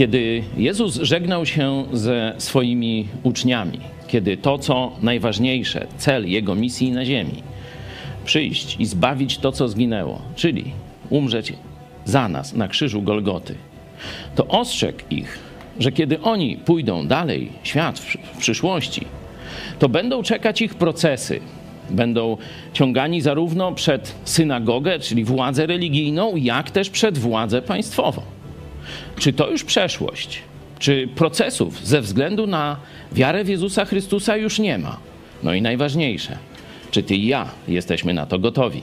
Kiedy 0.00 0.42
Jezus 0.56 0.94
żegnał 0.94 1.46
się 1.46 1.84
ze 1.92 2.34
swoimi 2.38 3.08
uczniami, 3.22 3.80
kiedy 4.08 4.36
to, 4.36 4.58
co 4.58 4.92
najważniejsze, 5.02 5.86
cel 5.96 6.30
Jego 6.30 6.54
misji 6.54 6.92
na 6.92 7.04
ziemi, 7.04 7.42
przyjść 8.24 8.76
i 8.78 8.86
zbawić 8.86 9.38
to, 9.38 9.52
co 9.52 9.68
zginęło, 9.68 10.22
czyli 10.34 10.64
umrzeć 11.10 11.52
za 12.04 12.28
nas 12.28 12.54
na 12.54 12.68
krzyżu 12.68 13.02
Golgoty, 13.02 13.54
to 14.34 14.46
ostrzegł 14.46 14.98
ich, 15.10 15.38
że 15.80 15.92
kiedy 15.92 16.20
oni 16.20 16.56
pójdą 16.56 17.06
dalej, 17.06 17.52
świat 17.62 17.98
w 17.98 18.38
przyszłości, 18.38 19.06
to 19.78 19.88
będą 19.88 20.22
czekać 20.22 20.62
ich 20.62 20.74
procesy. 20.74 21.40
Będą 21.90 22.36
ciągani 22.72 23.20
zarówno 23.20 23.72
przed 23.72 24.14
synagogę, 24.24 24.98
czyli 24.98 25.24
władzę 25.24 25.66
religijną, 25.66 26.36
jak 26.36 26.70
też 26.70 26.90
przed 26.90 27.18
władzę 27.18 27.62
państwową. 27.62 28.39
Czy 29.18 29.32
to 29.32 29.50
już 29.50 29.64
przeszłość? 29.64 30.42
Czy 30.78 31.08
procesów 31.14 31.86
ze 31.86 32.00
względu 32.00 32.46
na 32.46 32.76
wiarę 33.12 33.44
w 33.44 33.48
Jezusa 33.48 33.84
Chrystusa 33.84 34.36
już 34.36 34.58
nie 34.58 34.78
ma? 34.78 34.96
No 35.42 35.54
i 35.54 35.62
najważniejsze, 35.62 36.38
czy 36.90 37.02
ty 37.02 37.14
i 37.14 37.26
ja 37.26 37.48
jesteśmy 37.68 38.14
na 38.14 38.26
to 38.26 38.38
gotowi? 38.38 38.82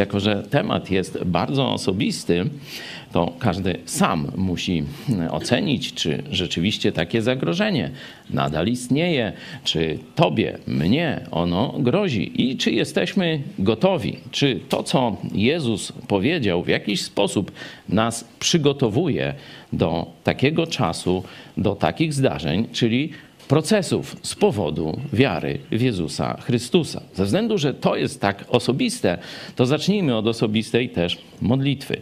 Jako 0.00 0.20
że 0.20 0.42
temat 0.50 0.90
jest 0.90 1.24
bardzo 1.24 1.72
osobisty, 1.72 2.44
to 3.12 3.32
każdy 3.38 3.78
sam 3.84 4.32
musi 4.36 4.82
ocenić, 5.30 5.94
czy 5.94 6.22
rzeczywiście 6.30 6.92
takie 6.92 7.22
zagrożenie 7.22 7.90
nadal 8.30 8.66
istnieje, 8.66 9.32
czy 9.64 9.98
tobie, 10.14 10.58
mnie 10.66 11.20
ono 11.30 11.74
grozi 11.78 12.42
i 12.42 12.56
czy 12.56 12.70
jesteśmy 12.70 13.42
gotowi, 13.58 14.16
czy 14.30 14.60
to, 14.68 14.82
co 14.82 15.16
Jezus 15.32 15.92
powiedział, 16.08 16.62
w 16.62 16.68
jakiś 16.68 17.02
sposób 17.02 17.52
nas 17.88 18.28
przygotowuje 18.38 19.34
do 19.72 20.06
takiego 20.24 20.66
czasu, 20.66 21.22
do 21.56 21.74
takich 21.74 22.14
zdarzeń, 22.14 22.68
czyli 22.72 23.12
procesów 23.50 24.16
z 24.22 24.34
powodu 24.34 25.00
wiary 25.12 25.58
w 25.72 25.80
Jezusa 25.80 26.40
Chrystusa. 26.40 27.02
Ze 27.14 27.24
względu, 27.24 27.58
że 27.58 27.74
to 27.74 27.96
jest 27.96 28.20
tak 28.20 28.44
osobiste, 28.48 29.18
to 29.56 29.66
zacznijmy 29.66 30.16
od 30.16 30.26
osobistej 30.26 30.90
też 30.90 31.18
modlitwy. 31.40 32.00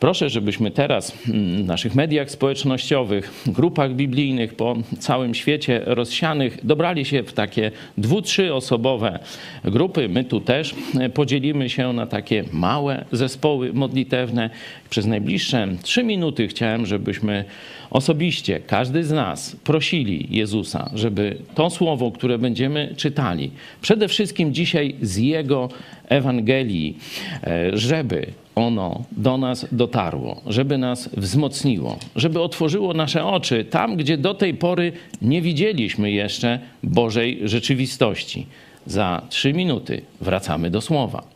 Proszę, 0.00 0.30
żebyśmy 0.30 0.70
teraz 0.70 1.10
w 1.10 1.64
naszych 1.66 1.94
mediach 1.94 2.30
społecznościowych, 2.30 3.44
grupach 3.46 3.94
biblijnych 3.94 4.54
po 4.54 4.76
całym 4.98 5.34
świecie 5.34 5.80
rozsianych 5.84 6.66
dobrali 6.66 7.04
się 7.04 7.22
w 7.22 7.32
takie 7.32 7.70
dwu, 7.98 8.22
trzy 8.22 8.54
osobowe 8.54 9.18
grupy. 9.64 10.08
My 10.08 10.24
tu 10.24 10.40
też 10.40 10.74
podzielimy 11.14 11.70
się 11.70 11.92
na 11.92 12.06
takie 12.06 12.44
małe 12.52 13.04
zespoły 13.12 13.72
modlitewne. 13.72 14.50
Przez 14.90 15.06
najbliższe 15.06 15.68
trzy 15.82 16.04
minuty 16.04 16.48
chciałem, 16.48 16.86
żebyśmy 16.86 17.44
osobiście, 17.90 18.60
każdy 18.60 19.04
z 19.04 19.12
nas 19.12 19.56
prosili 19.64 20.26
Jezusa, 20.30 20.90
żeby 20.94 21.36
to 21.54 21.70
słowo, 21.70 22.10
które 22.10 22.38
będziemy 22.38 22.94
czytali, 22.96 23.50
przede 23.80 24.08
wszystkim 24.08 24.54
dzisiaj 24.54 24.94
z 25.02 25.16
Jego 25.16 25.68
Ewangelii, 26.08 26.98
e, 27.44 27.76
żeby 27.76 28.26
ono 28.56 29.02
do 29.12 29.38
nas 29.38 29.66
dotarło, 29.72 30.40
żeby 30.46 30.78
nas 30.78 31.08
wzmocniło, 31.16 31.98
żeby 32.16 32.42
otworzyło 32.42 32.94
nasze 32.94 33.24
oczy 33.24 33.64
tam, 33.64 33.96
gdzie 33.96 34.18
do 34.18 34.34
tej 34.34 34.54
pory 34.54 34.92
nie 35.22 35.42
widzieliśmy 35.42 36.10
jeszcze 36.10 36.58
Bożej 36.82 37.40
rzeczywistości. 37.44 38.46
Za 38.86 39.22
trzy 39.28 39.52
minuty 39.52 40.02
wracamy 40.20 40.70
do 40.70 40.80
słowa. 40.80 41.35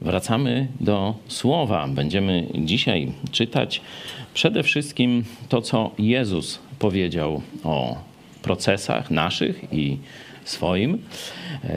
Wracamy 0.00 0.66
do 0.80 1.14
słowa. 1.28 1.88
Będziemy 1.88 2.46
dzisiaj 2.54 3.12
czytać 3.30 3.80
przede 4.34 4.62
wszystkim 4.62 5.24
to, 5.48 5.62
co 5.62 5.90
Jezus 5.98 6.58
powiedział 6.78 7.42
o 7.64 7.96
procesach 8.42 9.10
naszych 9.10 9.64
i 9.72 9.98
swoim, 10.44 10.98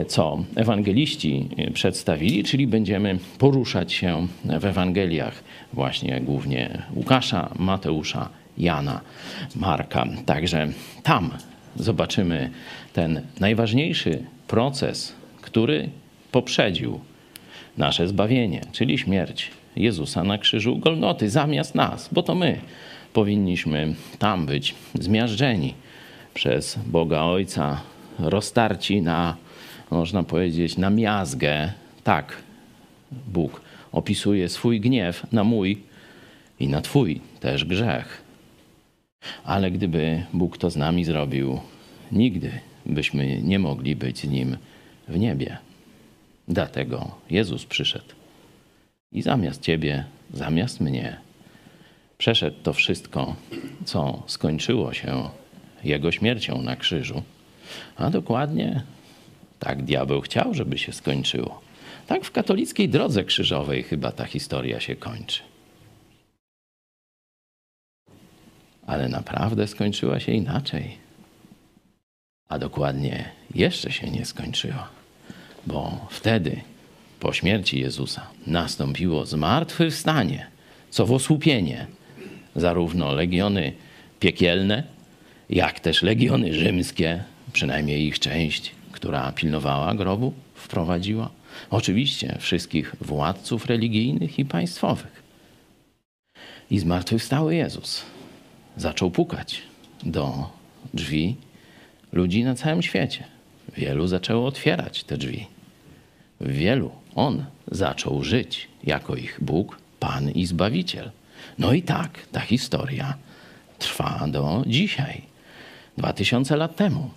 co 0.08 0.44
ewangeliści 0.56 1.48
przedstawili, 1.74 2.44
czyli 2.44 2.66
będziemy 2.66 3.18
poruszać 3.38 3.92
się 3.92 4.26
w 4.44 4.64
Ewangeliach, 4.64 5.44
właśnie 5.72 6.20
głównie 6.20 6.82
Łukasza, 6.94 7.50
Mateusza, 7.58 8.28
Jana, 8.58 9.00
Marka. 9.56 10.06
Także 10.26 10.68
tam 11.02 11.30
zobaczymy 11.76 12.50
ten 12.92 13.20
najważniejszy 13.40 14.24
proces, 14.48 15.14
który 15.40 15.88
poprzedził 16.32 17.00
nasze 17.78 18.08
zbawienie, 18.08 18.60
czyli 18.72 18.98
śmierć 18.98 19.50
Jezusa 19.76 20.24
na 20.24 20.38
krzyżu 20.38 20.78
Golgoty 20.78 21.30
zamiast 21.30 21.74
nas, 21.74 22.08
bo 22.12 22.22
to 22.22 22.34
my 22.34 22.60
powinniśmy 23.12 23.94
tam 24.18 24.46
być 24.46 24.74
zmiażdżeni 24.94 25.74
przez 26.34 26.78
Boga 26.86 27.22
Ojca, 27.22 27.80
roztarci 28.18 29.02
na, 29.02 29.36
można 29.90 30.22
powiedzieć, 30.22 30.76
na 30.76 30.90
miazgę. 30.90 31.72
Tak, 32.04 32.42
Bóg 33.26 33.60
opisuje 33.92 34.48
swój 34.48 34.80
gniew 34.80 35.32
na 35.32 35.44
mój 35.44 35.78
i 36.60 36.68
na 36.68 36.80
Twój 36.80 37.20
też 37.40 37.64
grzech. 37.64 38.22
Ale 39.44 39.70
gdyby 39.70 40.24
Bóg 40.32 40.58
to 40.58 40.70
z 40.70 40.76
nami 40.76 41.04
zrobił, 41.04 41.60
nigdy 42.12 42.50
byśmy 42.86 43.42
nie 43.42 43.58
mogli 43.58 43.96
być 43.96 44.18
z 44.18 44.28
Nim 44.28 44.56
w 45.08 45.18
niebie. 45.18 45.58
Dlatego 46.50 47.10
Jezus 47.30 47.66
przyszedł 47.66 48.14
i 49.12 49.22
zamiast 49.22 49.62
Ciebie, 49.62 50.04
zamiast 50.34 50.80
mnie, 50.80 51.16
przeszedł 52.18 52.56
to 52.62 52.72
wszystko, 52.72 53.36
co 53.84 54.22
skończyło 54.26 54.92
się 54.92 55.30
Jego 55.84 56.12
śmiercią 56.12 56.62
na 56.62 56.76
krzyżu. 56.76 57.22
A 57.96 58.10
dokładnie 58.10 58.82
tak 59.58 59.82
diabeł 59.82 60.20
chciał, 60.20 60.54
żeby 60.54 60.78
się 60.78 60.92
skończyło. 60.92 61.60
Tak 62.06 62.24
w 62.24 62.30
katolickiej 62.30 62.88
drodze 62.88 63.24
krzyżowej 63.24 63.82
chyba 63.82 64.12
ta 64.12 64.24
historia 64.24 64.80
się 64.80 64.96
kończy. 64.96 65.42
Ale 68.86 69.08
naprawdę 69.08 69.66
skończyła 69.66 70.20
się 70.20 70.32
inaczej. 70.32 70.98
A 72.48 72.58
dokładnie 72.58 73.30
jeszcze 73.54 73.92
się 73.92 74.10
nie 74.10 74.24
skończyła, 74.24 74.99
bo 75.66 76.06
wtedy, 76.10 76.60
po 77.20 77.32
śmierci 77.32 77.80
Jezusa, 77.80 78.26
nastąpiło 78.46 79.26
zmartwychwstanie, 79.26 80.46
co 80.90 81.06
w 81.06 81.12
osłupienie 81.12 81.86
zarówno 82.56 83.12
legiony 83.12 83.72
piekielne, 84.20 84.82
jak 85.50 85.80
też 85.80 86.02
legiony 86.02 86.54
rzymskie, 86.54 87.24
przynajmniej 87.52 88.06
ich 88.06 88.18
część, 88.18 88.74
która 88.92 89.32
pilnowała 89.32 89.94
grobu, 89.94 90.32
wprowadziła. 90.54 91.30
Oczywiście 91.70 92.36
wszystkich 92.40 92.96
władców 93.00 93.66
religijnych 93.66 94.38
i 94.38 94.44
państwowych. 94.44 95.22
I 96.70 96.78
zmartwychwstały 96.78 97.54
Jezus 97.54 98.02
zaczął 98.76 99.10
pukać 99.10 99.62
do 100.02 100.50
drzwi 100.94 101.36
ludzi 102.12 102.44
na 102.44 102.54
całym 102.54 102.82
świecie. 102.82 103.24
Wielu 103.76 104.06
zaczęło 104.06 104.46
otwierać 104.46 105.04
te 105.04 105.16
drzwi. 105.16 105.46
Wielu 106.40 106.90
on 107.14 107.44
zaczął 107.70 108.24
żyć 108.24 108.68
jako 108.84 109.16
ich 109.16 109.38
Bóg, 109.40 109.78
Pan 110.00 110.30
i 110.30 110.46
Zbawiciel. 110.46 111.10
No 111.58 111.72
i 111.72 111.82
tak 111.82 112.26
ta 112.32 112.40
historia 112.40 113.14
trwa 113.78 114.26
do 114.28 114.64
dzisiaj. 114.66 115.22
Dwa 115.98 116.12
tysiące 116.12 116.56
lat 116.56 116.76
temu 116.76 117.10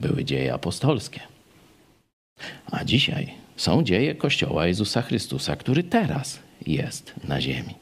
były 0.00 0.24
dzieje 0.24 0.54
apostolskie. 0.54 1.20
A 2.70 2.84
dzisiaj 2.84 3.34
są 3.56 3.82
dzieje 3.82 4.14
Kościoła 4.14 4.66
Jezusa 4.66 5.02
Chrystusa, 5.02 5.56
który 5.56 5.82
teraz 5.82 6.38
jest 6.66 7.14
na 7.24 7.40
ziemi. 7.40 7.74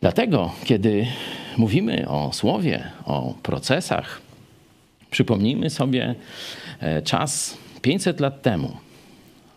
Dlatego, 0.00 0.52
kiedy 0.64 1.06
mówimy 1.56 2.08
o 2.08 2.32
słowie, 2.32 2.90
o 3.04 3.34
procesach, 3.42 4.20
przypomnijmy 5.10 5.70
sobie 5.70 6.14
e, 6.80 7.02
czas 7.02 7.58
500 7.82 8.20
lat 8.20 8.42
temu. 8.42 8.76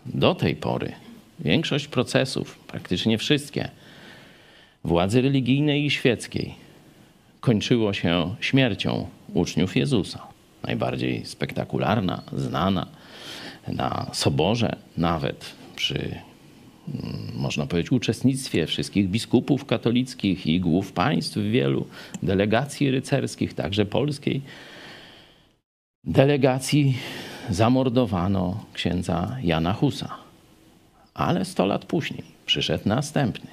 Do 0.05 0.35
tej 0.35 0.55
pory 0.55 0.91
większość 1.39 1.87
procesów, 1.87 2.59
praktycznie 2.67 3.17
wszystkie, 3.17 3.69
władzy 4.83 5.21
religijnej 5.21 5.85
i 5.85 5.91
świeckiej, 5.91 6.55
kończyło 7.39 7.93
się 7.93 8.35
śmiercią 8.39 9.09
uczniów 9.33 9.75
Jezusa. 9.75 10.27
Najbardziej 10.63 11.25
spektakularna, 11.25 12.23
znana 12.33 12.87
na 13.67 14.09
soborze, 14.13 14.75
nawet 14.97 15.45
przy 15.75 16.15
Mm, 16.87 17.31
można 17.35 17.65
powiedzieć, 17.65 17.91
uczestnictwie 17.91 18.67
wszystkich 18.67 19.09
biskupów 19.09 19.65
katolickich 19.65 20.47
i 20.47 20.59
głów 20.59 20.91
państw 20.91 21.37
wielu, 21.37 21.87
delegacji 22.23 22.91
rycerskich, 22.91 23.53
także 23.53 23.85
polskiej. 23.85 24.41
Delegacji 26.05 26.97
zamordowano 27.49 28.65
księdza 28.73 29.37
Jana 29.43 29.73
Husa. 29.73 30.15
Ale 31.13 31.45
100 31.45 31.65
lat 31.65 31.85
później 31.85 32.23
przyszedł 32.45 32.89
następny. 32.89 33.49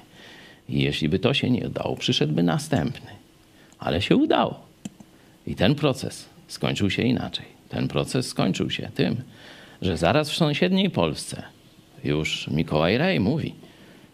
I 0.69 0.81
jeśli 0.81 1.09
by 1.09 1.19
to 1.19 1.33
się 1.33 1.49
nie 1.49 1.67
udało, 1.67 1.95
przyszedłby 1.95 2.43
następny. 2.43 3.11
Ale 3.79 4.01
się 4.01 4.15
udało. 4.15 4.59
I 5.47 5.55
ten 5.55 5.75
proces 5.75 6.29
skończył 6.47 6.89
się 6.89 7.03
inaczej. 7.03 7.45
Ten 7.69 7.87
proces 7.87 8.27
skończył 8.27 8.69
się 8.69 8.89
tym, 8.95 9.21
że 9.81 9.97
zaraz 9.97 10.29
w 10.31 10.35
sąsiedniej 10.35 10.89
Polsce 10.89 11.43
już 12.03 12.47
Mikołaj 12.47 12.97
Rej 12.97 13.19
mówi, 13.19 13.55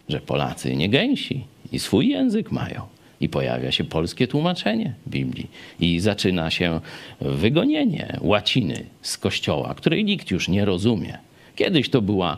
że 0.08 0.20
Polacy 0.20 0.76
nie 0.76 0.88
gęsi 0.88 1.44
i 1.72 1.78
swój 1.78 2.08
język 2.08 2.52
mają. 2.52 2.97
I 3.20 3.28
pojawia 3.28 3.72
się 3.72 3.84
polskie 3.84 4.26
tłumaczenie 4.26 4.94
Biblii. 5.06 5.50
I 5.80 6.00
zaczyna 6.00 6.50
się 6.50 6.80
wygonienie 7.20 8.18
łaciny 8.20 8.84
z 9.02 9.18
kościoła, 9.18 9.74
której 9.74 10.04
nikt 10.04 10.30
już 10.30 10.48
nie 10.48 10.64
rozumie. 10.64 11.18
Kiedyś 11.56 11.90
to, 11.90 12.02
była, 12.02 12.36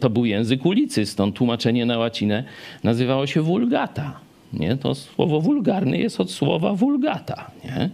to 0.00 0.10
był 0.10 0.24
język 0.24 0.66
ulicy, 0.66 1.06
stąd 1.06 1.36
tłumaczenie 1.36 1.86
na 1.86 1.98
łacinę 1.98 2.44
nazywało 2.84 3.26
się 3.26 3.42
vulgata. 3.42 4.20
Nie? 4.52 4.76
To 4.76 4.94
słowo 4.94 5.40
wulgarny 5.40 5.98
jest 5.98 6.20
od 6.20 6.30
słowa 6.30 6.74
vulgata. 6.74 7.50
Nie? 7.64 7.90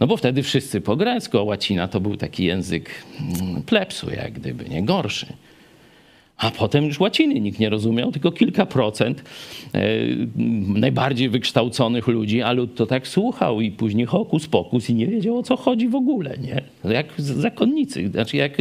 No 0.00 0.06
bo 0.06 0.16
wtedy 0.16 0.42
wszyscy 0.42 0.80
po 0.80 0.96
grecku, 0.96 1.38
a 1.38 1.42
łacina 1.42 1.88
to 1.88 2.00
był 2.00 2.16
taki 2.16 2.44
język 2.44 2.90
mm, 3.20 3.62
plepsu, 3.62 4.10
jak 4.10 4.32
gdyby, 4.32 4.68
nie 4.68 4.82
gorszy. 4.82 5.26
A 6.42 6.50
potem 6.50 6.84
już 6.84 7.00
łaciny 7.00 7.40
nikt 7.40 7.58
nie 7.58 7.70
rozumiał, 7.70 8.12
tylko 8.12 8.32
kilka 8.32 8.66
procent 8.66 9.24
e, 9.74 9.80
najbardziej 10.66 11.28
wykształconych 11.28 12.08
ludzi, 12.08 12.42
a 12.42 12.52
lud 12.52 12.74
to 12.74 12.86
tak 12.86 13.08
słuchał 13.08 13.60
i 13.60 13.70
później 13.70 14.06
hokus 14.06 14.46
pokus 14.46 14.90
i 14.90 14.94
nie 14.94 15.06
wiedział 15.06 15.38
o 15.38 15.42
co 15.42 15.56
chodzi 15.56 15.88
w 15.88 15.94
ogóle, 15.94 16.38
nie? 16.38 16.62
Jak 16.92 17.06
zakonnicy, 17.16 18.08
znaczy 18.08 18.36
jak 18.36 18.52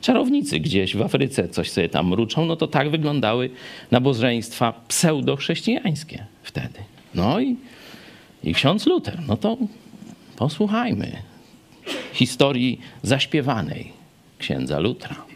czarownicy 0.00 0.60
gdzieś 0.60 0.96
w 0.96 1.02
Afryce 1.02 1.48
coś 1.48 1.70
sobie 1.70 1.88
tam 1.88 2.08
mruczą, 2.08 2.46
no 2.46 2.56
to 2.56 2.66
tak 2.66 2.90
wyglądały 2.90 3.50
nabożeństwa 3.90 4.84
pseudo-chrześcijańskie 4.88 6.24
wtedy. 6.42 6.78
No 7.14 7.40
i, 7.40 7.56
i 8.44 8.54
ksiądz 8.54 8.86
Luter, 8.86 9.18
no 9.28 9.36
to 9.36 9.56
posłuchajmy 10.36 11.12
historii 12.12 12.80
zaśpiewanej 13.02 13.92
księdza 14.38 14.78
Lutra. 14.78 15.31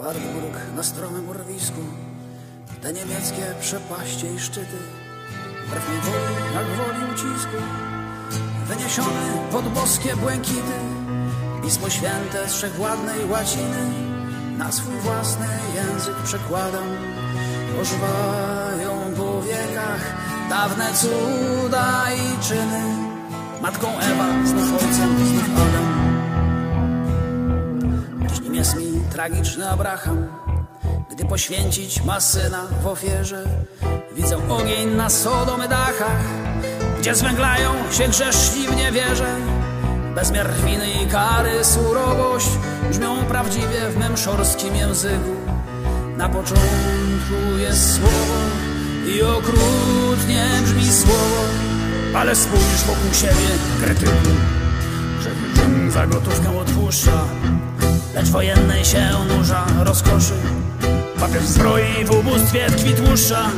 Wartburg 0.00 0.56
na 0.76 0.82
stromym 0.82 1.28
urwisku, 1.28 1.80
te 2.82 2.92
niemieckie 2.92 3.54
przepaście 3.60 4.34
i 4.34 4.38
szczyty, 4.38 4.78
wbrew 5.66 5.88
niewoli 5.88 6.54
jak 6.54 6.66
woli 6.66 7.12
ucisku, 7.12 7.56
wyniesione 8.66 9.48
pod 9.52 9.68
boskie 9.68 10.16
błękity, 10.16 10.78
Pismo 11.62 11.90
Święte 11.90 12.48
z 12.48 12.52
wszechwładnej 12.52 13.24
łaciny, 13.30 13.82
na 14.58 14.72
swój 14.72 14.94
własny 14.94 15.46
język 15.74 16.16
przekładam, 16.24 16.88
ożywają 17.80 19.14
po 19.16 19.42
wiekach 19.42 20.16
dawne 20.50 20.92
cuda 20.94 22.06
i 22.12 22.42
czyny, 22.48 22.82
matką 23.62 23.88
Ewa, 23.98 24.46
znów 24.46 24.72
ojcem, 24.72 25.26
znów 25.26 25.50
Adam. 25.56 25.90
Dziś 28.28 28.40
nim 28.40 28.54
jest 28.54 28.76
mi 28.76 28.89
tragiczny 29.10 29.70
Abraham, 29.70 30.26
gdy 31.10 31.24
poświęcić 31.24 32.04
ma 32.04 32.20
syna 32.20 32.66
w 32.82 32.86
ofierze. 32.86 33.44
Widzę 34.16 34.48
ogień 34.48 34.88
na 34.88 35.10
Sodomy 35.10 35.68
dachach, 35.68 36.24
gdzie 36.98 37.14
zwęglają 37.14 37.70
się 37.92 38.08
grzeszni 38.08 38.66
w 38.66 38.76
niewierze. 38.76 39.36
Bezmiar 40.14 40.54
winy 40.54 40.90
i 40.90 41.06
kary, 41.06 41.64
surowość 41.64 42.48
brzmią 42.90 43.24
prawdziwie 43.24 43.90
w 43.90 43.96
mym 43.96 44.16
szorskim 44.16 44.76
języku. 44.76 45.36
Na 46.16 46.28
początku 46.28 47.58
jest 47.58 47.96
słowo 47.96 48.34
i 49.06 49.22
okrutnie 49.22 50.46
brzmi 50.64 50.92
słowo, 50.92 51.44
ale 52.14 52.36
spójrz 52.36 52.84
wokół 52.86 53.14
siebie, 53.14 53.48
Rzym 55.54 55.90
za 55.90 56.06
gotówkę 56.06 56.58
odpuszcza, 56.58 57.24
lecz 58.14 58.28
wojennej 58.28 58.84
się 58.84 59.08
nurza 59.28 59.66
rozkoszy. 59.78 60.34
Papież 61.20 61.44
zbroi 61.44 62.04
w 62.04 62.10
ubóstwie 62.10 62.70
tkwi 62.70 62.94
tłuszcza, 62.94 63.50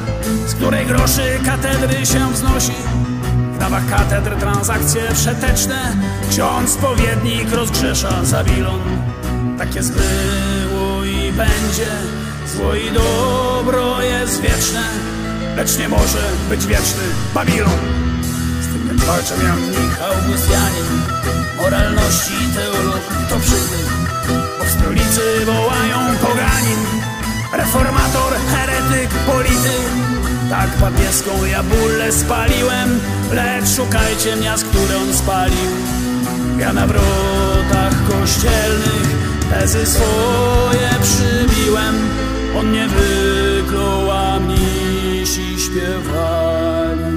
z 0.47 0.55
której 0.55 0.87
groszy 0.87 1.39
katedry 1.45 2.07
się 2.07 2.33
wznosi. 2.33 2.73
W 3.55 3.59
dawach 3.59 3.91
katedr 3.91 4.37
transakcje 4.37 5.03
przeteczne, 5.15 5.97
ksiądz 6.31 6.71
spowiednik 6.71 7.53
rozgrzesza 7.53 8.25
Zabilon. 8.25 8.81
Tak 9.59 9.75
jest 9.75 9.93
było 9.93 11.05
i 11.05 11.33
będzie, 11.33 11.91
zło 12.57 12.75
i 12.75 12.91
dobro 12.93 14.03
jest 14.03 14.41
wieczne, 14.41 14.83
lecz 15.57 15.79
nie 15.79 15.89
może 15.89 16.31
być 16.49 16.67
wieczny 16.67 17.03
Babilon. 17.35 17.79
Walczę 19.07 19.35
Jannik 19.45 20.01
Augustianin, 20.03 21.03
moralności 21.57 22.33
teolog 22.55 23.03
to 23.29 23.37
przybył, 23.41 24.02
bo 25.13 25.19
w 25.19 25.25
stolicy 25.25 25.47
wołają 25.47 26.17
poganin. 26.21 26.81
Reformator, 27.53 28.33
heretyk, 28.51 29.11
polityk. 29.11 29.91
Tak 30.51 30.71
papieską 30.71 31.45
ja 31.45 31.63
bólę 31.63 32.13
spaliłem 32.13 33.01
Lecz 33.33 33.69
szukajcie 33.77 34.37
miast, 34.37 34.65
które 34.65 34.97
on 34.97 35.15
spalił. 35.15 35.71
Ja 36.59 36.73
na 36.73 36.87
wrotach 36.87 37.95
kościelnych 38.09 39.17
Tezy 39.51 39.87
swoje 39.87 40.91
przybiłem. 41.03 41.95
On 42.59 42.73
nie 42.73 42.89
wyklął, 42.89 44.11
a 44.11 44.41
mnisi 44.41 45.57
śpiewali. 45.61 47.13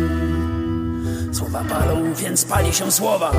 Słowa 1.31 1.63
palą, 1.69 2.13
więc 2.13 2.45
pali 2.45 2.73
się 2.73 2.91
słowa. 2.91 3.31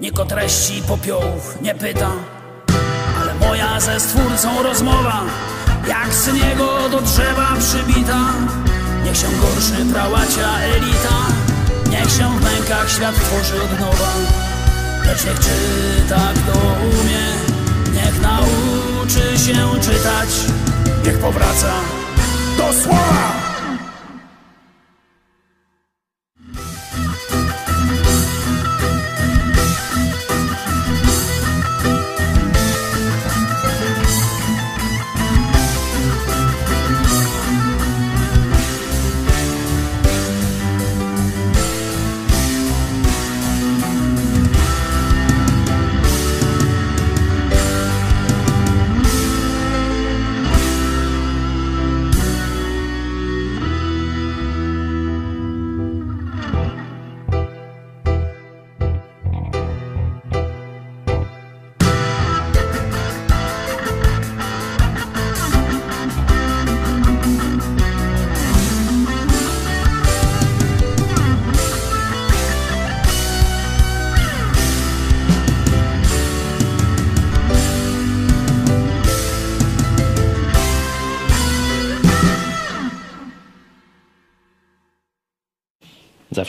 Nikt 0.00 0.18
o 0.18 0.24
treści 0.24 0.82
popiołów 0.88 1.58
nie 1.62 1.74
pyta 1.74 2.35
moja 3.48 3.80
ze 3.80 4.00
stwórcą 4.00 4.62
rozmowa 4.62 5.22
Jak 5.88 6.14
z 6.14 6.32
niego 6.32 6.88
do 6.88 7.00
drzewa 7.00 7.48
przybita. 7.58 8.18
Niech 9.04 9.16
się 9.16 9.26
gorszy 9.40 9.92
prałacia 9.92 10.58
elita 10.60 11.18
Niech 11.90 12.10
się 12.10 12.38
w 12.38 12.44
mękach 12.44 12.90
świat 12.90 13.14
tworzy 13.14 13.62
od 13.62 13.80
nowa. 13.80 14.12
Lecz 15.06 15.24
niech 15.24 15.38
czyta 15.38 16.32
kto 16.34 16.58
umie 16.82 17.26
Niech 17.92 18.20
nauczy 18.22 19.38
się 19.38 19.80
czytać. 19.80 20.28
Niech 21.04 21.18
powraca 21.18 21.72
do 22.56 22.72
słowa 22.82 23.45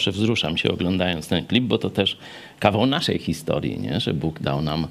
Zawsze 0.08 0.20
wzruszam 0.20 0.58
się 0.58 0.72
oglądając 0.72 1.28
ten 1.28 1.46
klip, 1.46 1.64
bo 1.64 1.78
to 1.78 1.90
też 1.90 2.18
kawał 2.60 2.86
naszej 2.86 3.20
historii, 3.20 3.80
nie? 3.80 4.00
że 4.00 4.14
Bóg 4.14 4.40
dał 4.40 4.62
nam 4.62 4.88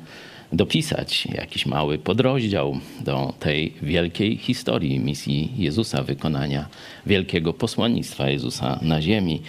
dopisać 0.53 1.27
jakiś 1.27 1.67
mały 1.67 1.99
podrozdział 1.99 2.81
do 3.01 3.35
tej 3.41 3.73
wielkiej 3.83 4.37
historii 4.37 4.99
misji 4.99 5.53
Jezusa, 5.57 6.03
wykonania 6.03 6.69
wielkiego 7.07 7.53
posłannictwa 7.53 8.29
Jezusa 8.31 8.79
na 8.83 9.03
ziemi. 9.03 9.43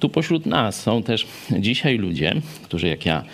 Tu 0.00 0.08
pośród 0.08 0.46
nas 0.46 0.82
są 0.82 1.02
też 1.02 1.26
dzisiaj 1.58 1.98
ludzie, 1.98 2.34
którzy 2.64 2.88
jak 2.88 3.06
ja 3.06 3.24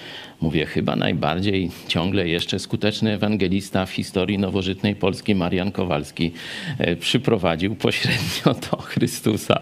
mówię, 0.41 0.67
chyba 0.67 0.97
najbardziej 0.97 1.71
ciągle 1.89 2.29
jeszcze 2.29 2.59
skuteczny 2.59 3.13
ewangelista 3.13 3.87
w 3.87 3.91
historii 3.91 4.39
nowożytnej 4.39 4.97
Polski, 4.97 5.35
Marian 5.35 5.73
Kowalski, 5.73 6.33
e, 6.79 6.97
przyprowadził 6.97 7.75
pośrednio 7.75 8.55
do 8.71 8.77
Chrystusa. 8.77 9.61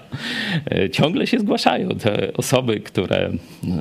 E, 0.71 0.91
ciągle 0.91 1.27
się 1.27 1.39
zgłaszają 1.39 1.89
te 1.89 2.33
osoby, 2.33 2.81
które 2.81 3.31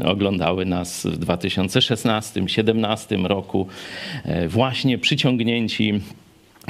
oglądały 0.05 0.65
nas 0.65 1.05
w 1.05 1.19
2016-2017 1.19 3.25
roku, 3.25 3.67
e, 4.23 4.47
właśnie 4.47 4.97
przyciągnięci 4.97 6.01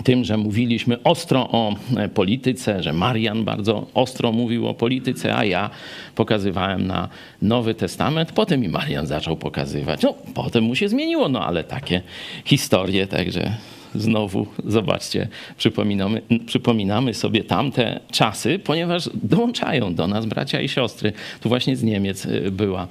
tym, 0.04 0.24
że 0.24 0.38
mówiliśmy 0.38 1.04
ostro 1.04 1.50
o 1.52 1.76
e, 1.98 2.10
polityce, 2.10 2.84
że 2.84 2.94
Marian 2.94 3.44
bardzo 3.44 3.88
ostro 3.94 4.32
mówił 4.32 4.68
o 4.68 4.74
polityce, 4.74 5.36
a 5.36 5.46
ja 5.46 5.70
pokazywałem 6.16 6.88
na 6.88 7.10
Nowy 7.42 7.76
Testament. 7.76 8.32
Potem 8.32 8.64
i 8.64 8.70
Marian 8.70 9.08
zaczął 9.08 9.38
pokazywać. 9.38 10.02
No, 10.02 10.14
potem 10.34 10.64
mu 10.64 10.76
się 10.76 10.90
zmieniło, 10.90 11.30
no 11.30 11.46
ale 11.46 11.64
takie 11.64 12.02
historie, 12.46 13.08
także 13.08 13.58
znowu, 13.96 14.48
zobaczcie, 14.66 15.28
przypominamy, 15.58 16.22
przypominamy 16.46 17.14
sobie 17.14 17.44
tamte 17.44 18.00
czasy, 18.12 18.60
ponieważ 18.60 19.10
dołączają 19.14 19.96
do 19.96 20.08
nas 20.08 20.26
bracia 20.26 20.62
i 20.62 20.70
siostry. 20.70 21.14
Tu 21.42 21.50
właśnie 21.50 21.76
z 21.76 21.84
Niemiec 21.84 22.26
y, 22.26 22.52
była, 22.52 22.88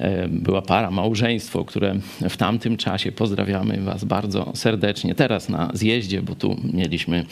y, 0.00 0.28
była 0.28 0.62
para, 0.62 0.90
małżeństwo, 0.90 1.64
które 1.64 1.94
w 2.30 2.36
tamtym 2.36 2.76
czasie, 2.76 3.12
pozdrawiamy 3.12 3.80
was 3.80 4.04
bardzo 4.04 4.52
serdecznie. 4.54 5.14
Teraz 5.14 5.48
na 5.48 5.70
zjeździe, 5.74 6.22
bo 6.22 6.34
tu 6.34 6.56
mieliśmy 6.72 7.24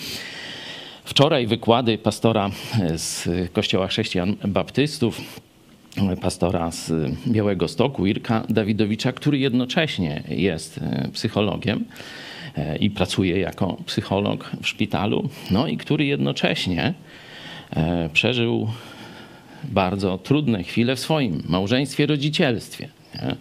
wczoraj 1.04 1.46
wykłady 1.46 1.98
pastora 1.98 2.50
z 2.96 3.28
Kościoła 3.52 3.86
Chrześcijan 3.86 4.36
Baptystów, 4.44 5.20
pastora 6.20 6.70
z 6.70 6.92
Białego 7.26 7.68
Stoku, 7.68 8.06
Irka 8.06 8.44
Dawidowicza, 8.48 9.12
który 9.12 9.38
jednocześnie 9.38 10.22
jest 10.28 10.78
y, 10.78 11.08
psychologiem 11.12 11.84
i 12.80 12.90
pracuje 12.90 13.38
jako 13.38 13.76
psycholog 13.86 14.50
w 14.62 14.68
szpitalu, 14.68 15.28
no 15.50 15.66
i 15.66 15.76
który 15.76 16.04
jednocześnie 16.04 16.94
e, 17.70 18.08
przeżył 18.12 18.68
bardzo 19.64 20.18
trudne 20.18 20.62
chwile 20.62 20.96
w 20.96 21.00
swoim 21.00 21.42
małżeństwie, 21.48 22.06
rodzicielstwie. 22.06 22.88
E, 23.14 23.36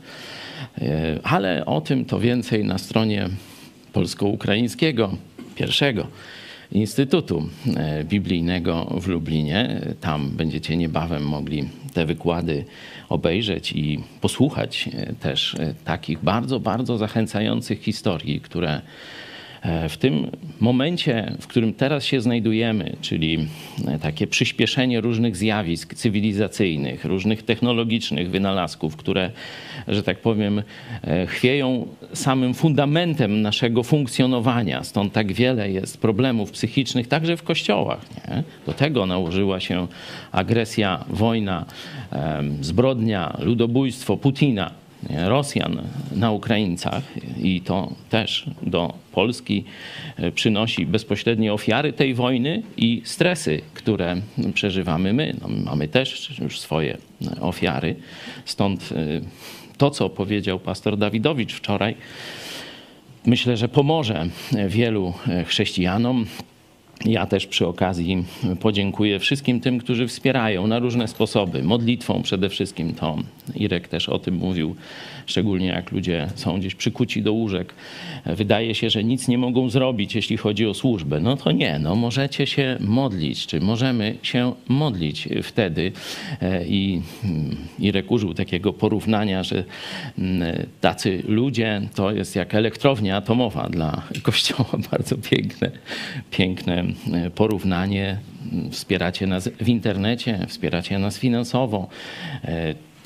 ale 1.23 1.65
o 1.65 1.81
tym 1.81 2.05
to 2.05 2.19
więcej 2.19 2.65
na 2.65 2.77
stronie 2.77 3.29
polsko-ukraińskiego, 3.93 5.17
pierwszego 5.55 6.07
Instytutu 6.71 7.49
Biblijnego 8.03 8.85
w 9.01 9.07
Lublinie. 9.07 9.81
Tam 10.01 10.29
będziecie 10.29 10.77
niebawem 10.77 11.23
mogli 11.23 11.69
te 11.97 12.05
wykłady 12.05 12.65
obejrzeć 13.09 13.71
i 13.71 14.03
posłuchać 14.21 14.89
e, 14.93 15.13
też 15.13 15.55
e, 15.55 15.73
takich 15.85 16.19
bardzo, 16.23 16.59
bardzo 16.59 16.97
zachęcających 16.97 17.81
historii, 17.81 18.41
które 18.41 18.81
w 19.89 19.97
tym 19.97 20.31
momencie, 20.59 21.33
w 21.41 21.47
którym 21.47 21.73
teraz 21.73 22.03
się 22.03 22.21
znajdujemy, 22.21 22.95
czyli 23.01 23.47
e, 23.87 23.99
takie 23.99 24.27
przyspieszenie 24.27 25.01
różnych 25.01 25.37
zjawisk 25.37 25.93
cywilizacyjnych, 25.93 27.05
różnych 27.05 27.43
technologicznych 27.43 28.29
wynalazków, 28.29 28.95
które, 28.95 29.31
że 29.87 30.03
tak 30.03 30.19
powiem, 30.19 30.63
e, 31.03 31.27
chwieją 31.27 31.87
samym 32.13 32.53
fundamentem 32.53 33.41
naszego 33.41 33.83
funkcjonowania, 33.83 34.83
stąd 34.83 35.13
tak 35.13 35.33
wiele 35.33 35.71
jest 35.71 36.01
problemów 36.01 36.51
psychicznych, 36.51 37.07
także 37.07 37.37
w 37.37 37.43
kościołach. 37.43 38.01
Nie? 38.27 38.43
Do 38.65 38.73
tego 38.73 39.05
nałożyła 39.05 39.59
się 39.59 39.87
agresja, 40.31 41.05
wojna, 41.09 41.65
zbrodnia, 42.61 43.37
ludobójstwo 43.39 44.17
Putina 44.17 44.71
Rosjan 45.09 45.81
na 46.15 46.31
Ukraińcach 46.31 47.03
i 47.41 47.61
to 47.61 47.91
też 48.09 48.45
do 48.61 48.93
Polski 49.11 49.63
e, 50.17 50.31
przynosi 50.31 50.85
bezpośrednie 50.85 51.53
ofiary 51.53 51.93
tej 51.93 52.13
wojny 52.13 52.63
i 52.77 53.01
stresy, 53.05 53.61
które 53.73 54.15
przeżywamy 54.53 55.13
my. 55.13 55.35
No, 55.41 55.47
mamy 55.47 55.87
też 55.87 56.39
już 56.39 56.59
swoje 56.59 56.97
ofiary. 57.41 57.95
Stąd 58.45 58.89
e, 58.91 59.21
to, 59.77 59.89
co 59.89 60.09
powiedział 60.09 60.59
pastor 60.59 60.97
Dawidowicz 60.97 61.53
wczoraj, 61.53 61.95
myślę, 63.25 63.57
że 63.57 63.69
pomoże 63.69 64.25
wielu 64.67 65.13
e, 65.27 65.45
chrześcijanom 65.45 66.25
ja 67.05 67.25
też 67.25 67.47
przy 67.47 67.67
okazji 67.67 68.25
podziękuję 68.59 69.19
wszystkim 69.19 69.59
tym, 69.59 69.77
którzy 69.77 70.07
wspierają 70.07 70.67
na 70.67 70.79
różne 70.79 71.07
sposoby. 71.07 71.63
Modlitwą 71.63 72.21
przede 72.23 72.49
wszystkim 72.49 72.93
to 72.93 73.17
Irek 73.55 73.87
też 73.87 74.09
o 74.09 74.19
tym 74.19 74.35
mówił, 74.35 74.75
szczególnie 75.27 75.67
jak 75.67 75.91
ludzie 75.91 76.27
są 76.35 76.59
gdzieś 76.59 76.75
przykuci 76.75 77.21
do 77.21 77.33
łóżek. 77.33 77.73
Wydaje 78.25 78.75
się, 78.75 78.89
że 78.89 79.03
nic 79.03 79.27
nie 79.27 79.37
mogą 79.37 79.69
zrobić, 79.69 80.15
jeśli 80.15 80.37
chodzi 80.37 80.65
o 80.65 80.73
służbę. 80.73 81.19
No 81.19 81.37
to 81.37 81.51
nie, 81.51 81.79
no 81.79 81.95
możecie 81.95 82.47
się 82.47 82.77
modlić, 82.79 83.47
czy 83.47 83.59
możemy 83.59 84.17
się 84.21 84.53
modlić 84.67 85.29
wtedy. 85.43 85.91
E, 86.41 86.65
I 86.65 87.01
mm, 87.23 87.55
Irek 87.79 88.11
użył 88.11 88.33
takiego 88.33 88.73
porównania, 88.73 89.43
że 89.43 89.63
mm, 90.17 90.65
tacy 90.81 91.23
ludzie 91.27 91.81
to 91.95 92.11
jest 92.11 92.35
jak 92.35 92.55
elektrownia 92.55 93.17
atomowa 93.17 93.69
dla 93.69 94.01
Kościoła. 94.23 94.69
Bardzo 94.91 95.17
piękne, 95.17 95.71
piękne 96.31 96.83
porównanie. 97.35 98.17
Wspieracie 98.71 99.27
nas 99.27 99.49
w 99.61 99.69
internecie, 99.69 100.39
wspieracie 100.47 100.99
nas 100.99 101.19
finansowo. 101.19 101.87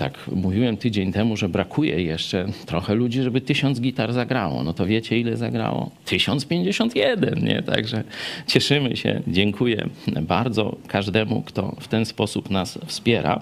Tak 0.02 0.20
mówiłem 0.36 0.78
tydzień 0.78 1.14
temu, 1.14 1.38
że 1.38 1.50
brakuje 1.50 2.04
jeszcze 2.04 2.46
trochę 2.66 2.96
ludzi, 2.96 3.22
żeby 3.22 3.42
tysiąc 3.42 3.82
gitar 3.82 4.14
zagrało. 4.14 4.64
No 4.64 4.74
to 4.74 4.86
wiecie, 4.86 5.20
ile 5.20 5.38
zagrało? 5.38 5.92
1051, 6.06 7.44
nie? 7.44 7.64
Także 7.64 8.04
cieszymy 8.48 8.98
się. 8.98 9.22
Dziękuję 9.28 9.90
bardzo 10.22 10.76
każdemu, 10.88 11.42
kto 11.42 11.76
w 11.80 11.88
ten 11.88 12.06
sposób 12.06 12.50
nas 12.50 12.80
wspiera. 12.86 13.42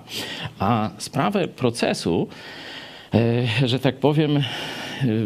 A 0.59 0.89
sprawę 0.97 1.47
procesu, 1.47 2.27
że 3.65 3.79
tak 3.79 3.95
powiem, 3.95 4.43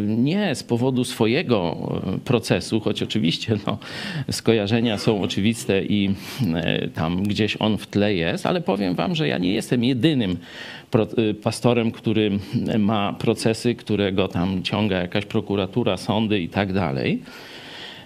nie 0.06 0.54
z 0.54 0.62
powodu 0.62 1.04
swojego 1.04 1.76
e, 2.16 2.18
procesu, 2.18 2.80
choć 2.80 3.02
oczywiście 3.02 3.56
no, 3.66 3.78
skojarzenia 4.30 4.98
są 4.98 5.22
oczywiste 5.22 5.84
i 5.84 6.14
e, 6.54 6.88
tam 6.88 7.22
gdzieś 7.22 7.56
on 7.60 7.78
w 7.78 7.86
tle 7.86 8.14
jest, 8.14 8.46
ale 8.46 8.60
powiem 8.60 8.94
wam, 8.94 9.14
że 9.14 9.28
ja 9.28 9.38
nie 9.38 9.52
jestem 9.52 9.84
jedynym 9.84 10.36
e, 10.94 11.34
pastorem, 11.34 11.90
który 11.90 12.38
ma 12.78 13.12
procesy, 13.12 13.74
którego 13.74 14.28
tam 14.28 14.62
ciąga 14.62 14.98
jakaś 14.98 15.24
prokuratura, 15.24 15.96
sądy 15.96 16.40
i 16.40 16.48
tak 16.48 16.72
dalej. 16.72 17.22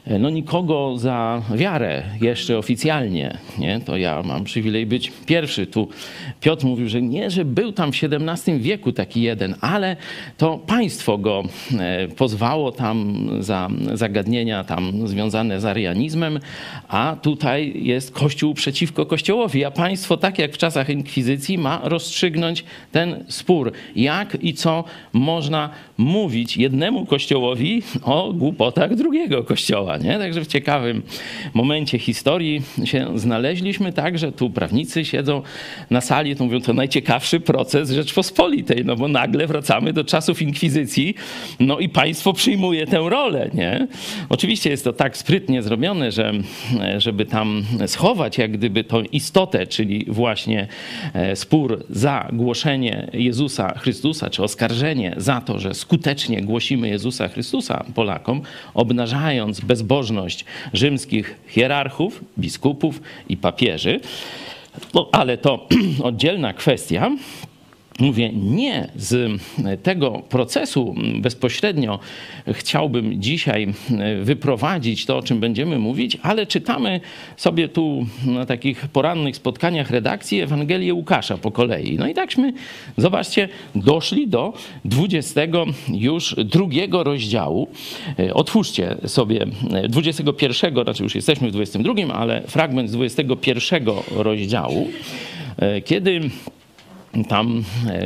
E, 0.08 0.18
no 0.18 0.30
nikogo 0.30 0.98
za 0.98 1.42
wiarę 1.54 2.02
jeszcze 2.20 2.58
oficjalnie, 2.58 3.38
nie? 3.58 3.80
to 3.80 3.96
ja 3.96 4.22
mam 4.22 4.44
przywilej 4.44 4.86
być 4.86 5.12
pierwszy. 5.26 5.66
Tu 5.66 5.88
Piotr 6.40 6.66
mówił, 6.66 6.88
że 6.88 7.02
nie, 7.02 7.30
że 7.30 7.44
był 7.44 7.72
tam 7.72 7.92
w 7.92 7.96
XVII 8.02 8.58
wieku 8.58 8.92
taki 8.92 9.22
jeden, 9.22 9.54
ale 9.60 9.96
to 10.36 10.58
państwo 10.58 11.18
go 11.18 11.42
e, 11.78 12.08
pozwało 12.08 12.72
tam 12.72 13.28
za 13.40 13.68
zagadnienia 13.94 14.64
tam 14.64 15.08
związane 15.08 15.60
z 15.60 15.64
arianizmem, 15.64 16.40
a 16.88 17.16
tutaj 17.22 17.72
jest 17.84 18.10
Kościół 18.12 18.54
przeciwko 18.54 19.06
Kościołowi, 19.06 19.64
a 19.64 19.70
państwo, 19.70 20.16
tak 20.16 20.38
jak 20.38 20.52
w 20.52 20.58
czasach 20.58 20.88
inkwizycji, 20.88 21.58
ma 21.58 21.80
rozstrzygnąć 21.84 22.64
ten 22.92 23.24
spór. 23.28 23.72
Jak 23.96 24.44
i 24.44 24.54
co 24.54 24.84
można 25.12 25.70
mówić 25.98 26.56
jednemu 26.56 27.06
Kościołowi 27.06 27.82
o 28.02 28.32
głupotach 28.32 28.94
drugiego 28.94 29.44
Kościoła 29.44 29.97
nie? 29.98 30.18
Także 30.18 30.44
w 30.44 30.46
ciekawym 30.46 31.02
momencie 31.54 31.98
historii 31.98 32.62
się 32.84 33.18
znaleźliśmy 33.18 33.92
tak, 33.92 34.18
że 34.18 34.32
tu 34.32 34.50
prawnicy 34.50 35.04
siedzą 35.04 35.42
na 35.90 36.00
sali, 36.00 36.36
to 36.36 36.44
mówią, 36.44 36.60
to 36.60 36.72
najciekawszy 36.72 37.40
proces 37.40 37.90
Rzeczpospolitej, 37.90 38.84
no 38.84 38.96
bo 38.96 39.08
nagle 39.08 39.46
wracamy 39.46 39.92
do 39.92 40.04
czasów 40.04 40.42
inkwizycji, 40.42 41.14
no 41.60 41.78
i 41.78 41.88
państwo 41.88 42.32
przyjmuje 42.32 42.86
tę 42.86 42.98
rolę, 43.08 43.50
nie? 43.54 43.88
Oczywiście 44.28 44.70
jest 44.70 44.84
to 44.84 44.92
tak 44.92 45.16
sprytnie 45.16 45.62
zrobione, 45.62 46.12
że 46.12 46.32
żeby 46.98 47.26
tam 47.26 47.64
schować 47.86 48.38
jak 48.38 48.52
gdyby 48.52 48.84
tą 48.84 49.02
istotę, 49.02 49.66
czyli 49.66 50.06
właśnie 50.08 50.68
e, 51.14 51.36
spór 51.36 51.84
za 51.90 52.28
głoszenie 52.32 53.10
Jezusa 53.12 53.78
Chrystusa, 53.78 54.30
czy 54.30 54.42
oskarżenie 54.42 55.14
za 55.16 55.40
to, 55.40 55.58
że 55.58 55.74
skutecznie 55.74 56.42
głosimy 56.42 56.88
Jezusa 56.88 57.28
Chrystusa 57.28 57.84
Polakom, 57.94 58.42
obnażając 58.74 59.60
bez 59.60 59.82
bezbożność 59.88 60.44
rzymskich 60.72 61.36
hierarchów, 61.48 62.20
biskupów 62.38 63.00
i 63.28 63.36
papieży. 63.36 64.00
No, 64.94 65.08
ale 65.12 65.38
to 65.38 65.66
oddzielna 66.02 66.52
kwestia 66.52 67.10
mówię, 67.98 68.30
nie 68.32 68.88
z 68.96 69.40
tego 69.82 70.10
procesu 70.10 70.94
bezpośrednio 71.20 71.98
chciałbym 72.52 73.22
dzisiaj 73.22 73.74
wyprowadzić 74.22 75.06
to, 75.06 75.18
o 75.18 75.22
czym 75.22 75.40
będziemy 75.40 75.78
mówić, 75.78 76.18
ale 76.22 76.46
czytamy 76.46 77.00
sobie 77.36 77.68
tu 77.68 78.06
na 78.26 78.46
takich 78.46 78.88
porannych 78.88 79.36
spotkaniach 79.36 79.90
redakcji 79.90 80.40
Ewangelię 80.40 80.94
Łukasza 80.94 81.38
po 81.38 81.50
kolei. 81.50 81.96
No 81.98 82.08
i 82.08 82.14
takśmy, 82.14 82.52
zobaczcie, 82.96 83.48
doszli 83.74 84.28
do 84.28 84.52
20 84.84 85.40
już 85.92 86.34
drugiego 86.44 87.04
rozdziału. 87.04 87.68
Otwórzcie 88.34 88.96
sobie 89.06 89.46
21, 89.88 90.84
znaczy 90.84 91.02
już 91.02 91.14
jesteśmy 91.14 91.48
w 91.48 91.52
22, 91.52 92.14
ale 92.14 92.42
fragment 92.42 92.90
z 92.90 92.92
21 92.92 93.84
rozdziału, 94.16 94.88
kiedy 95.84 96.20
tam 97.28 97.64
e, 97.86 98.02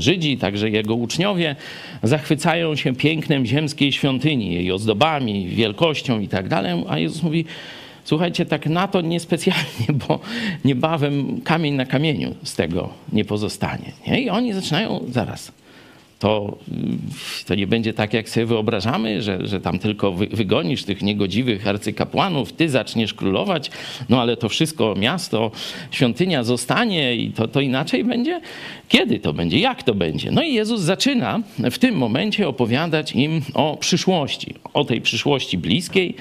Żydzi, 0.00 0.36
także 0.36 0.70
jego 0.70 0.94
uczniowie, 0.94 1.56
zachwycają 2.02 2.76
się 2.76 2.94
pięknem 2.94 3.46
ziemskiej 3.46 3.92
świątyni, 3.92 4.54
jej 4.54 4.72
ozdobami, 4.72 5.48
wielkością 5.48 6.20
i 6.20 6.28
tak 6.28 6.48
dalej, 6.48 6.84
a 6.88 6.98
Jezus 6.98 7.22
mówi, 7.22 7.44
słuchajcie, 8.04 8.46
tak 8.46 8.66
na 8.66 8.88
to 8.88 9.00
niespecjalnie, 9.00 9.86
bo 10.08 10.20
niebawem 10.64 11.40
kamień 11.40 11.74
na 11.74 11.86
kamieniu 11.86 12.34
z 12.42 12.54
tego 12.54 12.88
nie 13.12 13.24
pozostanie. 13.24 13.92
Nie? 14.06 14.20
I 14.20 14.30
oni 14.30 14.52
zaczynają, 14.52 15.04
zaraz, 15.08 15.52
to, 16.20 16.58
to 17.46 17.54
nie 17.54 17.66
będzie 17.66 17.94
tak, 17.94 18.14
jak 18.14 18.28
sobie 18.28 18.46
wyobrażamy, 18.46 19.22
że, 19.22 19.46
że 19.46 19.60
tam 19.60 19.78
tylko 19.78 20.12
wy, 20.12 20.26
wygonisz 20.26 20.84
tych 20.84 21.02
niegodziwych 21.02 21.68
arcykapłanów, 21.68 22.52
ty 22.52 22.68
zaczniesz 22.68 23.14
królować, 23.14 23.70
no 24.08 24.20
ale 24.20 24.36
to 24.36 24.48
wszystko, 24.48 24.94
miasto, 24.98 25.50
świątynia 25.90 26.44
zostanie 26.44 27.16
i 27.16 27.32
to, 27.32 27.48
to 27.48 27.60
inaczej 27.60 28.04
będzie? 28.04 28.40
Kiedy 28.88 29.18
to 29.20 29.32
będzie? 29.32 29.58
Jak 29.58 29.82
to 29.82 29.94
będzie? 29.94 30.30
No 30.30 30.42
i 30.42 30.54
Jezus 30.54 30.80
zaczyna 30.80 31.40
w 31.70 31.78
tym 31.78 31.94
momencie 31.94 32.48
opowiadać 32.48 33.12
im 33.12 33.42
o 33.54 33.76
przyszłości, 33.76 34.54
o 34.74 34.84
tej 34.84 35.00
przyszłości 35.00 35.58
bliskiej, 35.58 36.14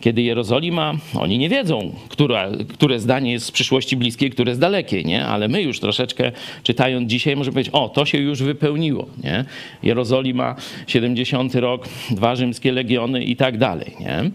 kiedy 0.00 0.22
Jerozolima, 0.22 0.94
oni 1.14 1.38
nie 1.38 1.48
wiedzą, 1.48 1.92
która, 2.08 2.48
które 2.68 3.00
zdanie 3.00 3.32
jest 3.32 3.46
z 3.46 3.50
przyszłości 3.50 3.96
bliskiej, 3.96 4.30
które 4.30 4.54
z 4.54 4.58
dalekiej, 4.58 5.04
nie? 5.04 5.26
Ale 5.26 5.48
my 5.48 5.62
już 5.62 5.80
troszeczkę 5.80 6.32
czytając 6.62 7.10
dzisiaj 7.10 7.36
możemy 7.36 7.52
powiedzieć, 7.52 7.74
o, 7.74 7.88
to 7.88 8.04
się 8.04 8.18
już 8.18 8.42
wypełniło, 8.42 9.06
nie? 9.24 9.44
Jerozolima, 9.82 10.56
70 10.86 11.54
rok, 11.54 11.88
dwa 12.10 12.36
rzymskie 12.36 12.72
legiony 12.72 13.24
i 13.24 13.36
tak 13.36 13.58
dalej, 13.58 13.92
nie? 14.00 14.30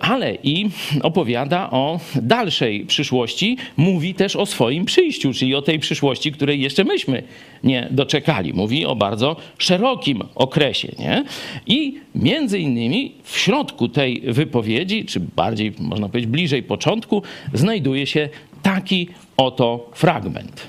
Ale 0.00 0.34
i 0.42 0.68
opowiada 1.02 1.70
o 1.70 2.00
dalszej 2.22 2.86
przyszłości, 2.86 3.56
mówi 3.76 4.14
też 4.14 4.36
o 4.36 4.46
swoim 4.46 4.84
przyjściu, 4.84 5.32
czyli 5.32 5.54
o 5.54 5.62
tej 5.62 5.78
przyszłości, 5.78 6.32
której 6.32 6.60
jeszcze 6.60 6.84
myśmy 6.84 7.22
nie 7.64 7.88
doczekali. 7.90 8.54
Mówi 8.54 8.86
o 8.86 8.96
bardzo 8.96 9.36
szerokim 9.58 10.22
okresie, 10.34 10.88
nie? 10.98 11.24
I 11.66 11.94
między 12.14 12.58
innymi 12.58 13.12
w 13.22 13.38
środku 13.38 13.88
tej 13.88 14.20
wypowiedzi, 14.20 14.77
czy 14.86 15.20
bardziej 15.20 15.74
można 15.78 16.08
powiedzieć 16.08 16.30
bliżej 16.30 16.62
początku, 16.62 17.22
znajduje 17.54 18.06
się 18.06 18.28
taki 18.62 19.08
oto 19.36 19.90
fragment. 19.94 20.66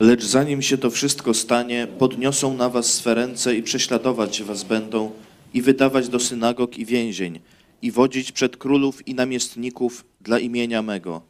Lecz 0.00 0.24
zanim 0.24 0.62
się 0.62 0.78
to 0.78 0.90
wszystko 0.90 1.34
stanie, 1.34 1.86
podniosą 1.98 2.56
na 2.56 2.68
was 2.68 2.94
swe 2.94 3.14
ręce 3.14 3.56
i 3.56 3.62
prześladować 3.62 4.42
was 4.42 4.64
będą 4.64 5.10
i 5.54 5.62
wydawać 5.62 6.08
do 6.08 6.20
synagog 6.20 6.78
i 6.78 6.84
więzień, 6.84 7.40
i 7.82 7.90
wodzić 7.90 8.32
przed 8.32 8.56
królów 8.56 9.08
i 9.08 9.14
namiestników 9.14 10.04
dla 10.20 10.38
imienia 10.38 10.82
mego. 10.82 11.22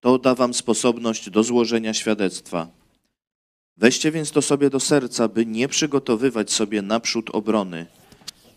To 0.00 0.18
da 0.18 0.34
wam 0.34 0.54
sposobność 0.54 1.30
do 1.30 1.42
złożenia 1.42 1.94
świadectwa. 1.94 2.68
Weźcie 3.76 4.10
więc 4.10 4.30
to 4.30 4.42
sobie 4.42 4.70
do 4.70 4.80
serca, 4.80 5.28
by 5.28 5.46
nie 5.46 5.68
przygotowywać 5.68 6.52
sobie 6.52 6.82
naprzód 6.82 7.30
obrony. 7.30 7.86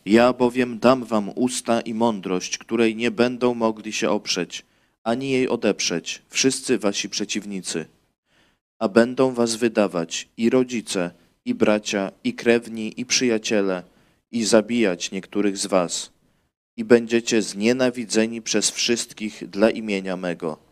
Ja 0.07 0.33
bowiem 0.33 0.79
dam 0.79 1.05
wam 1.05 1.31
usta 1.35 1.81
i 1.81 1.93
mądrość, 1.93 2.57
której 2.57 2.95
nie 2.95 3.11
będą 3.11 3.53
mogli 3.53 3.93
się 3.93 4.09
oprzeć, 4.09 4.65
ani 5.03 5.29
jej 5.29 5.49
odeprzeć 5.49 6.21
wszyscy 6.29 6.77
wasi 6.77 7.09
przeciwnicy. 7.09 7.85
A 8.79 8.87
będą 8.89 9.33
was 9.33 9.55
wydawać 9.55 10.27
i 10.37 10.49
rodzice, 10.49 11.11
i 11.45 11.55
bracia, 11.55 12.11
i 12.23 12.33
krewni, 12.33 13.01
i 13.01 13.05
przyjaciele, 13.05 13.83
i 14.31 14.43
zabijać 14.43 15.11
niektórych 15.11 15.57
z 15.57 15.65
was. 15.65 16.11
I 16.77 16.83
będziecie 16.83 17.41
znienawidzeni 17.41 18.41
przez 18.41 18.71
wszystkich 18.71 19.49
dla 19.49 19.69
imienia 19.69 20.17
mego. 20.17 20.67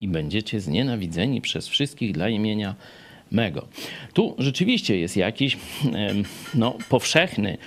i 0.00 0.08
będziecie 0.08 0.60
znienawidzeni 0.60 1.40
przez 1.40 1.68
wszystkich 1.68 2.12
dla 2.12 2.28
imienia 2.28 2.68
mego. 2.68 3.09
Tu 4.12 4.34
rzeczywiście 4.38 4.98
jest 4.98 5.16
jakiś 5.16 5.56
no, 6.54 6.78
powszechny, 6.88 7.58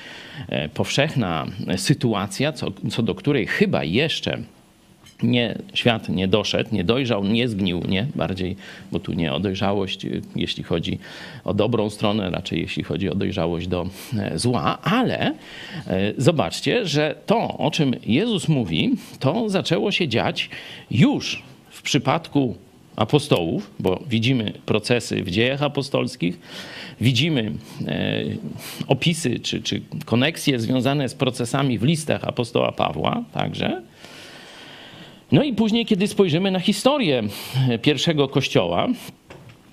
e, 0.50 0.70
powszechna 0.70 1.46
sytuacja, 1.78 2.52
co, 2.52 2.72
co 2.92 3.04
do 3.04 3.16
której 3.16 3.48
chyba 3.48 3.84
jeszcze 3.84 4.44
nie, 5.24 5.58
świat 5.74 6.10
nie 6.10 6.28
doszedł, 6.28 6.70
nie 6.76 6.84
dojrzał, 6.84 7.24
nie 7.24 7.48
zgnił, 7.48 7.82
nie? 7.88 8.08
Bardziej, 8.16 8.56
bo 8.92 9.00
tu 9.00 9.14
nie 9.14 9.34
o 9.34 9.40
dojrzałość, 9.40 10.06
y, 10.06 10.22
jeśli 10.36 10.64
chodzi 10.64 11.00
o 11.44 11.54
dobrą 11.54 11.90
stronę, 11.90 12.30
raczej 12.30 12.62
jeśli 12.62 12.84
chodzi 12.84 13.10
o 13.10 13.16
dojrzałość 13.16 13.68
do 13.68 13.90
e, 14.18 14.40
zła, 14.40 14.78
ale 14.82 15.20
e, 15.20 15.34
zobaczcie, 16.18 16.86
że 16.86 17.16
to, 17.26 17.58
o 17.58 17.72
czym 17.72 17.96
Jezus 18.06 18.48
mówi, 18.48 18.92
to 19.20 19.50
zaczęło 19.50 19.92
się 19.92 20.08
dziać 20.08 20.50
już 20.92 21.44
w 21.70 21.82
przypadku 21.82 22.56
apostołów, 22.96 23.72
bo 23.80 24.00
widzimy 24.08 24.54
procesy 24.66 25.24
w 25.24 25.32
dziejach 25.32 25.64
apostolskich, 25.64 26.40
widzimy 27.02 27.52
e, 27.88 28.24
opisy 28.88 29.40
czy, 29.40 29.62
czy 29.62 29.82
koneksje 30.06 30.60
związane 30.60 31.10
z 31.10 31.16
procesami 31.16 31.80
w 31.80 31.84
listach 31.84 32.24
apostoła 32.24 32.72
Pawła 32.72 33.24
także. 33.34 33.82
No 35.32 35.44
i 35.44 35.54
później, 35.54 35.86
kiedy 35.86 36.08
spojrzymy 36.08 36.52
na 36.52 36.60
historię 36.60 37.24
pierwszego 37.82 38.28
kościoła, 38.28 38.88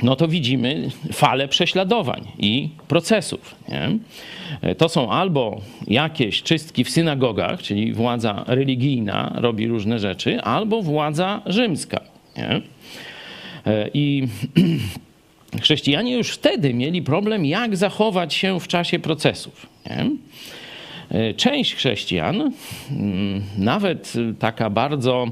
no 0.02 0.16
to 0.16 0.28
widzimy 0.28 0.88
falę 1.12 1.48
prześladowań 1.48 2.24
i 2.38 2.68
procesów. 2.88 3.54
Nie? 3.68 3.98
To 4.74 4.88
są 4.88 5.10
albo 5.10 5.60
jakieś 5.88 6.42
czystki 6.42 6.84
w 6.84 6.90
synagogach, 6.90 7.62
czyli 7.62 7.92
władza 7.92 8.44
religijna 8.46 9.32
robi 9.34 9.68
różne 9.68 9.98
rzeczy, 9.98 10.40
albo 10.40 10.82
władza 10.82 11.42
rzymska. 11.46 12.00
Nie? 12.36 12.60
I 13.94 14.28
chrześcijanie 15.62 16.16
już 16.16 16.30
wtedy 16.30 16.74
mieli 16.74 17.02
problem, 17.02 17.46
jak 17.46 17.76
zachować 17.76 18.34
się 18.34 18.60
w 18.60 18.68
czasie 18.68 18.98
procesów. 18.98 19.66
Nie? 19.86 20.10
Część 21.36 21.74
chrześcijan, 21.74 22.52
mm, 22.90 23.42
nawet 23.58 24.12
taka 24.38 24.70
bardzo, 24.70 25.26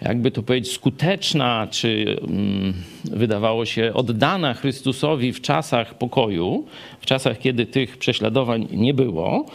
jakby 0.00 0.30
to 0.30 0.42
powiedzieć, 0.42 0.72
skuteczna, 0.72 1.68
czy 1.70 2.16
mm, 2.20 2.74
wydawało 3.04 3.66
się 3.66 3.92
oddana 3.94 4.54
Chrystusowi 4.54 5.32
w 5.32 5.40
czasach 5.40 5.98
pokoju, 5.98 6.64
w 7.00 7.06
czasach, 7.06 7.38
kiedy 7.38 7.66
tych 7.66 7.96
prześladowań 7.96 8.68
nie 8.70 8.94
było, 8.94 9.46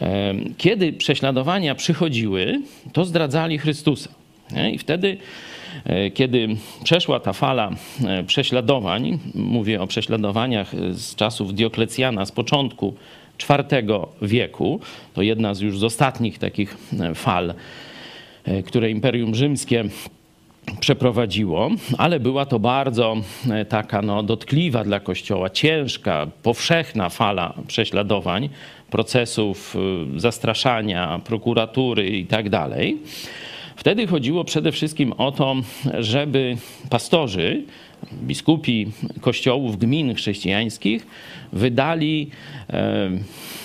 em, 0.00 0.54
kiedy 0.58 0.92
prześladowania 0.92 1.74
przychodziły, 1.74 2.60
to 2.92 3.04
zdradzali 3.04 3.58
Chrystusa. 3.58 4.10
I 4.72 4.78
wtedy, 4.78 5.08
e, 5.08 5.51
kiedy 6.14 6.48
przeszła 6.84 7.20
ta 7.20 7.32
fala 7.32 7.70
e, 8.06 8.24
prześladowań, 8.24 9.18
mówię 9.34 9.82
o 9.82 9.86
prześladowaniach 9.86 10.72
z 10.92 11.14
czasów 11.14 11.54
Dioklecjana, 11.54 12.26
z 12.26 12.32
początku 12.32 12.94
IV 13.50 13.82
wieku, 14.22 14.80
to 15.14 15.22
jedna 15.22 15.54
z 15.54 15.60
już 15.60 15.78
z 15.78 15.84
ostatnich 15.84 16.38
takich 16.38 16.76
e, 17.00 17.14
fal, 17.14 17.54
e, 18.44 18.62
które 18.62 18.90
Imperium 18.90 19.34
Rzymskie 19.34 19.84
przeprowadziło, 20.80 21.70
ale 21.98 22.20
była 22.20 22.46
to 22.46 22.58
bardzo 22.58 23.16
e, 23.50 23.64
taka 23.64 24.02
no, 24.02 24.22
dotkliwa 24.22 24.84
dla 24.84 25.00
Kościoła, 25.00 25.50
ciężka, 25.50 26.26
powszechna 26.42 27.08
fala 27.08 27.54
prześladowań, 27.66 28.48
procesów 28.90 29.76
zastraszania, 30.16 31.20
prokuratury 31.24 32.08
i 32.08 32.26
tak 32.26 32.50
dalej. 32.50 32.98
Wtedy 33.82 34.06
chodziło 34.06 34.44
przede 34.44 34.72
wszystkim 34.72 35.12
o 35.12 35.32
to, 35.32 35.56
żeby 35.98 36.56
pastorzy, 36.90 37.62
biskupi 38.12 38.86
kościołów, 39.20 39.78
gmin 39.78 40.14
chrześcijańskich 40.14 41.06
wydali 41.52 42.30
e, 42.70 43.10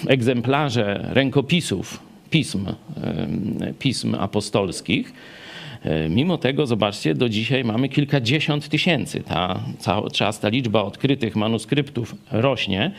egzemplarze 0.08 1.10
rękopisów 1.14 2.00
pism, 2.30 2.68
e, 2.68 3.74
pism 3.80 4.16
apostolskich. 4.16 5.14
E, 5.88 6.10
Mimo 6.10 6.38
tego, 6.38 6.66
zobaczcie, 6.66 7.14
do 7.14 7.30
dzisiaj 7.30 7.64
mamy 7.64 7.90
kilkadziesiąt 7.90 8.70
tysięcy. 8.70 9.24
Ta 9.24 9.60
cały 9.80 10.12
czas 10.12 10.40
ta 10.40 10.50
liczba 10.50 10.84
odkrytych 10.84 11.36
manuskryptów 11.36 12.16
rośnie. 12.32 12.92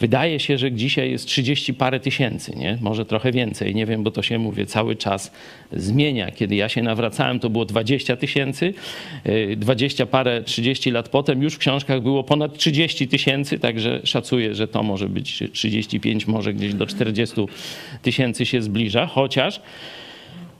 Wydaje 0.00 0.40
się, 0.40 0.58
że 0.58 0.72
dzisiaj 0.72 1.10
jest 1.10 1.26
30 1.26 1.74
parę 1.74 2.00
tysięcy, 2.00 2.56
nie? 2.56 2.78
może 2.80 3.04
trochę 3.04 3.32
więcej, 3.32 3.74
nie 3.74 3.86
wiem, 3.86 4.02
bo 4.02 4.10
to 4.10 4.22
się, 4.22 4.38
mówię, 4.38 4.66
cały 4.66 4.96
czas 4.96 5.32
zmienia. 5.72 6.30
Kiedy 6.30 6.54
ja 6.54 6.68
się 6.68 6.82
nawracałem, 6.82 7.40
to 7.40 7.50
było 7.50 7.64
20 7.64 8.16
tysięcy, 8.16 8.74
e, 9.24 9.56
20 9.56 10.06
parę, 10.06 10.42
30 10.42 10.90
lat 10.90 11.08
potem 11.08 11.42
już 11.42 11.54
w 11.54 11.58
książkach 11.58 12.02
było 12.02 12.24
ponad 12.24 12.58
30 12.58 13.08
tysięcy, 13.08 13.58
także 13.58 14.00
szacuję, 14.04 14.54
że 14.54 14.68
to 14.68 14.82
może 14.82 15.08
być 15.08 15.42
35, 15.52 16.26
może 16.26 16.54
gdzieś 16.54 16.74
do 16.74 16.86
40 16.86 17.36
tysięcy 18.02 18.46
się 18.46 18.62
zbliża, 18.62 19.06
chociaż 19.06 19.60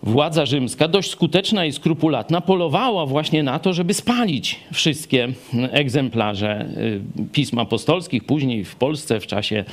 władza 0.07 0.47
rzymska, 0.47 0.89
dość 0.89 1.11
skuteczna 1.11 1.65
i 1.65 1.73
skrupulatna, 1.73 2.41
polowała 2.41 3.07
właśnie 3.07 3.43
na 3.43 3.59
to, 3.59 3.73
żeby 3.73 3.95
spalić 3.95 4.61
wszystkie 4.73 5.29
egzemplarze 5.71 6.69
y, 6.77 7.01
pism 7.33 7.59
apostolskich. 7.59 8.25
Później 8.25 8.65
w 8.65 8.77
Polsce 8.77 9.21
w 9.21 9.27
czasie 9.27 9.65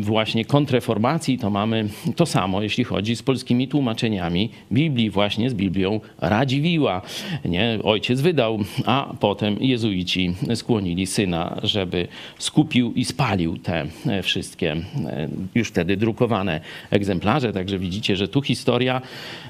właśnie 0.00 0.44
kontreformacji 0.44 1.38
to 1.38 1.50
mamy 1.50 1.88
to 2.16 2.26
samo, 2.26 2.62
jeśli 2.62 2.84
chodzi 2.84 3.16
z 3.16 3.22
polskimi 3.22 3.68
tłumaczeniami 3.68 4.50
Biblii, 4.72 5.10
właśnie 5.10 5.50
z 5.50 5.54
Biblią 5.54 6.00
Radziwiła. 6.20 7.02
Nie? 7.44 7.78
Ojciec 7.82 8.20
wydał, 8.20 8.58
a 8.86 9.14
potem 9.20 9.56
jezuici 9.60 10.34
skłonili 10.54 11.06
syna, 11.06 11.60
żeby 11.62 12.08
skupił 12.38 12.92
i 12.92 13.04
spalił 13.04 13.58
te 13.58 13.86
e, 14.06 14.22
wszystkie 14.22 14.72
e, 14.72 15.28
już 15.54 15.68
wtedy 15.68 15.96
drukowane 15.96 16.60
egzemplarze. 16.90 17.52
Także 17.52 17.78
widzicie, 17.78 18.16
że 18.16 18.28
tu 18.28 18.42
historia 18.42 19.02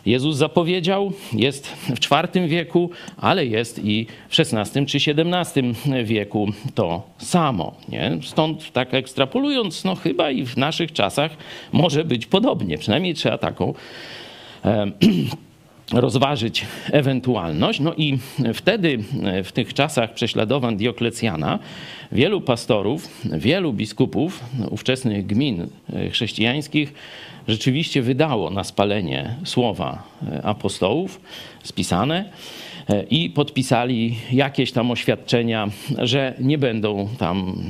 Jezus 0.06 0.36
zapowiedział, 0.36 1.12
jest 1.32 1.66
w 1.68 1.98
IV 2.34 2.48
wieku, 2.48 2.90
ale 3.16 3.46
jest 3.46 3.84
i 3.84 4.06
w 4.28 4.40
XVI 4.40 4.86
czy 4.86 4.98
XVII 4.98 5.74
wieku 6.04 6.48
to 6.74 7.02
samo. 7.18 7.74
Nie? 7.88 8.18
Stąd 8.22 8.72
tak 8.72 8.94
ekstrapolując, 8.94 9.73
no 9.84 9.94
chyba 9.94 10.30
i 10.30 10.44
w 10.44 10.56
naszych 10.56 10.92
czasach 10.92 11.30
może 11.72 12.04
być 12.04 12.26
podobnie. 12.26 12.78
Przynajmniej 12.78 13.14
trzeba 13.14 13.38
taką 13.38 13.74
e, 14.64 14.86
rozważyć 15.92 16.66
ewentualność. 16.92 17.80
No 17.80 17.94
i 17.94 18.18
wtedy, 18.54 18.98
w 19.44 19.52
tych 19.52 19.74
czasach 19.74 20.14
prześladowań 20.14 20.76
Dioklecjana, 20.76 21.58
wielu 22.12 22.40
pastorów, 22.40 23.08
wielu 23.24 23.72
biskupów 23.72 24.44
ówczesnych 24.70 25.26
gmin 25.26 25.66
chrześcijańskich 26.10 26.94
rzeczywiście 27.48 28.02
wydało 28.02 28.50
na 28.50 28.64
spalenie 28.64 29.36
słowa 29.44 30.02
apostołów 30.42 31.20
spisane 31.62 32.24
i 33.10 33.30
podpisali 33.30 34.16
jakieś 34.32 34.72
tam 34.72 34.90
oświadczenia, 34.90 35.68
że 35.98 36.34
nie 36.40 36.58
będą 36.58 37.08
tam 37.18 37.62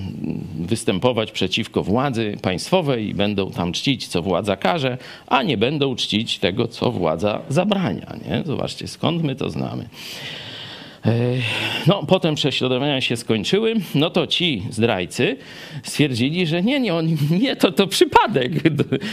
występować 0.61 1.33
przeciwko 1.33 1.83
władzy 1.83 2.37
państwowej 2.43 3.15
będą 3.15 3.51
tam 3.51 3.73
czcić, 3.73 4.09
co 4.09 4.23
władza 4.23 4.57
każe, 4.57 4.99
a 5.27 5.43
nie 5.43 5.57
będą 5.57 5.97
czcić 5.97 6.39
tego, 6.39 6.69
co 6.69 6.91
władza 6.91 7.41
zabrania. 7.49 8.17
Nie? 8.29 8.43
Zobaczcie, 8.47 8.89
skąd 8.89 9.23
my 9.23 9.37
to 9.37 9.51
znamy. 9.51 9.89
No, 11.87 12.03
potem 12.09 12.35
prześladowania 12.35 13.01
się 13.01 13.17
skończyły, 13.17 13.75
no 13.95 14.11
to 14.11 14.27
ci 14.27 14.63
zdrajcy 14.71 15.37
stwierdzili, 15.83 16.47
że 16.47 16.63
nie, 16.63 16.81
nie, 16.81 16.95
on, 16.95 17.17
nie 17.31 17.57
to, 17.57 17.73
to 17.73 17.87
przypadek. 17.87 18.53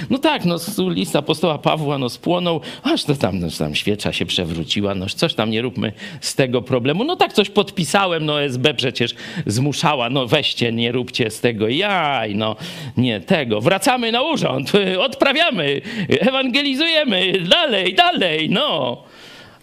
No 0.10 0.18
tak, 0.18 0.46
no 0.46 0.58
list 0.90 1.16
apostoła 1.16 1.58
Pawła 1.58 1.98
no, 1.98 2.10
spłonął, 2.10 2.62
aż 2.84 3.04
to 3.04 3.16
tam, 3.16 3.40
no, 3.40 3.48
tam 3.60 3.76
świecza 3.76 4.14
się 4.14 4.26
przewróciła, 4.26 4.96
no 4.96 5.06
coś 5.06 5.34
tam 5.34 5.52
nie 5.52 5.62
róbmy 5.62 5.92
z 6.22 6.36
tego 6.36 6.62
problemu. 6.62 7.04
No 7.04 7.16
tak, 7.16 7.34
coś 7.34 7.50
podpisałem, 7.50 8.26
no 8.26 8.42
SB 8.42 8.74
przecież 8.74 9.16
zmuszała, 9.46 10.10
no 10.10 10.28
weźcie, 10.28 10.72
nie 10.72 10.92
róbcie 10.92 11.32
z 11.32 11.40
tego 11.40 11.68
jaj, 11.68 12.36
no 12.36 12.56
nie 12.98 13.20
tego. 13.20 13.62
Wracamy 13.62 14.12
na 14.12 14.22
urząd, 14.22 14.72
odprawiamy, 15.08 15.82
ewangelizujemy, 16.10 17.34
dalej, 17.50 17.96
dalej, 17.96 18.50
no. 18.50 19.04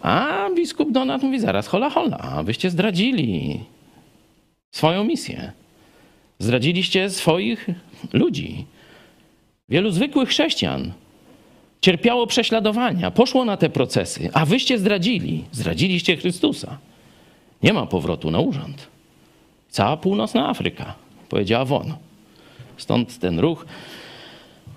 A 0.01 0.49
biskup 0.55 0.91
Donat 0.91 1.23
mówi 1.23 1.39
zaraz, 1.39 1.67
hola, 1.67 1.89
hola, 1.89 2.43
wyście 2.43 2.69
zdradzili 2.69 3.59
swoją 4.71 5.03
misję. 5.03 5.51
Zdradziliście 6.39 7.09
swoich 7.09 7.67
ludzi. 8.13 8.65
Wielu 9.69 9.91
zwykłych 9.91 10.29
chrześcijan 10.29 10.91
cierpiało 11.81 12.27
prześladowania, 12.27 13.11
poszło 13.11 13.45
na 13.45 13.57
te 13.57 13.69
procesy, 13.69 14.29
a 14.33 14.45
wyście 14.45 14.77
zdradzili, 14.77 15.43
zdradziliście 15.51 16.17
Chrystusa. 16.17 16.77
Nie 17.63 17.73
ma 17.73 17.85
powrotu 17.85 18.31
na 18.31 18.39
urząd. 18.39 18.87
Cała 19.69 19.97
północna 19.97 20.49
Afryka 20.49 20.93
powiedziała 21.29 21.65
won. 21.65 21.93
Stąd 22.77 23.19
ten 23.19 23.39
ruch 23.39 23.65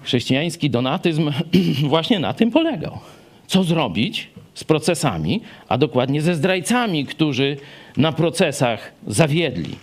chrześcijański 0.02 0.70
donatyzm 0.70 1.32
właśnie 1.88 2.18
na 2.18 2.34
tym 2.34 2.50
polegał. 2.50 2.98
Co 3.46 3.64
zrobić, 3.64 4.28
z 4.54 4.64
procesami, 4.64 5.40
a 5.68 5.78
dokładnie 5.78 6.22
ze 6.22 6.34
zdrajcami, 6.34 7.06
którzy 7.06 7.56
na 7.96 8.12
procesach 8.12 8.92
zawiedli, 9.06 9.76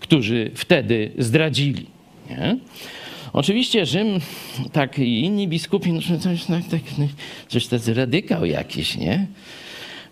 którzy 0.00 0.50
wtedy 0.54 1.12
zdradzili. 1.18 1.86
Nie? 2.30 2.56
Oczywiście 3.32 3.86
Rzym, 3.86 4.20
tak 4.72 4.98
i 4.98 5.20
inni 5.20 5.48
biskupi, 5.48 5.92
no, 5.92 6.00
coś, 6.18 6.48
no, 6.48 6.56
tak, 6.70 6.80
no, 6.98 7.06
coś 7.48 7.66
tacy 7.66 7.94
radykał 7.94 8.44
jakiś, 8.44 8.96
nie? 8.96 9.26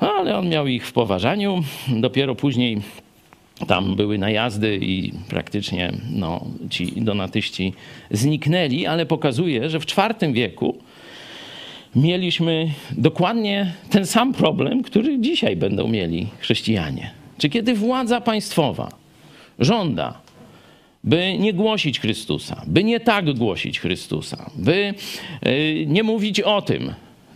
No, 0.00 0.12
ale 0.12 0.38
on 0.38 0.48
miał 0.48 0.66
ich 0.66 0.86
w 0.86 0.92
poważaniu. 0.92 1.62
Dopiero 1.88 2.34
później 2.34 2.80
tam 3.66 3.96
były 3.96 4.18
najazdy 4.18 4.78
i 4.82 5.12
praktycznie 5.28 5.92
no, 6.10 6.46
ci 6.70 7.02
donatyści 7.02 7.72
zniknęli, 8.10 8.86
ale 8.86 9.06
pokazuje, 9.06 9.70
że 9.70 9.80
w 9.80 9.84
IV 9.84 10.32
wieku 10.32 10.78
mieliśmy 11.94 12.70
dokładnie 12.90 13.72
ten 13.90 14.06
sam 14.06 14.34
problem, 14.34 14.82
który 14.82 15.18
dzisiaj 15.18 15.56
będą 15.56 15.88
mieli 15.88 16.26
chrześcijanie. 16.38 17.10
Czy 17.38 17.48
kiedy 17.48 17.74
władza 17.74 18.20
państwowa 18.20 18.88
żąda, 19.58 20.20
by 21.04 21.38
nie 21.38 21.52
głosić 21.52 22.00
Chrystusa, 22.00 22.62
by 22.66 22.84
nie 22.84 23.00
tak 23.00 23.32
głosić 23.32 23.80
Chrystusa, 23.80 24.50
by 24.56 24.94
y, 25.46 25.84
nie 25.88 26.02
mówić 26.02 26.40
o 26.40 26.62
tym, 26.62 26.94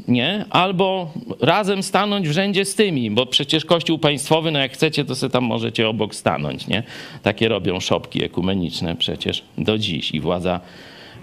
nie? 0.09 0.45
Albo 0.51 1.12
razem 1.40 1.83
stanąć 1.83 2.29
w 2.29 2.33
rzędzie 2.33 2.64
z 2.64 2.75
tymi, 2.75 3.11
bo 3.11 3.27
przecież 3.27 3.64
Kościół 3.64 3.99
państwowy, 3.99 4.51
no 4.51 4.59
jak 4.59 4.73
chcecie, 4.73 5.05
to 5.05 5.14
sobie 5.14 5.31
tam 5.31 5.45
możecie 5.45 5.88
obok 5.88 6.14
stanąć, 6.14 6.67
nie? 6.67 6.83
Takie 7.23 7.49
robią 7.49 7.81
szopki 7.81 8.25
ekumeniczne 8.25 8.97
przecież 8.97 9.43
do 9.59 9.79
dziś 9.79 10.11
i 10.11 10.21
władza 10.21 10.61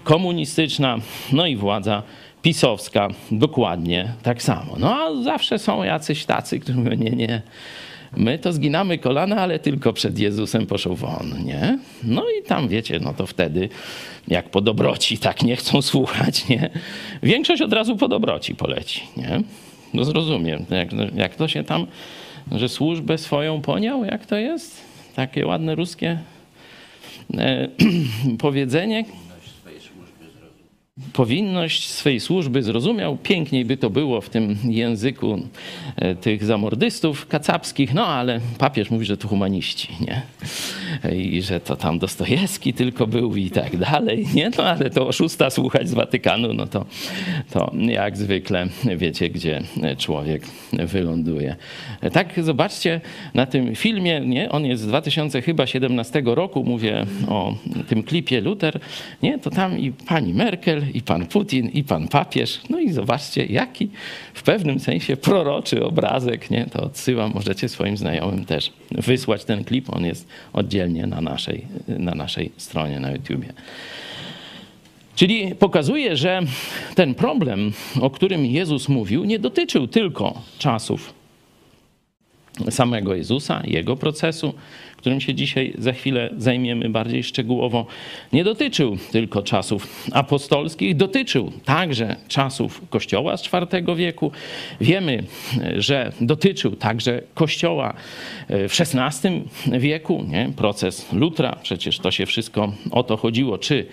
komunistyczna, 0.04 0.98
no 1.32 1.46
i 1.46 1.56
władza 1.56 2.02
pisowska 2.42 3.08
dokładnie 3.30 4.12
tak 4.22 4.42
samo. 4.42 4.76
No 4.78 4.94
a 4.94 5.22
zawsze 5.22 5.58
są 5.58 5.82
jacyś 5.82 6.24
tacy, 6.24 6.60
którzy 6.60 6.78
mówią, 6.78 6.96
nie, 6.96 7.10
nie, 7.10 7.42
my 8.16 8.38
to 8.38 8.52
zginamy 8.52 8.98
kolana, 8.98 9.36
ale 9.36 9.58
tylko 9.58 9.92
przed 9.92 10.18
Jezusem 10.18 10.66
poszł 10.66 10.94
won, 10.94 11.44
nie? 11.44 11.78
No 12.04 12.24
i 12.40 12.42
tam, 12.46 12.68
wiecie, 12.68 13.00
no 13.00 13.14
to 13.14 13.26
wtedy, 13.26 13.68
jak 14.28 14.50
po 14.50 14.60
dobroci 14.60 15.18
tak 15.18 15.42
nie 15.42 15.56
chcą 15.56 15.82
słuchać, 15.82 16.48
nie? 16.48 16.70
Większość 17.22 17.62
od 17.62 17.72
razu 17.72 17.96
po 17.96 18.08
dobroci 18.08 18.54
poleci, 18.54 19.02
nie? 19.16 19.42
No 19.94 20.04
zrozumiem, 20.04 20.64
jak, 20.70 20.88
jak 21.14 21.34
to 21.34 21.48
się 21.48 21.64
tam, 21.64 21.86
że 22.52 22.68
służbę 22.68 23.18
swoją 23.18 23.62
poniał, 23.62 24.04
jak 24.04 24.26
to 24.26 24.36
jest? 24.36 24.80
Takie 25.14 25.46
ładne 25.46 25.74
ruskie 25.74 26.18
e, 27.38 27.68
powiedzenie, 28.38 29.04
powinność 31.12 31.88
swej 31.88 32.20
służby 32.20 32.62
zrozumiał. 32.62 33.16
Piękniej 33.22 33.64
by 33.64 33.76
to 33.76 33.90
było 33.90 34.20
w 34.20 34.28
tym 34.28 34.56
języku 34.64 35.42
e, 35.96 36.14
tych 36.14 36.44
zamordystów 36.44 37.26
kacapskich, 37.28 37.94
no 37.94 38.06
ale 38.06 38.40
papież 38.58 38.90
mówi, 38.90 39.06
że 39.06 39.16
to 39.16 39.28
humaniści, 39.28 39.88
nie? 40.00 40.22
I 41.16 41.42
że 41.42 41.60
to 41.60 41.76
tam 41.76 41.98
Dostojewski 41.98 42.74
tylko 42.74 43.06
był 43.06 43.36
i 43.36 43.50
tak 43.50 43.76
dalej, 43.76 44.26
nie? 44.34 44.50
No 44.58 44.64
ale 44.64 44.90
to 44.90 45.08
oszusta 45.08 45.50
słuchać 45.50 45.88
z 45.88 45.94
Watykanu, 45.94 46.54
no 46.54 46.66
to, 46.66 46.84
to 47.50 47.72
jak 47.74 48.16
zwykle 48.16 48.66
wiecie, 48.96 49.30
gdzie 49.30 49.62
człowiek 49.98 50.42
wyląduje. 50.72 51.56
Tak, 52.12 52.44
zobaczcie 52.44 53.00
na 53.34 53.46
tym 53.46 53.74
filmie, 53.74 54.20
nie? 54.20 54.50
On 54.50 54.66
jest 54.66 54.82
z 54.82 54.86
2017 54.86 56.22
roku, 56.24 56.64
mówię 56.64 57.06
o 57.28 57.54
tym 57.88 58.02
klipie 58.02 58.40
Luther, 58.40 58.80
nie? 59.22 59.38
To 59.38 59.50
tam 59.50 59.78
i 59.78 59.92
pani 59.92 60.34
Merkel, 60.34 60.82
i 60.94 61.02
pan 61.02 61.26
Putin, 61.26 61.68
i 61.68 61.84
pan 61.84 62.08
papież. 62.08 62.60
No 62.70 62.80
i 62.80 62.92
zobaczcie, 62.92 63.46
jaki 63.46 63.90
w 64.34 64.42
pewnym 64.42 64.80
sensie 64.80 65.16
proroczy 65.16 65.84
obrazek, 65.84 66.50
nie? 66.50 66.66
To 66.66 66.82
odsyłam, 66.82 67.32
możecie 67.34 67.68
swoim 67.68 67.96
znajomym 67.96 68.44
też 68.44 68.72
wysłać 68.90 69.44
ten 69.44 69.64
klip. 69.64 69.90
On 69.90 70.04
jest 70.04 70.28
oddzielnie 70.52 71.06
na 71.06 71.20
naszej, 71.20 71.66
na 71.88 72.14
naszej 72.14 72.52
stronie 72.56 73.00
na 73.00 73.10
YouTubie. 73.10 73.52
Czyli 75.16 75.54
pokazuje, 75.54 76.16
że 76.16 76.40
ten 76.94 77.14
problem, 77.14 77.72
o 78.00 78.10
którym 78.10 78.46
Jezus 78.46 78.88
mówił, 78.88 79.24
nie 79.24 79.38
dotyczył 79.38 79.86
tylko 79.86 80.42
czasów 80.58 81.14
samego 82.70 83.14
Jezusa, 83.14 83.62
jego 83.64 83.96
procesu, 83.96 84.54
którym 85.02 85.20
się 85.20 85.34
dzisiaj 85.34 85.74
za 85.78 85.92
chwilę 85.92 86.30
zajmiemy 86.36 86.88
bardziej 86.88 87.22
szczegółowo, 87.22 87.86
nie 88.32 88.44
dotyczył 88.44 88.96
tylko 89.12 89.42
czasów 89.42 90.06
apostolskich, 90.12 90.96
dotyczył 90.96 91.52
także 91.64 92.16
czasów 92.28 92.82
Kościoła 92.90 93.36
z 93.36 93.46
IV 93.46 93.96
wieku. 93.96 94.32
Wiemy, 94.80 95.24
że 95.76 96.12
dotyczył 96.20 96.76
także 96.76 97.22
Kościoła 97.34 97.94
e, 98.48 98.68
w 98.68 98.80
XVI 98.80 99.42
wieku, 99.66 100.24
nie? 100.28 100.52
proces 100.56 101.12
Lutra, 101.12 101.58
przecież 101.62 101.98
to 101.98 102.10
się 102.10 102.26
wszystko 102.26 102.72
o 102.90 103.02
to 103.02 103.16
chodziło, 103.16 103.58
czy 103.58 103.86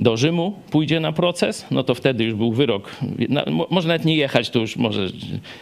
do 0.00 0.16
Rzymu 0.16 0.52
pójdzie 0.70 1.00
na 1.00 1.12
proces, 1.12 1.66
no 1.70 1.84
to 1.84 1.94
wtedy 1.94 2.24
już 2.24 2.34
był 2.34 2.52
wyrok. 2.52 2.96
Może 3.70 3.88
nawet 3.88 4.04
nie 4.04 4.16
jechać, 4.16 4.50
to 4.50 4.58
już 4.58 4.76
może 4.76 5.06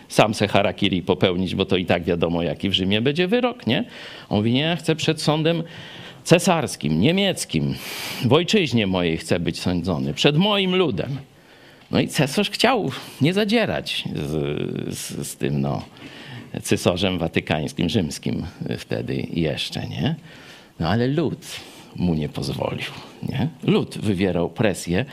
sam 0.08 0.34
se 0.34 0.48
harakiri 0.48 1.02
popełnić, 1.02 1.54
bo 1.54 1.64
to 1.64 1.76
i 1.76 1.86
tak 1.86 2.04
wiadomo, 2.04 2.42
jaki 2.42 2.68
w 2.68 2.72
Rzymie 2.72 3.00
będzie 3.00 3.28
wyrok, 3.28 3.66
nie? 3.66 3.84
On 4.28 4.38
mówi, 4.38 4.52
nie, 4.52 4.76
chcę 4.78 4.96
przed 4.96 5.22
sądem 5.22 5.62
cesarskim, 6.24 7.00
niemieckim, 7.00 7.74
w 8.24 8.32
ojczyźnie 8.32 8.86
mojej 8.86 9.16
chcę 9.16 9.40
być 9.40 9.60
sądzony, 9.60 10.14
przed 10.14 10.36
moim 10.36 10.76
ludem. 10.76 11.16
No 11.90 12.00
i 12.00 12.08
cesarz 12.08 12.50
chciał 12.50 12.90
nie 13.20 13.32
zadzierać 13.32 14.04
z, 14.14 14.96
z, 14.98 15.28
z 15.28 15.36
tym, 15.36 15.60
no, 15.60 15.82
cesarzem 16.62 17.18
watykańskim, 17.18 17.88
rzymskim 17.88 18.46
wtedy 18.78 19.26
jeszcze, 19.32 19.86
nie? 19.86 20.14
No 20.80 20.88
ale 20.88 21.06
lud 21.06 21.46
mu 21.96 22.14
nie 22.14 22.28
pozwolił. 22.28 23.07
Nie? 23.22 23.48
Lud 23.64 23.98
wywierał 23.98 24.50
presję. 24.50 25.04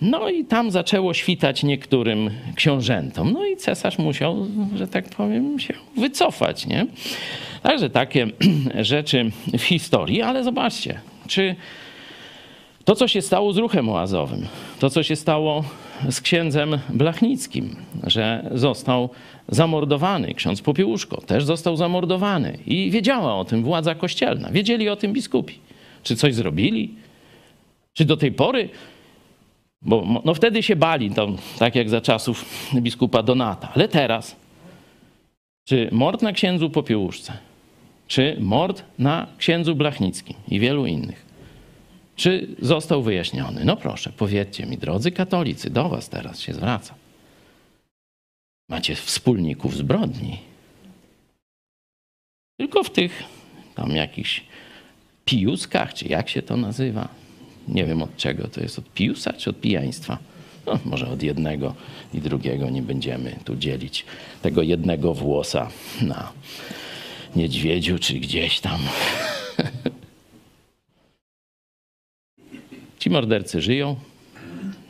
No 0.00 0.28
i 0.28 0.44
tam 0.44 0.70
zaczęło 0.70 1.14
świtać 1.14 1.62
niektórym 1.62 2.30
książętom. 2.54 3.32
No 3.32 3.46
i 3.46 3.56
cesarz 3.56 3.98
musiał, 3.98 4.46
że 4.76 4.88
tak 4.88 5.08
powiem, 5.08 5.58
się 5.58 5.74
wycofać. 5.96 6.66
Nie? 6.66 6.86
Także 7.62 7.90
takie 7.90 8.26
rzeczy 8.80 9.30
w 9.58 9.62
historii, 9.62 10.22
ale 10.22 10.44
zobaczcie, 10.44 11.00
czy 11.28 11.56
to, 12.84 12.94
co 12.94 13.08
się 13.08 13.22
stało 13.22 13.52
z 13.52 13.56
ruchem 13.56 13.88
oazowym, 13.88 14.46
to, 14.78 14.90
co 14.90 15.02
się 15.02 15.16
stało 15.16 15.64
z 16.10 16.20
księdzem 16.20 16.78
Blachnickim, 16.88 17.76
że 18.04 18.50
został 18.54 19.10
zamordowany, 19.48 20.34
ksiądz 20.34 20.62
Popiełuszko 20.62 21.20
też 21.20 21.44
został 21.44 21.76
zamordowany 21.76 22.58
i 22.66 22.90
wiedziała 22.90 23.34
o 23.34 23.44
tym 23.44 23.62
władza 23.62 23.94
kościelna, 23.94 24.50
wiedzieli 24.50 24.88
o 24.88 24.96
tym 24.96 25.12
biskupi. 25.12 25.54
Czy 26.02 26.16
coś 26.16 26.34
zrobili? 26.34 26.94
Czy 27.96 28.04
do 28.04 28.16
tej 28.16 28.32
pory? 28.32 28.68
Bo 29.82 30.22
no 30.24 30.34
wtedy 30.34 30.62
się 30.62 30.76
bali, 30.76 31.10
tak 31.58 31.74
jak 31.74 31.90
za 31.90 32.00
czasów 32.00 32.44
biskupa 32.74 33.22
Donata. 33.22 33.72
Ale 33.74 33.88
teraz, 33.88 34.36
czy 35.64 35.88
mord 35.92 36.22
na 36.22 36.32
księdzu 36.32 36.70
Popiełuszce, 36.70 37.38
czy 38.06 38.36
mord 38.40 38.84
na 38.98 39.26
księdzu 39.38 39.74
Blachnickim 39.74 40.36
i 40.48 40.60
wielu 40.60 40.86
innych, 40.86 41.26
czy 42.16 42.48
został 42.58 43.02
wyjaśniony? 43.02 43.64
No 43.64 43.76
proszę, 43.76 44.12
powiedzcie 44.16 44.66
mi, 44.66 44.78
drodzy 44.78 45.10
katolicy, 45.10 45.70
do 45.70 45.88
was 45.88 46.08
teraz 46.08 46.40
się 46.40 46.54
zwracam. 46.54 46.96
Macie 48.68 48.94
wspólników 48.94 49.76
zbrodni. 49.76 50.38
Tylko 52.60 52.84
w 52.84 52.90
tych 52.90 53.22
tam 53.74 53.90
jakichś 53.90 54.44
pijuskach, 55.24 55.94
czy 55.94 56.08
jak 56.08 56.28
się 56.28 56.42
to 56.42 56.56
nazywa. 56.56 57.08
Nie 57.68 57.84
wiem 57.84 58.02
od 58.02 58.16
czego 58.16 58.48
to 58.48 58.60
jest, 58.60 58.78
od 58.78 58.92
pijusa 58.92 59.32
czy 59.32 59.50
od 59.50 59.60
pijaństwa. 59.60 60.18
No, 60.66 60.78
może 60.84 61.08
od 61.08 61.22
jednego 61.22 61.74
i 62.14 62.20
drugiego 62.20 62.70
nie 62.70 62.82
będziemy 62.82 63.36
tu 63.44 63.56
dzielić 63.56 64.04
tego 64.42 64.62
jednego 64.62 65.14
włosa 65.14 65.68
na 66.02 66.32
niedźwiedziu 67.36 67.98
czy 67.98 68.14
gdzieś 68.14 68.60
tam. 68.60 68.80
Ci 72.98 73.10
mordercy 73.10 73.60
żyją, 73.60 73.96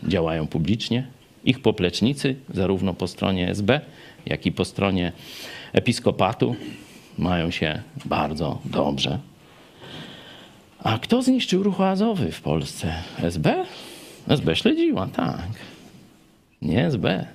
działają 0.02 0.46
publicznie. 0.46 1.06
Ich 1.44 1.60
poplecznicy, 1.60 2.36
zarówno 2.54 2.94
po 2.94 3.06
stronie 3.06 3.50
SB, 3.50 3.80
jak 4.26 4.46
i 4.46 4.52
po 4.52 4.64
stronie 4.64 5.12
episkopatu, 5.72 6.56
mają 7.18 7.50
się 7.50 7.82
bardzo 8.04 8.58
dobrze. 8.64 9.18
A 10.86 10.98
kto 10.98 11.22
zniszczył 11.22 11.62
ruch 11.62 11.80
oazowy 11.80 12.32
w 12.32 12.40
Polsce? 12.40 12.94
SB? 13.18 13.64
SB 14.28 14.56
śledziła, 14.56 15.06
tak. 15.06 15.48
Nie 16.62 16.86
SB. 16.86 17.26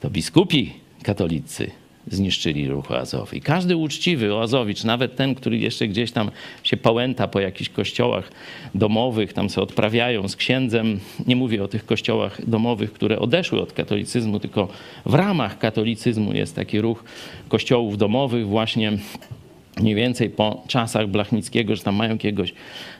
To 0.00 0.10
biskupi 0.10 0.72
katolicy 1.02 1.70
zniszczyli 2.06 2.68
ruch 2.68 2.90
oazowy. 2.90 3.36
I 3.36 3.40
każdy 3.40 3.76
uczciwy 3.76 4.34
oazowicz, 4.34 4.84
nawet 4.84 5.16
ten, 5.16 5.34
który 5.34 5.58
jeszcze 5.58 5.88
gdzieś 5.88 6.12
tam 6.12 6.30
się 6.62 6.76
pałęta 6.76 7.28
po 7.28 7.40
jakichś 7.40 7.70
kościołach 7.70 8.30
domowych, 8.74 9.32
tam 9.32 9.50
sobie 9.50 9.62
odprawiają 9.62 10.28
z 10.28 10.36
księdzem, 10.36 11.00
nie 11.26 11.36
mówię 11.36 11.64
o 11.64 11.68
tych 11.68 11.86
kościołach 11.86 12.48
domowych, 12.48 12.92
które 12.92 13.18
odeszły 13.18 13.60
od 13.60 13.72
katolicyzmu, 13.72 14.40
tylko 14.40 14.68
w 15.06 15.14
ramach 15.14 15.58
katolicyzmu 15.58 16.32
jest 16.32 16.56
taki 16.56 16.80
ruch 16.80 17.04
kościołów 17.48 17.98
domowych 17.98 18.46
właśnie 18.46 18.92
mniej 19.80 19.94
więcej 19.94 20.30
po 20.30 20.62
czasach 20.66 21.06
Blachnickiego, 21.06 21.76
że 21.76 21.82
tam 21.82 21.94
mają 21.94 22.12
jakiegoś 22.12 22.54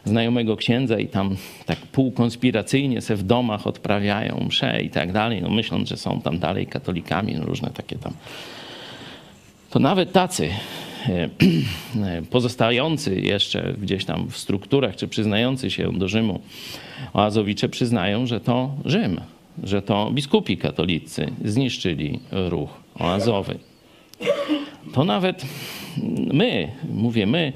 znajomego 0.05 0.57
księdza 0.57 0.99
i 0.99 1.09
tam 1.09 1.37
tak 1.67 1.79
półkonspiracyjnie 1.79 3.01
se 3.01 3.17
w 3.17 3.23
domach 3.23 3.67
odprawiają 3.67 4.45
msze 4.49 4.83
i 4.83 4.91
tak 4.91 5.13
dalej, 5.13 5.43
no 5.43 5.51
myśląc, 5.51 5.89
że 5.89 5.97
są 5.97 6.21
tam 6.21 6.39
dalej 6.39 6.67
katolikami, 6.67 7.35
no 7.35 7.45
różne 7.45 7.71
takie 7.71 7.97
tam. 7.99 8.13
To 9.71 9.79
nawet 9.79 10.13
tacy 10.13 10.49
e, 11.09 12.23
pozostający 12.31 13.21
jeszcze 13.21 13.75
gdzieś 13.83 14.05
tam 14.05 14.29
w 14.31 14.37
strukturach, 14.37 14.97
czy 14.97 15.09
przyznający 15.09 15.71
się 15.71 15.93
do 15.93 16.09
Rzymu 16.09 16.41
oazowicze 17.13 17.69
przyznają, 17.69 18.27
że 18.27 18.41
to 18.41 18.71
Rzym, 18.85 19.21
że 19.63 19.83
to 19.83 20.11
biskupi 20.11 20.57
katolicy 20.57 21.27
zniszczyli 21.45 22.21
ruch 22.33 22.71
oazowy. 22.99 23.59
To 24.93 25.05
nawet 25.05 25.43
my, 26.33 26.69
mówię 26.89 27.27
my, 27.27 27.53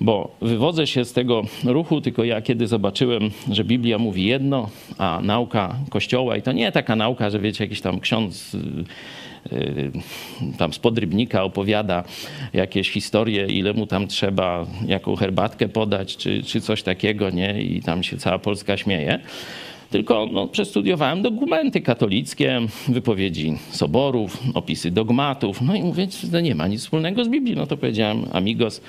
bo 0.00 0.36
wywodzę 0.40 0.86
się 0.86 1.04
z 1.04 1.12
tego 1.12 1.42
ruchu, 1.64 2.00
tylko 2.00 2.24
ja 2.24 2.42
kiedy 2.42 2.66
zobaczyłem, 2.66 3.30
że 3.50 3.64
Biblia 3.64 3.98
mówi 3.98 4.24
jedno, 4.24 4.68
a 4.98 5.20
nauka 5.22 5.76
Kościoła, 5.90 6.36
i 6.36 6.42
to 6.42 6.52
nie 6.52 6.72
taka 6.72 6.96
nauka, 6.96 7.30
że 7.30 7.40
wiecie, 7.40 7.64
jakiś 7.64 7.80
tam 7.80 8.00
ksiądz 8.00 8.54
y, 8.54 8.58
y, 9.52 9.92
tam 10.58 10.72
z 10.72 10.78
podrybnika 10.78 11.44
opowiada 11.44 12.04
jakieś 12.52 12.90
historie, 12.90 13.46
ile 13.46 13.72
mu 13.72 13.86
tam 13.86 14.06
trzeba, 14.06 14.66
jaką 14.86 15.16
herbatkę 15.16 15.68
podać, 15.68 16.16
czy, 16.16 16.42
czy 16.42 16.60
coś 16.60 16.82
takiego, 16.82 17.30
nie? 17.30 17.62
I 17.62 17.82
tam 17.82 18.02
się 18.02 18.16
cała 18.16 18.38
Polska 18.38 18.76
śmieje 18.76 19.20
tylko 19.90 20.28
no, 20.32 20.48
przestudiowałem 20.48 21.22
dokumenty 21.22 21.80
katolickie, 21.80 22.60
wypowiedzi 22.88 23.58
soborów, 23.70 24.42
opisy 24.54 24.90
dogmatów. 24.90 25.60
No 25.62 25.74
i 25.74 25.82
mówię, 25.82 26.06
że 26.32 26.42
nie 26.42 26.54
ma 26.54 26.66
nic 26.66 26.80
wspólnego 26.80 27.24
z 27.24 27.28
Biblią. 27.28 27.56
No 27.56 27.66
to 27.66 27.76
powiedziałem, 27.76 28.24
amigos, 28.32 28.80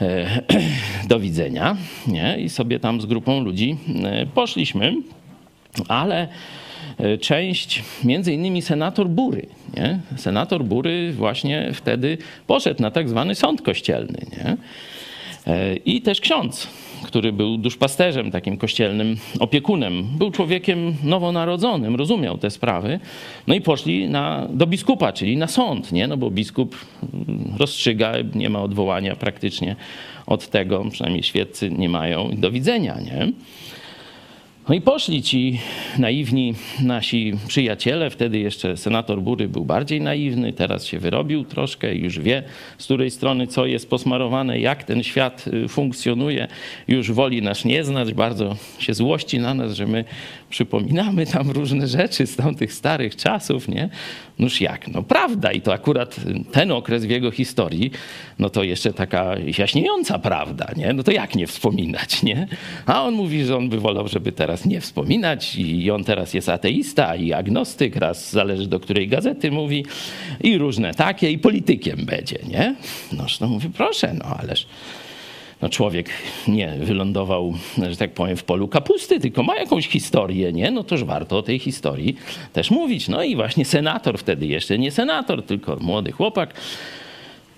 e, 0.00 0.42
do 1.08 1.20
widzenia. 1.20 1.76
Nie? 2.06 2.40
I 2.40 2.48
sobie 2.48 2.80
tam 2.80 3.00
z 3.00 3.06
grupą 3.06 3.40
ludzi 3.40 3.76
e, 4.04 4.26
poszliśmy, 4.26 4.96
ale 5.88 6.28
e, 6.98 7.18
część, 7.18 7.82
między 8.04 8.32
innymi 8.32 8.62
senator 8.62 9.08
Bury. 9.08 9.46
Nie? 9.76 10.00
Senator 10.16 10.64
Bury 10.64 11.12
właśnie 11.12 11.70
wtedy 11.74 12.18
poszedł 12.46 12.82
na 12.82 12.90
tak 12.90 13.08
zwany 13.08 13.34
sąd 13.34 13.62
kościelny. 13.62 14.18
Nie? 14.32 14.56
I 15.84 16.02
też 16.02 16.20
ksiądz 16.20 16.68
który 17.04 17.32
był 17.32 17.58
duszpasterzem, 17.58 18.30
takim 18.30 18.56
kościelnym 18.56 19.16
opiekunem. 19.40 20.04
Był 20.18 20.30
człowiekiem 20.30 20.94
nowonarodzonym, 21.04 21.96
rozumiał 21.96 22.38
te 22.38 22.50
sprawy. 22.50 23.00
No 23.46 23.54
i 23.54 23.60
poszli 23.60 24.08
na, 24.08 24.46
do 24.50 24.66
biskupa, 24.66 25.12
czyli 25.12 25.36
na 25.36 25.46
sąd, 25.46 25.92
nie? 25.92 26.06
No 26.06 26.16
bo 26.16 26.30
biskup 26.30 26.76
rozstrzyga, 27.58 28.12
nie 28.34 28.50
ma 28.50 28.62
odwołania 28.62 29.16
praktycznie 29.16 29.76
od 30.26 30.48
tego, 30.48 30.84
przynajmniej 30.90 31.22
świeccy 31.22 31.70
nie 31.70 31.88
mają. 31.88 32.30
Do 32.36 32.50
widzenia, 32.50 33.00
nie? 33.00 33.32
No 34.68 34.74
i 34.74 34.80
poszli 34.80 35.22
ci 35.22 35.60
naiwni 35.98 36.54
nasi 36.82 37.32
przyjaciele. 37.46 38.10
Wtedy 38.10 38.38
jeszcze 38.38 38.76
senator 38.76 39.22
Bury 39.22 39.48
był 39.48 39.64
bardziej 39.64 40.00
naiwny, 40.00 40.52
teraz 40.52 40.86
się 40.86 40.98
wyrobił 40.98 41.44
troszkę, 41.44 41.94
już 41.94 42.18
wie 42.18 42.42
z 42.78 42.84
której 42.84 43.10
strony 43.10 43.46
co 43.46 43.66
jest 43.66 43.90
posmarowane, 43.90 44.60
jak 44.60 44.84
ten 44.84 45.02
świat 45.02 45.44
y, 45.48 45.68
funkcjonuje. 45.68 46.48
Już 46.88 47.12
woli 47.12 47.42
nas 47.42 47.64
nie 47.64 47.84
znać, 47.84 48.12
bardzo 48.12 48.56
się 48.78 48.94
złości 48.94 49.38
na 49.38 49.54
nas, 49.54 49.72
że 49.72 49.86
my 49.86 50.04
przypominamy 50.50 51.26
tam 51.26 51.50
różne 51.50 51.86
rzeczy 51.86 52.26
z 52.26 52.36
tamtych 52.36 52.72
starych 52.72 53.16
czasów, 53.16 53.68
nie? 53.68 53.88
Noż 54.38 54.60
jak? 54.60 54.88
No 54.88 55.02
prawda 55.02 55.52
i 55.52 55.60
to 55.60 55.72
akurat 55.72 56.16
ten 56.52 56.72
okres 56.72 57.04
w 57.04 57.10
jego 57.10 57.30
historii, 57.30 57.90
no 58.38 58.50
to 58.50 58.62
jeszcze 58.62 58.92
taka 58.92 59.34
jaśniejąca 59.58 60.18
prawda, 60.18 60.68
nie? 60.76 60.92
No 60.92 61.02
to 61.02 61.10
jak 61.12 61.34
nie 61.34 61.46
wspominać, 61.46 62.22
nie? 62.22 62.48
A 62.86 63.04
on 63.04 63.14
mówi, 63.14 63.44
że 63.44 63.56
on 63.56 63.68
by 63.68 63.80
wolał, 63.80 64.08
żeby 64.08 64.32
teraz 64.32 64.64
nie 64.64 64.80
wspominać 64.80 65.56
i 65.56 65.90
on 65.90 66.04
teraz 66.04 66.34
jest 66.34 66.48
ateista 66.48 67.16
i 67.16 67.32
agnostyk, 67.32 67.96
raz 67.96 68.32
zależy 68.32 68.66
do 68.66 68.80
której 68.80 69.08
gazety 69.08 69.50
mówi 69.50 69.84
i 70.40 70.58
różne 70.58 70.94
takie 70.94 71.30
i 71.30 71.38
politykiem 71.38 72.04
będzie, 72.04 72.38
nie? 72.48 72.74
Noż 73.12 73.40
no 73.40 73.48
mówi, 73.48 73.68
proszę, 73.70 74.14
no 74.14 74.24
ależ 74.24 74.66
no 75.62 75.68
człowiek 75.68 76.08
nie 76.48 76.72
wylądował, 76.80 77.54
że 77.90 77.96
tak 77.96 78.12
powiem, 78.12 78.36
w 78.36 78.44
polu 78.44 78.68
kapusty, 78.68 79.20
tylko 79.20 79.42
ma 79.42 79.56
jakąś 79.56 79.88
historię, 79.88 80.52
nie? 80.52 80.70
No 80.70 80.84
toż 80.84 81.04
warto 81.04 81.38
o 81.38 81.42
tej 81.42 81.58
historii 81.58 82.16
też 82.52 82.70
mówić. 82.70 83.08
No 83.08 83.22
i 83.22 83.36
właśnie 83.36 83.64
senator 83.64 84.18
wtedy, 84.18 84.46
jeszcze 84.46 84.78
nie 84.78 84.90
senator, 84.90 85.42
tylko 85.42 85.76
młody 85.80 86.12
chłopak, 86.12 86.54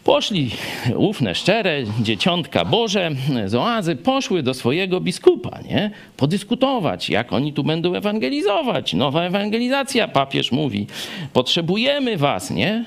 Poszli 0.05 0.51
ufne, 0.97 1.35
szczere, 1.35 1.83
dzieciątka 2.03 2.65
Boże 2.65 3.11
z 3.47 3.55
oazy, 3.55 3.97
poszły 3.97 4.43
do 4.43 4.55
swojego 4.55 5.01
biskupa, 5.01 5.61
nie? 5.61 5.91
Podyskutować, 6.17 7.11
jak 7.11 7.33
oni 7.33 7.53
tu 7.53 7.65
będą 7.65 7.95
ewangelizować. 7.95 8.95
Nowa 8.95 9.23
ewangelizacja, 9.23 10.09
papież 10.09 10.53
mówi, 10.53 10.87
potrzebujemy 11.33 12.17
was, 12.17 12.51
nie? 12.51 12.85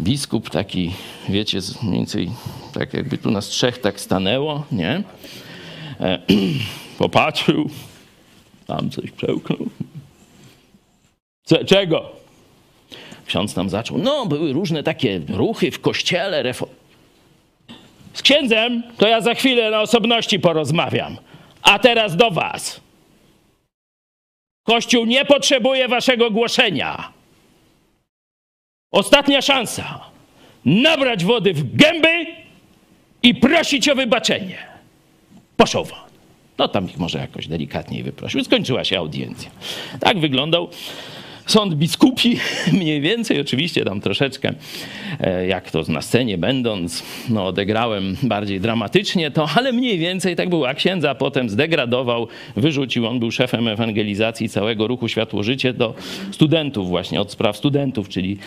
Biskup 0.00 0.50
taki, 0.50 0.92
wiecie, 1.28 1.58
mniej 1.82 1.98
więcej 1.98 2.30
tak 2.74 2.94
jakby 2.94 3.18
tu 3.18 3.30
nas 3.30 3.48
trzech 3.48 3.78
tak 3.78 4.00
stanęło, 4.00 4.64
nie? 4.72 5.02
E, 6.00 6.18
popatrzył, 6.98 7.70
tam 8.66 8.90
coś 8.90 9.10
przełknął. 9.10 9.58
Czego? 11.66 12.12
Ksiądz 13.26 13.56
nam 13.56 13.70
zaczął. 13.70 13.98
No, 13.98 14.26
były 14.26 14.52
różne 14.52 14.82
takie 14.82 15.20
ruchy 15.28 15.70
w 15.70 15.80
kościele. 15.80 16.42
Refo- 16.52 16.66
Z 18.14 18.22
księdzem 18.22 18.82
to 18.98 19.08
ja 19.08 19.20
za 19.20 19.34
chwilę 19.34 19.70
na 19.70 19.80
osobności 19.80 20.40
porozmawiam. 20.40 21.16
A 21.62 21.78
teraz 21.78 22.16
do 22.16 22.30
was. 22.30 22.80
Kościół 24.66 25.04
nie 25.04 25.24
potrzebuje 25.24 25.88
waszego 25.88 26.30
głoszenia. 26.30 27.12
Ostatnia 28.94 29.42
szansa. 29.42 30.00
Nabrać 30.64 31.24
wody 31.24 31.54
w 31.54 31.76
gęby 31.76 32.26
i 33.22 33.34
prosić 33.34 33.88
o 33.88 33.94
wybaczenie. 33.94 34.58
Poszło. 35.56 35.86
No 36.58 36.68
tam 36.68 36.90
ich 36.90 36.98
może 36.98 37.18
jakoś 37.18 37.46
delikatniej 37.46 38.02
wyprosił. 38.02 38.44
Skończyła 38.44 38.84
się 38.84 38.98
audiencja. 38.98 39.50
Tak 40.00 40.18
wyglądał 40.18 40.68
sąd 41.46 41.74
biskupi, 41.74 42.36
mniej 42.72 43.00
więcej, 43.00 43.40
oczywiście 43.40 43.84
tam 43.84 44.00
troszeczkę, 44.00 44.52
e, 45.20 45.46
jak 45.46 45.70
to 45.70 45.82
na 45.88 46.02
scenie 46.02 46.38
będąc, 46.38 47.02
no 47.28 47.46
odegrałem 47.46 48.16
bardziej 48.22 48.60
dramatycznie 48.60 49.30
to, 49.30 49.48
ale 49.56 49.72
mniej 49.72 49.98
więcej 49.98 50.36
tak 50.36 50.48
było. 50.48 50.68
A 50.68 50.74
księdza 50.74 51.14
potem 51.14 51.50
zdegradował, 51.50 52.28
wyrzucił, 52.56 53.06
on 53.06 53.18
był 53.18 53.30
szefem 53.30 53.68
ewangelizacji 53.68 54.48
całego 54.48 54.86
ruchu 54.86 55.08
Światło-Życie 55.08 55.72
do 55.72 55.94
studentów 56.30 56.88
właśnie, 56.88 57.20
od 57.20 57.32
spraw 57.32 57.56
studentów, 57.56 58.08
czyli 58.08 58.38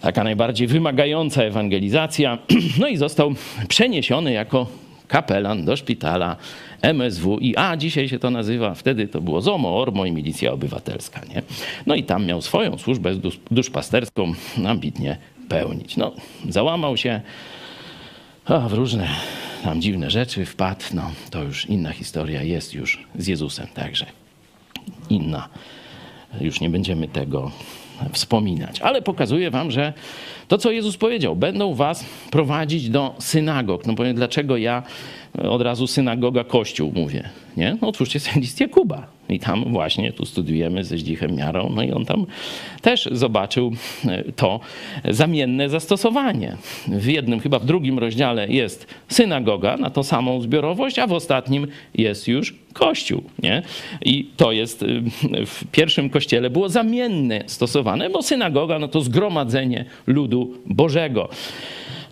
taka 0.00 0.24
najbardziej 0.24 0.66
wymagająca 0.66 1.42
ewangelizacja. 1.42 2.38
No 2.80 2.88
i 2.88 2.96
został 2.96 3.34
przeniesiony 3.68 4.32
jako 4.32 4.66
kapelan 5.08 5.64
do 5.64 5.76
szpitala 5.76 6.36
MSW 6.82 7.38
i 7.38 7.56
a 7.56 7.76
dzisiaj 7.76 8.08
się 8.08 8.18
to 8.18 8.30
nazywa, 8.30 8.74
wtedy 8.74 9.08
to 9.08 9.20
było 9.20 9.40
ZOMO, 9.40 9.80
ORMO 9.80 10.06
i 10.06 10.12
Milicja 10.12 10.52
Obywatelska. 10.52 11.20
Nie? 11.34 11.42
No 11.86 11.94
i 11.94 12.02
tam 12.02 12.26
miał 12.26 12.42
swoją 12.42 12.78
służbę 12.78 13.10
duszpasterską 13.50 14.32
ambitnie 14.66 15.16
pełnić. 15.48 15.96
No, 15.96 16.12
załamał 16.48 16.96
się 16.96 17.20
a, 18.44 18.58
w 18.58 18.72
różne 18.72 19.08
tam 19.64 19.82
dziwne 19.82 20.10
rzeczy, 20.10 20.44
wpadł. 20.44 20.84
No, 20.94 21.10
to 21.30 21.42
już 21.42 21.66
inna 21.66 21.92
historia 21.92 22.42
jest 22.42 22.74
już 22.74 23.04
z 23.18 23.26
Jezusem, 23.26 23.66
także 23.74 24.06
inna. 25.10 25.48
Już 26.40 26.60
nie 26.60 26.70
będziemy 26.70 27.08
tego 27.08 27.50
wspominać. 28.12 28.80
Ale 28.80 29.02
pokazuję 29.02 29.50
wam, 29.50 29.70
że 29.70 29.92
to, 30.48 30.58
co 30.58 30.70
Jezus 30.70 30.96
powiedział, 30.96 31.36
będą 31.36 31.74
was 31.74 32.04
prowadzić 32.30 32.90
do 32.90 33.14
synagog. 33.18 33.86
No 33.86 33.94
powiem, 33.94 34.16
dlaczego 34.16 34.56
ja 34.56 34.82
od 35.42 35.62
razu 35.62 35.86
synagoga 35.86 36.44
kościół 36.44 36.92
mówię, 36.94 37.28
nie? 37.60 37.76
No 37.82 37.88
otwórzcie 37.88 38.20
sobie 38.20 38.40
list 38.40 38.60
Jakuba. 38.60 39.06
I 39.28 39.38
tam 39.38 39.64
właśnie, 39.72 40.12
tu 40.12 40.26
studiujemy 40.26 40.84
ze 40.84 40.98
Zdzichem 40.98 41.36
Miarą, 41.36 41.72
no 41.74 41.82
i 41.82 41.92
on 41.92 42.04
tam 42.04 42.26
też 42.82 43.08
zobaczył 43.12 43.72
e, 44.06 44.32
to 44.32 44.60
zamienne 45.08 45.68
zastosowanie. 45.68 46.56
W 46.88 47.06
jednym, 47.06 47.40
chyba 47.40 47.58
w 47.58 47.64
drugim 47.64 47.98
rozdziale 47.98 48.48
jest 48.48 48.86
synagoga 49.08 49.76
na 49.76 49.90
tą 49.90 50.02
samą 50.02 50.40
zbiorowość, 50.40 50.98
a 50.98 51.06
w 51.06 51.12
ostatnim 51.12 51.66
jest 51.94 52.28
już 52.28 52.54
kościół, 52.72 53.22
nie? 53.42 53.62
I 54.02 54.30
to 54.36 54.52
jest 54.52 54.82
y, 54.82 55.02
w 55.46 55.64
pierwszym 55.72 56.10
kościele 56.10 56.50
było 56.50 56.68
zamienne 56.68 57.44
stosowane, 57.46 58.10
bo 58.10 58.22
synagoga 58.22 58.78
no 58.78 58.88
to 58.88 59.00
zgromadzenie 59.00 59.84
ludu 60.06 60.54
Bożego. 60.66 61.28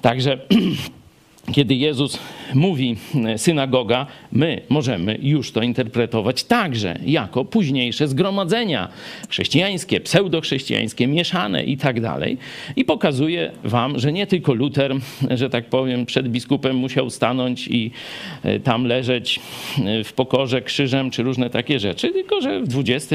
Także 0.02 0.38
kiedy 1.52 1.74
Jezus 1.74 2.18
mówi 2.54 2.96
e, 3.26 3.38
synagoga, 3.38 4.06
my 4.32 4.60
możemy 4.68 5.18
już 5.22 5.52
to 5.52 5.62
interpretować 5.62 6.44
także 6.44 6.98
jako 7.06 7.44
późniejsze 7.44 8.08
zgromadzenia 8.08 8.88
chrześcijańskie, 9.28 10.00
pseudochrześcijańskie, 10.00 11.06
mieszane 11.06 11.64
i 11.64 11.76
tak 11.76 12.00
dalej. 12.00 12.38
I 12.76 12.84
pokazuje 12.84 13.50
wam, 13.64 13.98
że 13.98 14.12
nie 14.12 14.26
tylko 14.26 14.54
Luter, 14.54 14.94
że 15.30 15.50
tak 15.50 15.64
powiem, 15.64 16.06
przed 16.06 16.28
biskupem 16.28 16.76
musiał 16.76 17.10
stanąć 17.10 17.68
i 17.68 17.90
e, 18.42 18.60
tam 18.60 18.84
leżeć 18.84 19.40
e, 19.84 20.04
w 20.04 20.12
pokorze 20.12 20.62
krzyżem 20.62 21.10
czy 21.10 21.22
różne 21.22 21.50
takie 21.50 21.80
rzeczy, 21.80 22.10
tylko 22.10 22.40
że 22.40 22.60
w 22.60 22.78
XX 22.78 23.14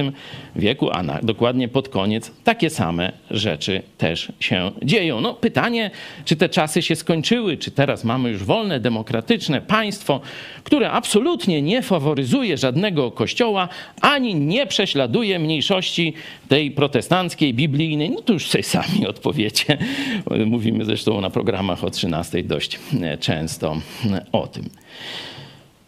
wieku, 0.56 0.90
a 0.92 1.04
na, 1.04 1.20
dokładnie 1.24 1.68
pod 1.68 1.90
koniec, 1.90 2.32
takie 2.44 2.70
same 2.70 3.12
rzeczy 3.32 3.82
też 3.98 4.32
się 4.40 4.72
dzieją. 4.84 5.22
No 5.22 5.34
pytanie, 5.34 5.92
czy 6.26 6.36
te 6.36 6.50
czasy 6.50 6.82
się 6.82 6.96
skończyły, 6.96 7.58
czy 7.58 7.72
teraz 7.72 8.04
mamy 8.04 8.23
już 8.30 8.44
wolne, 8.44 8.80
demokratyczne 8.80 9.62
państwo, 9.62 10.22
które 10.64 10.92
absolutnie 10.92 11.62
nie 11.62 11.82
faworyzuje 11.82 12.58
żadnego 12.58 13.12
kościoła, 13.12 13.70
ani 14.02 14.36
nie 14.36 14.66
prześladuje 14.68 15.40
mniejszości 15.40 16.14
tej 16.50 16.72
protestanckiej, 16.72 17.54
biblijnej. 17.54 18.10
No 18.10 18.22
to 18.22 18.34
już 18.34 18.48
sobie 18.48 18.64
sami 18.64 19.08
odpowiecie. 19.14 19.78
Mówimy 20.46 20.86
zresztą 20.86 21.22
na 21.22 21.30
programach 21.30 21.84
o 21.84 21.90
13 21.90 22.44
dość 22.44 22.80
często 23.20 23.78
o 24.32 24.48
tym. 24.48 24.70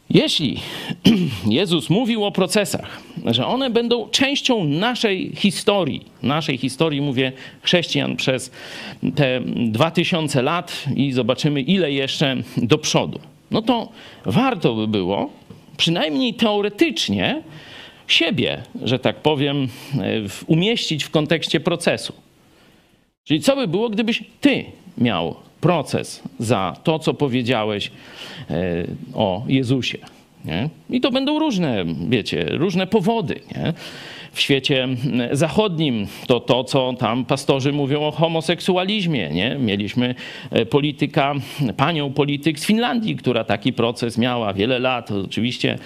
Jeśli 0.09 0.59
Jezus 1.49 1.89
mówił 1.89 2.25
o 2.25 2.31
procesach, 2.31 3.01
że 3.25 3.47
one 3.47 3.69
będą 3.69 4.09
częścią 4.09 4.63
naszej 4.63 5.31
historii, 5.35 6.05
naszej 6.23 6.57
historii, 6.57 7.01
mówię 7.01 7.31
chrześcijan 7.61 8.15
przez 8.15 8.51
te 9.15 9.41
2000 9.55 10.41
lat 10.41 10.83
i 10.95 11.11
zobaczymy 11.11 11.61
ile 11.61 11.91
jeszcze 11.91 12.35
do 12.57 12.77
przodu, 12.77 13.19
no 13.51 13.61
to 13.61 13.89
warto 14.25 14.75
by 14.75 14.87
było 14.87 15.29
przynajmniej 15.77 16.33
teoretycznie 16.33 17.41
siebie, 18.07 18.61
że 18.83 18.99
tak 18.99 19.15
powiem, 19.15 19.67
umieścić 20.47 21.03
w 21.03 21.09
kontekście 21.09 21.59
procesu. 21.59 22.13
Czyli 23.23 23.41
co 23.41 23.55
by 23.55 23.67
było, 23.67 23.89
gdybyś 23.89 24.23
ty 24.41 24.65
miał 24.97 25.35
proces 25.65 26.23
za 26.39 26.75
to, 26.83 26.99
co 26.99 27.13
powiedziałeś 27.13 27.91
e, 28.49 28.53
o 29.13 29.43
Jezusie. 29.47 29.97
Nie? 30.45 30.69
I 30.89 31.01
to 31.01 31.11
będą 31.11 31.39
różne, 31.39 31.85
wiecie, 32.09 32.45
różne 32.51 32.87
powody. 32.87 33.39
Nie? 33.55 33.73
W 34.31 34.41
świecie 34.41 34.87
zachodnim 35.31 36.07
to 36.27 36.39
to, 36.39 36.63
co 36.63 36.93
tam 36.93 37.25
pastorzy 37.25 37.71
mówią 37.71 38.01
o 38.01 38.11
homoseksualizmie. 38.11 39.29
Nie? 39.29 39.55
Mieliśmy 39.59 40.15
e, 40.51 40.65
polityka, 40.65 41.33
panią 41.77 42.13
polityk 42.13 42.59
z 42.59 42.65
Finlandii, 42.65 43.15
która 43.15 43.43
taki 43.43 43.73
proces 43.73 44.17
miała 44.17 44.53
wiele 44.53 44.79
lat. 44.79 45.11
Oczywiście 45.11 45.77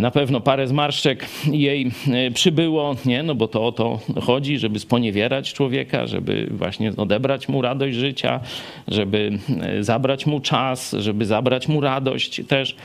na 0.00 0.10
pewno 0.10 0.40
parę 0.40 0.66
zmarszczek 0.66 1.26
jej 1.46 1.90
e, 2.12 2.30
przybyło, 2.30 2.96
nie? 3.04 3.22
no 3.22 3.34
bo 3.34 3.48
to 3.48 3.66
o 3.66 3.72
to 3.72 3.98
chodzi, 4.22 4.58
żeby 4.58 4.78
sponiewierać 4.78 5.52
człowieka, 5.52 6.06
żeby 6.06 6.46
właśnie 6.50 6.92
odebrać 6.96 7.48
mu 7.48 7.62
radość 7.62 7.96
życia, 7.96 8.40
żeby 8.88 9.38
e, 9.60 9.84
zabrać 9.84 10.26
mu 10.26 10.40
czas, 10.40 10.96
żeby 10.98 11.26
zabrać 11.26 11.68
mu 11.68 11.80
radość 11.80 12.40
też 12.48 12.76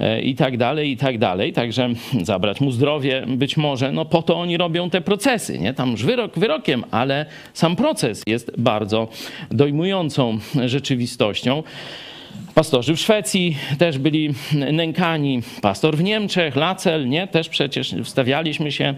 e, 0.00 0.22
i 0.22 0.34
tak 0.34 0.56
dalej, 0.56 0.90
i 0.90 0.96
tak 0.96 1.18
dalej. 1.18 1.52
Także 1.52 1.88
zabrać 2.22 2.60
mu 2.60 2.70
zdrowie 2.70 3.24
być 3.28 3.56
może, 3.56 3.92
no 3.92 4.04
po 4.04 4.22
to 4.22 4.36
oni 4.36 4.56
robią 4.56 4.90
te 4.90 5.00
procesy, 5.00 5.58
nie? 5.58 5.74
Tam 5.74 5.90
już 5.90 6.04
wyrok 6.04 6.38
wyrokiem, 6.38 6.84
ale 6.90 7.26
sam 7.52 7.76
proces 7.76 8.22
jest 8.26 8.52
bardzo 8.58 9.08
dojmującą 9.50 10.38
rzeczywistością. 10.64 11.62
Pastorzy 12.56 12.96
w 12.96 13.00
Szwecji 13.00 13.56
też 13.78 13.98
byli 13.98 14.34
nękani. 14.72 15.42
Pastor 15.62 15.96
w 15.96 16.02
Niemczech, 16.02 16.56
Lacel, 16.56 17.08
nie? 17.08 17.26
Też 17.26 17.48
przecież 17.48 17.94
wstawialiśmy 18.04 18.72
się 18.72 18.94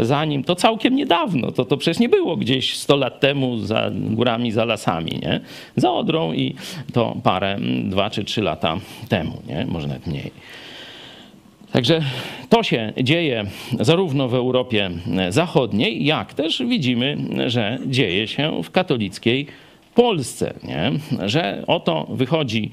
za 0.00 0.24
nim. 0.24 0.44
To 0.44 0.54
całkiem 0.54 0.96
niedawno. 0.96 1.52
To, 1.52 1.64
to 1.64 1.76
przecież 1.76 1.98
nie 1.98 2.08
było 2.08 2.36
gdzieś 2.36 2.76
100 2.76 2.96
lat 2.96 3.20
temu 3.20 3.58
za 3.58 3.90
górami, 3.94 4.52
za 4.52 4.64
lasami, 4.64 5.12
nie? 5.22 5.40
Za 5.76 5.92
Odrą 5.92 6.32
i 6.32 6.54
to 6.92 7.16
parę, 7.22 7.56
dwa 7.84 8.10
czy 8.10 8.24
trzy 8.24 8.42
lata 8.42 8.76
temu, 9.08 9.42
nie? 9.46 9.66
Może 9.68 9.88
nawet 9.88 10.06
mniej. 10.06 10.30
Także 11.72 12.00
to 12.48 12.62
się 12.62 12.92
dzieje 13.02 13.44
zarówno 13.80 14.28
w 14.28 14.34
Europie 14.34 14.90
Zachodniej, 15.28 16.04
jak 16.04 16.34
też 16.34 16.62
widzimy, 16.68 17.16
że 17.46 17.78
dzieje 17.86 18.28
się 18.28 18.62
w 18.62 18.70
katolickiej 18.70 19.46
Polsce, 20.00 20.54
nie? 20.64 20.92
że 21.28 21.64
oto 21.66 22.06
wychodzi 22.10 22.70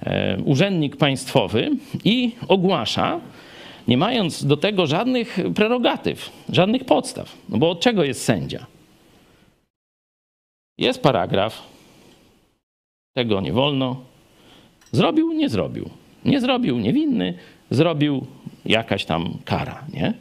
e, 0.00 0.38
urzędnik 0.44 0.96
państwowy 0.96 1.70
i 2.04 2.32
ogłasza, 2.48 3.20
nie 3.88 3.96
mając 3.96 4.44
do 4.46 4.56
tego 4.56 4.86
żadnych 4.86 5.38
prerogatyw, 5.54 6.30
żadnych 6.48 6.84
podstaw. 6.84 7.36
No 7.48 7.58
bo 7.58 7.70
od 7.70 7.80
czego 7.80 8.04
jest 8.04 8.24
sędzia? 8.24 8.66
Jest 10.78 11.02
paragraf, 11.02 11.62
tego 13.14 13.40
nie 13.40 13.52
wolno. 13.52 14.00
Zrobił, 14.92 15.32
nie 15.32 15.48
zrobił. 15.48 15.90
Nie 16.24 16.40
zrobił, 16.40 16.78
niewinny, 16.78 17.34
zrobił 17.70 18.26
jakaś 18.66 19.04
tam 19.04 19.38
kara, 19.44 19.84
nie? 19.92 20.14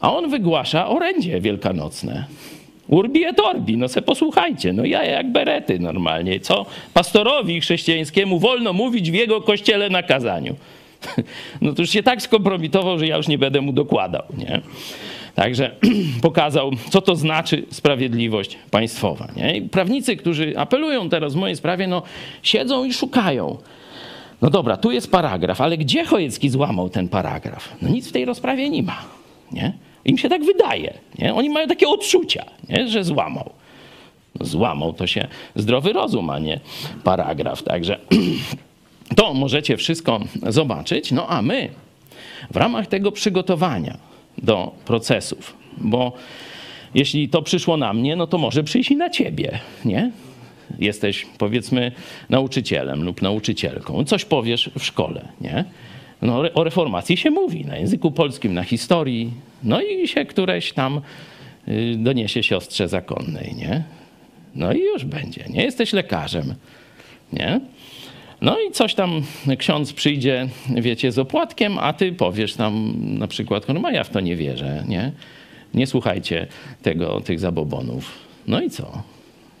A 0.00 0.16
on 0.16 0.30
wygłasza 0.30 0.88
orędzie 0.88 1.40
wielkanocne. 1.40 2.24
Urbi 2.90 3.24
et 3.24 3.40
orbi, 3.40 3.76
no 3.76 3.88
se 3.88 4.02
posłuchajcie, 4.02 4.72
no 4.72 4.84
ja 4.84 5.04
jak 5.04 5.32
berety 5.32 5.78
normalnie. 5.78 6.40
Co 6.40 6.66
pastorowi 6.94 7.60
chrześcijańskiemu 7.60 8.38
wolno 8.38 8.72
mówić 8.72 9.10
w 9.10 9.14
jego 9.14 9.40
kościele 9.40 9.90
na 9.90 10.02
kazaniu? 10.02 10.54
No 11.60 11.72
to 11.72 11.82
już 11.82 11.90
się 11.90 12.02
tak 12.02 12.22
skompromitował, 12.22 12.98
że 12.98 13.06
ja 13.06 13.16
już 13.16 13.28
nie 13.28 13.38
będę 13.38 13.60
mu 13.60 13.72
dokładał, 13.72 14.22
nie? 14.38 14.60
Także 15.34 15.70
pokazał, 16.22 16.70
co 16.90 17.00
to 17.00 17.16
znaczy 17.16 17.64
sprawiedliwość 17.70 18.58
państwowa. 18.70 19.28
Nie? 19.36 19.56
I 19.56 19.62
prawnicy, 19.62 20.16
którzy 20.16 20.58
apelują 20.58 21.08
teraz 21.08 21.34
w 21.34 21.36
mojej 21.36 21.56
sprawie, 21.56 21.86
no 21.86 22.02
siedzą 22.42 22.84
i 22.84 22.92
szukają. 22.92 23.56
No 24.42 24.50
dobra, 24.50 24.76
tu 24.76 24.90
jest 24.90 25.10
paragraf, 25.10 25.60
ale 25.60 25.76
gdzie 25.78 26.04
Chojecki 26.04 26.50
złamał 26.50 26.88
ten 26.88 27.08
paragraf? 27.08 27.76
No 27.82 27.88
nic 27.88 28.08
w 28.08 28.12
tej 28.12 28.24
rozprawie 28.24 28.70
nie 28.70 28.82
ma. 28.82 29.02
Nie? 29.52 29.72
Im 30.04 30.18
się 30.18 30.28
tak 30.28 30.44
wydaje. 30.44 30.98
Nie? 31.18 31.34
Oni 31.34 31.50
mają 31.50 31.68
takie 31.68 31.88
odczucia, 31.88 32.44
nie? 32.68 32.88
że 32.88 33.04
złamał. 33.04 33.50
Złamał 34.40 34.92
to 34.92 35.06
się 35.06 35.28
zdrowy 35.56 35.92
rozum, 35.92 36.30
a 36.30 36.38
nie 36.38 36.60
paragraf. 37.04 37.62
Także 37.62 37.98
to 39.16 39.34
możecie 39.34 39.76
wszystko 39.76 40.20
zobaczyć. 40.42 41.12
No 41.12 41.26
a 41.26 41.42
my 41.42 41.68
w 42.50 42.56
ramach 42.56 42.86
tego 42.86 43.12
przygotowania 43.12 43.96
do 44.38 44.74
procesów, 44.84 45.56
bo 45.78 46.12
jeśli 46.94 47.28
to 47.28 47.42
przyszło 47.42 47.76
na 47.76 47.92
mnie, 47.92 48.16
no 48.16 48.26
to 48.26 48.38
może 48.38 48.64
przyjść 48.64 48.90
i 48.90 48.96
na 48.96 49.10
ciebie, 49.10 49.58
nie? 49.84 50.10
Jesteś 50.78 51.26
powiedzmy 51.38 51.92
nauczycielem 52.30 53.04
lub 53.04 53.22
nauczycielką, 53.22 54.04
coś 54.04 54.24
powiesz 54.24 54.70
w 54.78 54.84
szkole, 54.84 55.28
nie? 55.40 55.64
No, 56.22 56.42
o 56.54 56.64
reformacji 56.64 57.16
się 57.16 57.30
mówi 57.30 57.64
na 57.64 57.76
języku 57.76 58.10
polskim, 58.10 58.54
na 58.54 58.64
historii, 58.64 59.32
no 59.62 59.80
i 59.80 60.08
się 60.08 60.24
któreś 60.24 60.72
tam 60.72 61.00
y, 61.68 61.94
doniesie 61.98 62.42
siostrze 62.42 62.88
zakonnej, 62.88 63.54
nie? 63.54 63.84
No 64.54 64.72
i 64.72 64.80
już 64.80 65.04
będzie, 65.04 65.44
nie? 65.50 65.62
Jesteś 65.62 65.92
lekarzem, 65.92 66.54
nie? 67.32 67.60
No 68.40 68.60
i 68.60 68.70
coś 68.70 68.94
tam 68.94 69.22
ksiądz 69.58 69.92
przyjdzie, 69.92 70.48
wiecie, 70.76 71.12
z 71.12 71.18
opłatkiem, 71.18 71.78
a 71.78 71.92
ty 71.92 72.12
powiesz 72.12 72.54
tam 72.54 72.94
na 73.18 73.26
przykład, 73.26 73.66
no 73.68 73.90
ja 73.90 74.04
w 74.04 74.10
to 74.10 74.20
nie 74.20 74.36
wierzę, 74.36 74.84
nie? 74.88 75.12
Nie 75.74 75.86
słuchajcie 75.86 76.46
tego, 76.82 77.20
tych 77.20 77.40
zabobonów. 77.40 78.18
No 78.46 78.60
i 78.60 78.70
co? 78.70 79.02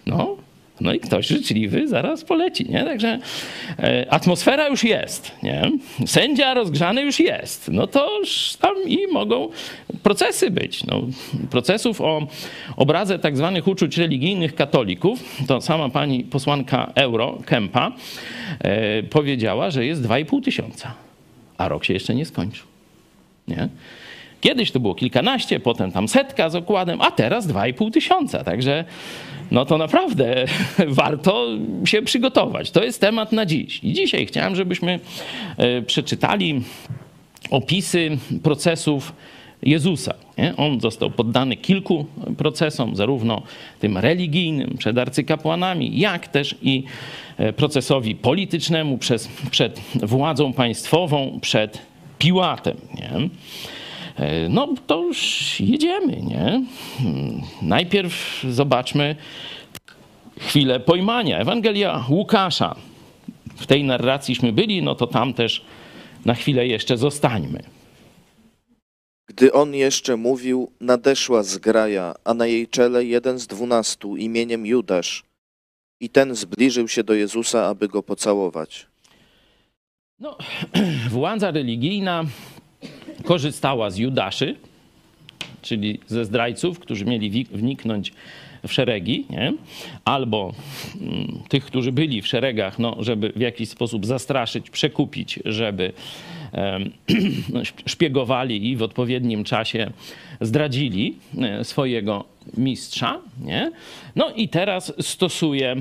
No, 0.06 0.36
No 0.80 0.94
i 0.94 1.00
ktoś 1.00 1.26
życzliwy 1.26 1.88
zaraz 1.88 2.24
poleci, 2.24 2.66
nie? 2.70 2.84
Także 2.84 3.18
e, 3.78 4.06
atmosfera 4.10 4.68
już 4.68 4.84
jest, 4.84 5.32
nie? 5.42 5.70
Sędzia 6.06 6.54
rozgrzany 6.54 7.02
już 7.02 7.20
jest. 7.20 7.68
No 7.72 7.86
to 7.86 8.18
już 8.18 8.56
tam 8.60 8.74
i 8.86 9.06
mogą 9.12 9.48
procesy 10.02 10.50
być. 10.50 10.84
No, 10.84 11.02
procesów 11.50 12.00
o 12.00 12.26
obrazę 12.76 13.18
tak 13.18 13.36
zwanych 13.36 13.68
uczuć 13.68 13.98
religijnych 13.98 14.54
katolików, 14.54 15.44
to 15.46 15.60
sama 15.60 15.88
pani 15.88 16.24
posłanka 16.24 16.92
Euro, 16.94 17.38
Kempa, 17.46 17.92
e, 18.58 19.02
powiedziała, 19.02 19.70
że 19.70 19.86
jest 19.86 20.02
2,5 20.02 20.42
tysiąca, 20.44 20.94
a 21.58 21.68
rok 21.68 21.84
się 21.84 21.94
jeszcze 21.94 22.14
nie 22.14 22.24
skończył, 22.24 22.66
nie? 23.48 23.68
Kiedyś 24.40 24.70
to 24.70 24.80
było 24.80 24.94
kilkanaście, 24.94 25.60
potem 25.60 25.92
tam 25.92 26.08
setka 26.08 26.50
z 26.50 26.54
okładem, 26.54 27.00
a 27.00 27.10
teraz 27.10 27.46
2,5 27.46 27.90
tysiąca. 27.90 28.44
Także 28.44 28.84
no 29.50 29.64
to 29.64 29.78
naprawdę 29.78 30.44
warto 30.88 31.46
się 31.84 32.02
przygotować. 32.02 32.70
To 32.70 32.84
jest 32.84 33.00
temat 33.00 33.32
na 33.32 33.46
dziś. 33.46 33.80
I 33.84 33.92
dzisiaj 33.92 34.26
chciałem, 34.26 34.56
żebyśmy 34.56 35.00
e, 35.56 35.82
przeczytali 35.82 36.62
opisy 37.50 38.18
procesów 38.42 39.12
Jezusa. 39.62 40.14
Nie? 40.38 40.56
On 40.56 40.80
został 40.80 41.10
poddany 41.10 41.56
kilku 41.56 42.06
procesom, 42.38 42.96
zarówno 42.96 43.42
tym 43.80 43.98
religijnym 43.98 44.76
przed 44.78 44.98
arcykapłanami, 44.98 45.98
jak 46.00 46.28
też 46.28 46.54
i 46.62 46.84
e, 47.38 47.52
procesowi 47.52 48.14
politycznemu 48.14 48.98
przez, 48.98 49.28
przed 49.50 49.80
władzą 49.94 50.52
państwową, 50.52 51.38
przed 51.42 51.78
Piłatem. 52.18 52.76
Nie? 52.94 53.28
E, 54.20 54.48
no 54.48 54.74
to 54.86 55.02
już 55.02 55.60
jedziemy, 55.60 56.16
nie? 56.22 56.62
Najpierw 57.62 58.44
zobaczmy 58.50 59.16
chwilę 60.38 60.80
pojmania. 60.80 61.38
Ewangelia 61.38 62.04
Łukasza. 62.08 62.76
W 63.56 63.66
tej 63.66 63.84
narracjiśmy 63.84 64.52
byli, 64.52 64.82
no 64.82 64.94
to 64.94 65.06
tam 65.06 65.34
też 65.34 65.64
na 66.24 66.34
chwilę 66.34 66.66
jeszcze 66.66 66.96
zostańmy. 66.96 67.62
Gdy 69.28 69.52
on 69.52 69.74
jeszcze 69.74 70.16
mówił, 70.16 70.70
nadeszła 70.80 71.42
zgraja, 71.42 72.14
a 72.24 72.34
na 72.34 72.46
jej 72.46 72.68
czele 72.68 73.04
jeden 73.04 73.38
z 73.38 73.46
dwunastu 73.46 74.16
imieniem 74.16 74.66
Judasz. 74.66 75.24
I 76.00 76.08
ten 76.08 76.34
zbliżył 76.34 76.88
się 76.88 77.04
do 77.04 77.14
Jezusa, 77.14 77.66
aby 77.66 77.88
go 77.88 78.02
pocałować. 78.02 78.86
No, 80.18 80.36
władza 81.10 81.50
religijna 81.50 82.24
korzystała 83.24 83.90
z 83.90 83.96
Judaszy, 83.96 84.56
czyli 85.62 85.98
ze 86.06 86.24
zdrajców, 86.24 86.78
którzy 86.78 87.04
mieli 87.04 87.44
wniknąć 87.44 88.12
w 88.66 88.72
szeregi, 88.72 89.26
nie? 89.30 89.52
albo 90.04 90.52
mm, 91.00 91.42
tych, 91.48 91.64
którzy 91.64 91.92
byli 91.92 92.22
w 92.22 92.26
szeregach, 92.26 92.78
no, 92.78 92.96
żeby 92.98 93.32
w 93.36 93.40
jakiś 93.40 93.68
sposób 93.68 94.06
zastraszyć, 94.06 94.70
przekupić, 94.70 95.38
żeby 95.44 95.92
szpiegowali 97.86 98.70
i 98.70 98.76
w 98.76 98.82
odpowiednim 98.82 99.44
czasie 99.44 99.90
zdradzili 100.40 101.16
e, 101.38 101.64
swojego 101.64 102.24
mistrza. 102.56 103.20
Nie? 103.44 103.72
No 104.16 104.30
i 104.30 104.48
teraz 104.48 104.92
stosuje 105.00 105.76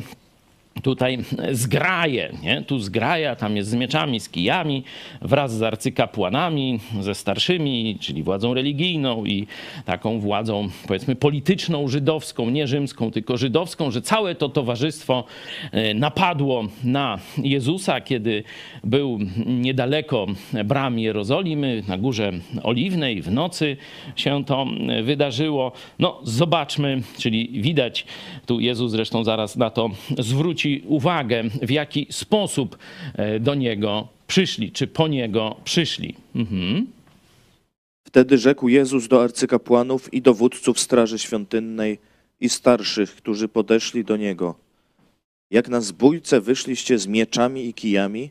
tutaj 0.84 1.18
zgraje, 1.52 2.34
nie? 2.44 2.62
tu 2.62 2.80
zgraja, 2.80 3.36
tam 3.36 3.58
jest 3.58 3.70
z 3.70 3.74
mieczami, 3.74 4.20
z 4.20 4.30
kijami, 4.30 4.84
wraz 5.22 5.54
z 5.54 5.64
arcykapłanami, 5.64 6.80
ze 7.02 7.16
starszymi, 7.16 7.98
czyli 8.00 8.24
władzą 8.24 8.54
religijną 8.54 9.26
i 9.26 9.48
taką 9.86 10.20
władzą 10.20 10.70
powiedzmy 10.88 11.16
polityczną, 11.16 11.88
żydowską, 11.88 12.50
nie 12.50 12.68
rzymską, 12.68 13.12
tylko 13.12 13.38
żydowską, 13.38 13.92
że 13.92 14.02
całe 14.02 14.36
to 14.36 14.50
towarzystwo 14.50 15.24
e, 15.72 15.94
napadło 15.94 16.68
na 16.84 17.20
Jezusa, 17.38 18.02
kiedy 18.02 18.44
był 18.84 19.20
niedaleko 19.46 20.28
bram 20.66 21.00
Jerozolimy, 21.00 21.84
na 21.88 21.98
Górze 21.98 22.32
Oliwnej, 22.64 23.22
w 23.22 23.32
nocy 23.32 23.78
się 24.16 24.46
to 24.46 24.68
wydarzyło. 25.04 25.72
No 26.00 26.20
zobaczmy, 26.24 27.02
czyli 27.18 27.62
widać, 27.62 28.06
tu 28.46 28.60
Jezus 28.60 28.92
zresztą 28.92 29.24
zaraz 29.24 29.56
na 29.56 29.70
to 29.70 29.90
zwróci 30.18 30.69
uwagę, 30.88 31.44
w 31.62 31.70
jaki 31.70 32.08
sposób 32.12 32.78
e, 33.14 33.40
do 33.40 33.56
niego 33.56 34.08
przyszli, 34.28 34.72
czy 34.72 34.88
po 34.88 35.08
niego 35.08 35.56
przyszli. 35.64 36.16
Mhm. 36.36 36.88
Wtedy 38.08 38.38
rzekł 38.38 38.68
Jezus 38.68 39.08
do 39.08 39.24
arcykapłanów 39.24 40.14
i 40.14 40.22
dowódców 40.22 40.80
Straży 40.80 41.20
Świątynnej 41.20 42.00
i 42.40 42.50
starszych, 42.50 43.16
którzy 43.16 43.48
podeszli 43.48 44.04
do 44.04 44.18
niego. 44.18 44.56
Jak 45.52 45.70
na 45.70 45.82
zbójce 45.82 46.42
wyszliście 46.42 47.00
z 47.00 47.08
mieczami 47.08 47.66
i 47.66 47.74
kijami? 47.74 48.30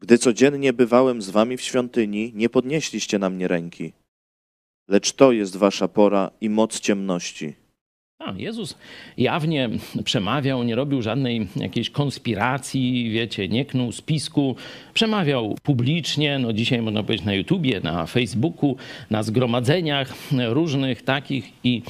Gdy 0.00 0.18
codziennie 0.18 0.72
bywałem 0.72 1.22
z 1.22 1.30
wami 1.30 1.56
w 1.56 1.62
świątyni, 1.62 2.32
nie 2.34 2.48
podnieśliście 2.48 3.18
na 3.18 3.30
mnie 3.30 3.48
ręki. 3.48 3.92
Lecz 4.88 5.12
to 5.12 5.32
jest 5.32 5.56
wasza 5.56 5.88
pora 5.88 6.30
i 6.40 6.50
moc 6.50 6.80
ciemności. 6.80 7.54
A, 8.26 8.32
Jezus 8.36 8.76
jawnie 9.18 9.70
przemawiał, 10.04 10.62
nie 10.62 10.74
robił 10.74 11.02
żadnej 11.02 11.48
jakiejś 11.56 11.90
konspiracji, 11.90 13.10
wiecie, 13.10 13.48
nie 13.48 13.64
knuł 13.64 13.92
spisku. 13.92 14.56
Przemawiał 14.94 15.56
publicznie, 15.62 16.38
no 16.38 16.52
dzisiaj 16.52 16.82
można 16.82 17.02
powiedzieć 17.02 17.26
na 17.26 17.34
YouTubie, 17.34 17.80
na 17.80 18.06
Facebooku, 18.06 18.76
na 19.10 19.22
zgromadzeniach 19.22 20.14
różnych 20.48 21.02
takich 21.02 21.52
i 21.64 21.82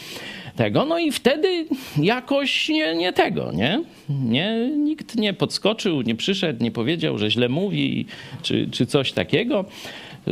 tego. 0.57 0.85
No 0.85 0.99
i 0.99 1.13
wtedy 1.13 1.67
jakoś 1.97 2.69
nie, 2.69 2.95
nie 2.95 3.13
tego, 3.13 3.53
nie? 3.53 3.83
nie? 4.09 4.71
Nikt 4.77 5.17
nie 5.17 5.33
podskoczył, 5.33 6.03
nie 6.03 6.15
przyszedł, 6.15 6.65
nie 6.65 6.71
powiedział, 6.71 7.19
że 7.19 7.31
źle 7.31 7.49
mówi, 7.49 8.07
czy, 8.43 8.69
czy 8.71 8.87
coś 8.87 9.13
takiego. 9.13 9.65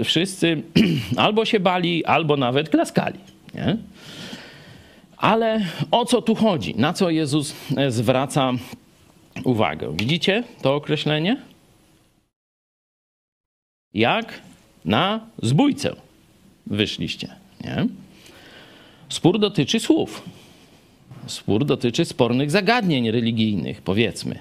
Wszyscy 0.04 0.62
albo 1.16 1.44
się 1.44 1.60
bali, 1.60 2.04
albo 2.04 2.36
nawet 2.36 2.68
klaskali, 2.68 3.18
nie? 3.54 3.76
Ale 5.20 5.66
o 5.90 6.04
co 6.04 6.22
tu 6.22 6.34
chodzi? 6.34 6.74
Na 6.74 6.92
co 6.92 7.10
Jezus 7.10 7.54
e, 7.76 7.90
zwraca 7.90 8.52
uwagę? 9.44 9.96
Widzicie 9.96 10.44
to 10.62 10.74
określenie? 10.74 11.36
Jak 13.94 14.40
na 14.84 15.26
zbójcę 15.42 15.96
wyszliście. 16.66 17.34
Nie? 17.64 17.86
Spór 19.08 19.38
dotyczy 19.38 19.80
słów. 19.80 20.22
Spór 21.26 21.64
dotyczy 21.64 22.04
spornych 22.04 22.50
zagadnień 22.50 23.10
religijnych, 23.10 23.82
powiedzmy. 23.82 24.38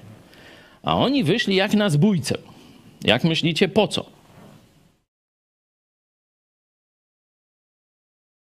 A 0.82 0.96
oni 0.96 1.24
wyszli 1.24 1.56
jak 1.56 1.74
na 1.74 1.90
zbójcę. 1.90 2.38
Jak 3.04 3.24
myślicie, 3.24 3.68
po 3.68 3.88
co? 3.88 4.06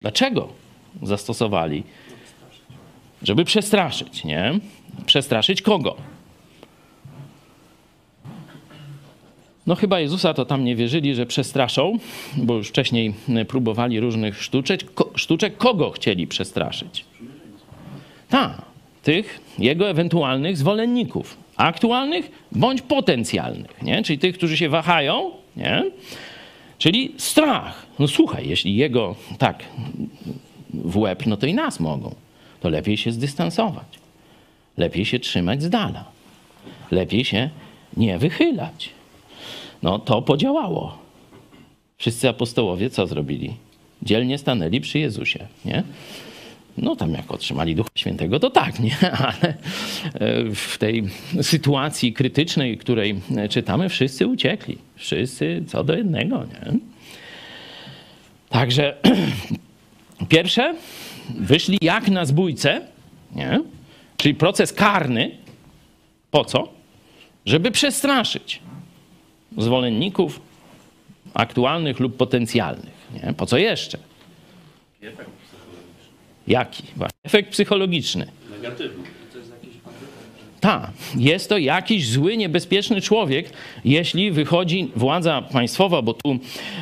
Dlaczego 0.01 0.53
zastosowali 1.03 1.83
żeby 3.25 3.45
przestraszyć, 3.45 4.23
nie? 4.23 4.59
Przestraszyć 5.05 5.61
kogo? 5.61 5.95
No 9.67 9.75
chyba 9.75 9.99
Jezusa 9.99 10.33
to 10.33 10.45
tam 10.45 10.63
nie 10.63 10.75
wierzyli, 10.75 11.15
że 11.15 11.25
przestraszą, 11.25 11.97
bo 12.37 12.53
już 12.53 12.69
wcześniej 12.69 13.13
próbowali 13.47 13.99
różnych 13.99 14.43
sztuczek. 14.43 14.93
Ko 14.93 15.11
sztuczek 15.15 15.57
kogo 15.57 15.91
chcieli 15.91 16.27
przestraszyć? 16.27 17.05
Ta, 18.29 18.61
tych 19.03 19.39
jego 19.59 19.89
ewentualnych 19.89 20.57
zwolenników, 20.57 21.37
aktualnych 21.57 22.31
bądź 22.51 22.81
potencjalnych, 22.81 23.81
nie? 23.81 24.03
Czyli 24.03 24.19
tych, 24.19 24.37
którzy 24.37 24.57
się 24.57 24.69
wahają, 24.69 25.31
nie? 25.57 25.83
Czyli 26.77 27.13
strach. 27.17 27.85
No 27.99 28.07
słuchaj, 28.07 28.49
jeśli 28.49 28.75
jego 28.75 29.15
tak 29.37 29.63
w 30.73 30.97
łeb, 30.97 31.25
no 31.25 31.37
to 31.37 31.45
i 31.47 31.53
nas 31.53 31.79
mogą 31.79 32.15
to 32.65 32.69
lepiej 32.69 32.97
się 32.97 33.11
zdystansować. 33.11 33.99
Lepiej 34.77 35.05
się 35.05 35.19
trzymać 35.19 35.63
z 35.63 35.69
dala. 35.69 36.05
Lepiej 36.91 37.25
się 37.25 37.49
nie 37.97 38.17
wychylać. 38.17 38.89
No 39.83 39.99
to 39.99 40.21
podziałało. 40.21 40.97
Wszyscy 41.97 42.29
apostołowie 42.29 42.89
co 42.89 43.07
zrobili? 43.07 43.53
Dzielnie 44.03 44.37
stanęli 44.37 44.81
przy 44.81 44.99
Jezusie, 44.99 45.47
nie? 45.65 45.83
No 46.77 46.95
tam 46.95 47.13
jak 47.13 47.31
otrzymali 47.31 47.75
Ducha 47.75 47.89
Świętego, 47.95 48.39
to 48.39 48.49
tak, 48.49 48.79
nie? 48.79 48.97
Ale 49.27 49.49
e, 49.49 49.55
w 50.55 50.77
tej 50.77 51.03
sytuacji 51.41 52.13
krytycznej, 52.13 52.77
której 52.77 53.21
czytamy, 53.49 53.89
wszyscy 53.89 54.27
uciekli. 54.27 54.77
Wszyscy 54.95 55.63
co 55.67 55.83
do 55.83 55.95
jednego, 55.95 56.37
nie? 56.43 56.79
Także 58.49 58.97
pierwsze, 60.29 60.75
wyszli 61.29 61.77
jak 61.81 62.07
na 62.09 62.25
zbójce, 62.25 62.87
nie? 63.35 63.59
czyli 64.17 64.35
proces 64.35 64.73
karny. 64.73 65.37
Po 66.31 66.45
co? 66.45 66.67
Żeby 67.45 67.71
przestraszyć 67.71 68.61
zwolenników 69.57 70.41
aktualnych 71.33 71.99
lub 71.99 72.17
potencjalnych. 72.17 72.93
Nie? 73.13 73.33
Po 73.33 73.45
co 73.45 73.57
jeszcze? 73.57 73.97
Jaki? 76.47 76.83
Efekt 77.23 77.51
psychologiczny. 77.51 78.27
Negatywny. 78.51 79.03
Ta, 80.65 80.91
jest 81.17 81.49
to 81.49 81.57
jakiś 81.57 82.09
zły, 82.09 82.37
niebezpieczny 82.37 83.01
człowiek, 83.01 83.49
jeśli 83.85 84.31
wychodzi 84.31 84.91
władza 84.95 85.41
państwowa, 85.41 86.01
bo 86.01 86.13
tu, 86.13 86.37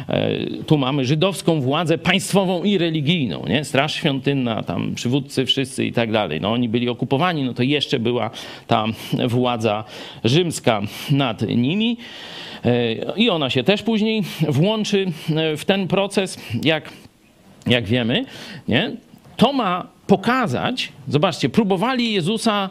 e, 0.09 0.37
tu 0.67 0.77
mamy 0.77 1.05
żydowską 1.05 1.61
władzę 1.61 1.97
państwową 1.97 2.63
i 2.63 2.77
religijną, 2.77 3.45
nie? 3.47 3.65
Straż 3.65 3.93
świątynna, 3.93 4.63
tam 4.63 4.95
przywódcy 4.95 5.45
wszyscy 5.45 5.85
i 5.85 5.91
tak 5.91 6.11
dalej. 6.11 6.41
No 6.41 6.51
oni 6.51 6.69
byli 6.69 6.89
okupowani, 6.89 7.43
no 7.43 7.53
to 7.53 7.63
jeszcze 7.63 7.99
była 7.99 8.29
ta 8.67 8.85
władza 9.27 9.83
rzymska 10.23 10.81
nad 11.11 11.41
nimi. 11.41 11.97
E, 12.65 12.95
I 13.15 13.29
ona 13.29 13.49
się 13.49 13.63
też 13.63 13.81
później 13.81 14.23
włączy 14.49 15.05
e, 15.35 15.57
w 15.57 15.65
ten 15.65 15.87
proces, 15.87 16.39
jak, 16.63 16.89
jak 17.67 17.85
wiemy. 17.85 18.25
Nie? 18.67 18.91
To 19.37 19.53
ma 19.53 19.87
pokazać, 20.07 20.91
zobaczcie, 21.07 21.49
próbowali 21.49 22.13
Jezusa 22.13 22.69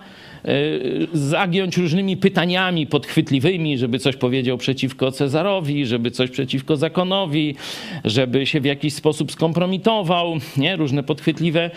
zagiąć 1.13 1.77
różnymi 1.77 2.17
pytaniami 2.17 2.87
podchwytliwymi, 2.87 3.79
żeby 3.79 3.99
coś 3.99 4.17
powiedział 4.17 4.59
przeciwko 4.59 5.13
Cezarowi, 5.13 5.87
żeby 5.87 6.11
coś 6.11 6.31
przeciwko 6.31 6.77
zakonowi, 6.77 7.55
żeby 8.05 8.47
się 8.47 8.61
w 8.61 8.65
jakiś 8.65 8.95
sposób 8.95 9.33
skompromitował, 9.33 10.35
nie? 10.57 10.77
różne 10.77 11.03
podchwytliwe 11.03 11.71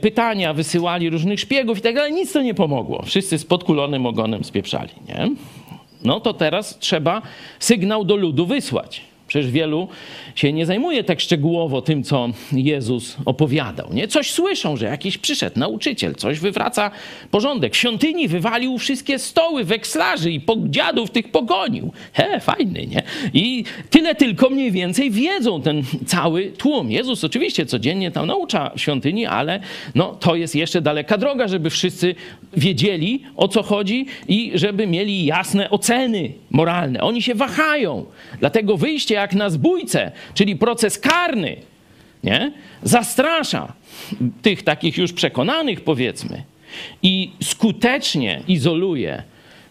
pytania, 0.00 0.54
wysyłali 0.54 1.10
różnych 1.10 1.40
szpiegów 1.40 1.78
i 1.78 1.80
tak 1.80 1.94
dalej. 1.94 2.12
Nic 2.12 2.32
to 2.32 2.42
nie 2.42 2.54
pomogło. 2.54 3.02
Wszyscy 3.02 3.38
z 3.38 3.44
podkulonym 3.44 4.06
ogonem 4.06 4.44
spieprzali. 4.44 4.90
Nie? 5.08 5.30
no 6.04 6.20
to 6.20 6.34
teraz 6.34 6.78
trzeba 6.78 7.22
sygnał 7.58 8.04
do 8.04 8.16
ludu 8.16 8.46
wysłać. 8.46 9.07
Przecież 9.28 9.50
wielu 9.50 9.88
się 10.34 10.52
nie 10.52 10.66
zajmuje 10.66 11.04
tak 11.04 11.20
szczegółowo 11.20 11.82
tym, 11.82 12.02
co 12.02 12.28
Jezus 12.52 13.16
opowiadał. 13.24 13.92
Nie? 13.92 14.08
Coś 14.08 14.30
słyszą, 14.30 14.76
że 14.76 14.86
jakiś 14.86 15.18
przyszedł 15.18 15.58
nauczyciel, 15.58 16.14
coś 16.14 16.40
wywraca 16.40 16.90
porządek. 17.30 17.74
W 17.74 17.76
świątyni 17.76 18.28
wywalił 18.28 18.78
wszystkie 18.78 19.18
stoły 19.18 19.64
wekslarzy 19.64 20.32
i 20.32 20.40
dziadów 20.66 21.10
tych 21.10 21.30
pogonił. 21.30 21.92
He, 22.12 22.40
fajny, 22.40 22.86
nie? 22.86 23.02
I 23.34 23.64
tyle 23.90 24.14
tylko 24.14 24.50
mniej 24.50 24.72
więcej 24.72 25.10
wiedzą 25.10 25.62
ten 25.62 25.82
cały 26.06 26.52
tłum. 26.58 26.90
Jezus 26.90 27.24
oczywiście 27.24 27.66
codziennie 27.66 28.10
tam 28.10 28.26
naucza 28.26 28.70
w 28.76 28.80
świątyni, 28.80 29.26
ale 29.26 29.60
no, 29.94 30.14
to 30.14 30.36
jest 30.36 30.54
jeszcze 30.54 30.80
daleka 30.80 31.18
droga, 31.18 31.48
żeby 31.48 31.70
wszyscy 31.70 32.14
wiedzieli, 32.56 33.22
o 33.36 33.48
co 33.48 33.62
chodzi 33.62 34.06
i 34.28 34.52
żeby 34.54 34.86
mieli 34.86 35.24
jasne 35.24 35.70
oceny 35.70 36.32
moralne. 36.50 37.00
Oni 37.00 37.22
się 37.22 37.34
wahają. 37.34 38.04
Dlatego 38.40 38.76
wyjście 38.76 39.17
jak 39.20 39.34
na 39.34 39.50
zbójce, 39.50 40.12
czyli 40.34 40.56
proces 40.56 40.98
karny, 40.98 41.56
nie? 42.24 42.52
zastrasza 42.82 43.72
tych 44.42 44.62
takich 44.62 44.98
już 44.98 45.12
przekonanych, 45.12 45.80
powiedzmy, 45.80 46.42
i 47.02 47.30
skutecznie 47.42 48.42
izoluje 48.48 49.22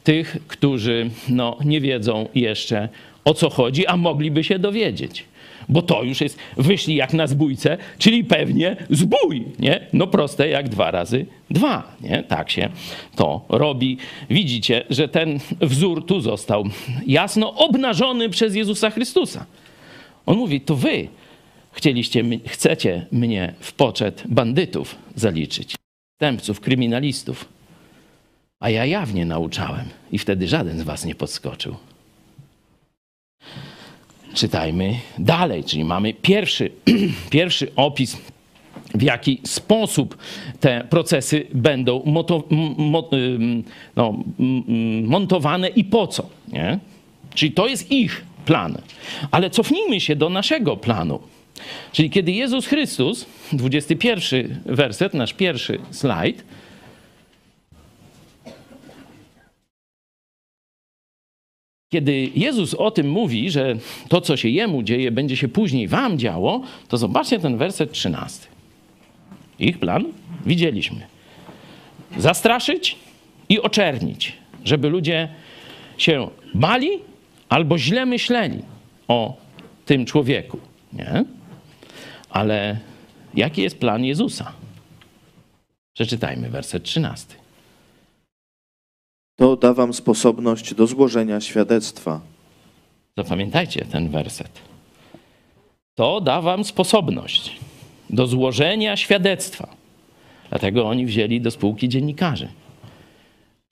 tych, 0.03 0.37
którzy 0.47 1.09
no, 1.29 1.57
nie 1.65 1.81
wiedzą 1.81 2.29
jeszcze 2.35 2.89
o 3.25 3.33
co 3.33 3.49
chodzi, 3.49 3.87
a 3.87 3.97
mogliby 3.97 4.43
się 4.43 4.59
dowiedzieć. 4.59 5.25
Bo 5.69 5.81
to 5.81 6.03
już 6.03 6.21
jest, 6.21 6.37
wyszli 6.57 6.95
jak 6.95 7.13
na 7.13 7.27
zbójce, 7.27 7.77
czyli 7.97 8.23
pewnie 8.23 8.75
zbój, 8.89 9.45
nie? 9.59 9.87
No 9.93 10.07
proste 10.07 10.49
jak 10.49 10.69
dwa 10.69 10.91
razy 10.91 11.25
dwa, 11.49 11.95
nie? 12.01 12.23
Tak 12.23 12.51
się 12.51 12.69
to 13.15 13.45
robi. 13.49 13.97
Widzicie, 14.29 14.83
że 14.89 15.07
ten 15.07 15.39
wzór 15.61 16.05
tu 16.05 16.21
został 16.21 16.63
jasno 17.07 17.53
obnażony 17.53 18.29
przez 18.29 18.55
Jezusa 18.55 18.89
Chrystusa. 18.89 19.45
On 20.25 20.37
mówi, 20.37 20.61
to 20.61 20.75
wy 20.75 21.07
chcieliście, 21.71 22.23
chcecie 22.47 23.05
mnie 23.11 23.53
w 23.59 23.73
poczet 23.73 24.23
bandytów 24.29 24.95
zaliczyć, 25.15 25.75
tępców, 26.17 26.59
kryminalistów. 26.59 27.45
A 28.59 28.69
ja 28.69 28.85
jawnie 28.85 29.25
nauczałem 29.25 29.85
i 30.11 30.17
wtedy 30.17 30.47
żaden 30.47 30.79
z 30.79 30.83
was 30.83 31.05
nie 31.05 31.15
podskoczył. 31.15 31.75
Czytajmy 34.37 34.95
dalej, 35.17 35.63
czyli 35.63 35.83
mamy 35.83 36.13
pierwszy, 36.13 36.71
pierwszy 37.29 37.71
opis 37.75 38.17
w 38.95 39.01
jaki 39.01 39.41
sposób 39.43 40.17
te 40.59 40.87
procesy 40.89 41.47
będą 41.53 42.01
moto, 42.05 42.43
mo, 42.77 43.09
no, 43.95 44.23
montowane 45.03 45.67
i 45.67 45.83
po 45.83 46.07
co. 46.07 46.29
Nie? 46.47 46.79
Czyli 47.33 47.51
to 47.51 47.67
jest 47.67 47.91
ich 47.91 48.25
plan. 48.45 48.77
Ale 49.31 49.49
cofnijmy 49.49 49.99
się 49.99 50.15
do 50.15 50.29
naszego 50.29 50.77
planu. 50.77 51.19
Czyli 51.91 52.09
kiedy 52.09 52.31
Jezus 52.31 52.65
Chrystus, 52.65 53.25
21 53.51 54.61
werset, 54.65 55.13
nasz 55.13 55.33
pierwszy 55.33 55.79
slajd, 55.91 56.43
Kiedy 61.89 62.29
Jezus 62.35 62.73
o 62.73 62.91
tym 62.91 63.09
mówi, 63.09 63.51
że 63.51 63.75
to, 64.09 64.21
co 64.21 64.37
się 64.37 64.49
jemu 64.49 64.83
dzieje, 64.83 65.11
będzie 65.11 65.37
się 65.37 65.47
później 65.47 65.87
wam 65.87 66.19
działo, 66.19 66.61
to 66.87 66.97
zobaczcie 66.97 67.39
ten 67.39 67.57
werset 67.57 67.91
13. 67.91 68.47
Ich 69.59 69.79
plan 69.79 70.05
widzieliśmy. 70.45 71.07
Zastraszyć 72.17 72.95
i 73.49 73.61
oczernić, 73.61 74.33
żeby 74.65 74.89
ludzie 74.89 75.29
się 75.97 76.29
bali 76.53 76.89
albo 77.49 77.77
źle 77.77 78.05
myśleli 78.05 78.61
o 79.07 79.37
tym 79.85 80.05
człowieku. 80.05 80.59
Nie? 80.93 81.25
Ale 82.29 82.79
jaki 83.33 83.61
jest 83.61 83.77
plan 83.79 84.05
Jezusa? 84.05 84.53
Przeczytajmy 85.93 86.49
werset 86.49 86.83
13. 86.83 87.36
To 89.37 89.55
da 89.55 89.73
wam 89.73 89.93
sposobność 89.93 90.73
do 90.73 90.87
złożenia 90.87 91.41
świadectwa. 91.41 92.21
Zapamiętajcie 93.17 93.85
ten 93.85 94.09
werset. 94.09 94.61
To 95.95 96.21
da 96.21 96.41
wam 96.41 96.63
sposobność 96.63 97.59
do 98.09 98.27
złożenia 98.27 98.97
świadectwa. 98.97 99.67
Dlatego 100.49 100.87
oni 100.87 101.05
wzięli 101.05 101.41
do 101.41 101.51
spółki 101.51 101.89
dziennikarzy, 101.89 102.47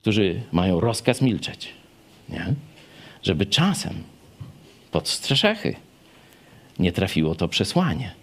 którzy 0.00 0.40
mają 0.52 0.80
rozkaz 0.80 1.22
milczeć. 1.22 1.68
Nie? 2.28 2.54
Żeby 3.22 3.46
czasem 3.46 3.94
pod 4.90 5.08
strzechy 5.08 5.76
nie 6.78 6.92
trafiło 6.92 7.34
to 7.34 7.48
przesłanie. 7.48 8.14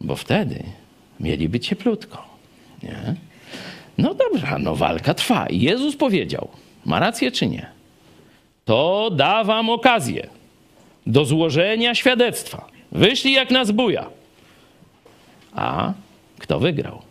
Bo 0.00 0.16
wtedy 0.16 0.62
mieliby 1.20 1.60
cieplutko. 1.60 2.24
Nie? 2.82 3.14
No 3.98 4.14
dobra, 4.14 4.58
no 4.58 4.76
walka 4.76 5.14
trwa. 5.14 5.46
Jezus 5.50 5.96
powiedział, 5.96 6.48
ma 6.84 6.98
rację 6.98 7.32
czy 7.32 7.46
nie? 7.46 7.66
To 8.64 9.10
da 9.10 9.44
wam 9.44 9.70
okazję 9.70 10.28
do 11.06 11.24
złożenia 11.24 11.94
świadectwa. 11.94 12.66
Wyszli 12.92 13.32
jak 13.32 13.50
na 13.50 13.64
zbuja. 13.64 14.06
A 15.52 15.92
kto 16.38 16.60
wygrał? 16.60 17.02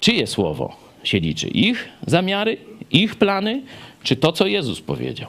Czyje 0.00 0.26
słowo 0.26 0.76
się 1.04 1.20
liczy? 1.20 1.48
Ich 1.48 1.88
zamiary, 2.06 2.56
ich 2.90 3.14
plany, 3.14 3.62
czy 4.02 4.16
to, 4.16 4.32
co 4.32 4.46
Jezus 4.46 4.80
powiedział? 4.80 5.28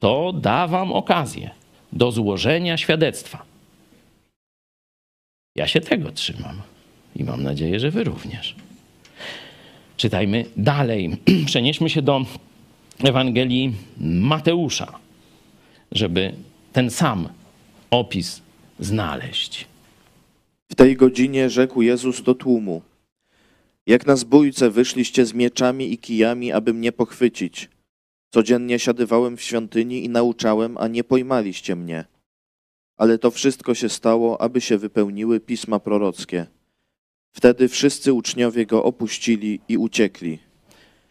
To 0.00 0.32
da 0.32 0.66
wam 0.66 0.92
okazję 0.92 1.50
do 1.92 2.12
złożenia 2.12 2.76
świadectwa. 2.76 3.42
Ja 5.56 5.68
się 5.68 5.80
tego 5.80 6.12
trzymam 6.12 6.62
i 7.16 7.24
mam 7.24 7.42
nadzieję, 7.42 7.80
że 7.80 7.90
wy 7.90 8.04
również. 8.04 8.54
Czytajmy 9.96 10.44
dalej. 10.56 11.16
Przenieśmy 11.46 11.90
się 11.90 12.02
do 12.02 12.20
Ewangelii 12.98 13.72
Mateusza, 14.00 14.98
żeby 15.92 16.32
ten 16.72 16.90
sam 16.90 17.28
opis 17.90 18.42
znaleźć. 18.80 19.66
W 20.70 20.74
tej 20.74 20.96
godzinie 20.96 21.50
rzekł 21.50 21.82
Jezus 21.82 22.22
do 22.22 22.34
tłumu: 22.34 22.82
Jak 23.86 24.06
na 24.06 24.16
zbójce 24.16 24.70
wyszliście 24.70 25.26
z 25.26 25.34
mieczami 25.34 25.92
i 25.92 25.98
kijami, 25.98 26.52
aby 26.52 26.74
mnie 26.74 26.92
pochwycić. 26.92 27.68
Codziennie 28.30 28.78
siadywałem 28.78 29.36
w 29.36 29.42
świątyni 29.42 30.04
i 30.04 30.08
nauczałem, 30.08 30.78
a 30.78 30.88
nie 30.88 31.04
pojmaliście 31.04 31.76
mnie. 31.76 32.04
Ale 32.96 33.18
to 33.18 33.30
wszystko 33.30 33.74
się 33.74 33.88
stało, 33.88 34.40
aby 34.40 34.60
się 34.60 34.78
wypełniły 34.78 35.40
pisma 35.40 35.78
prorockie. 35.78 36.46
Wtedy 37.32 37.68
wszyscy 37.68 38.12
uczniowie 38.12 38.66
go 38.66 38.84
opuścili 38.84 39.60
i 39.68 39.76
uciekli. 39.76 40.38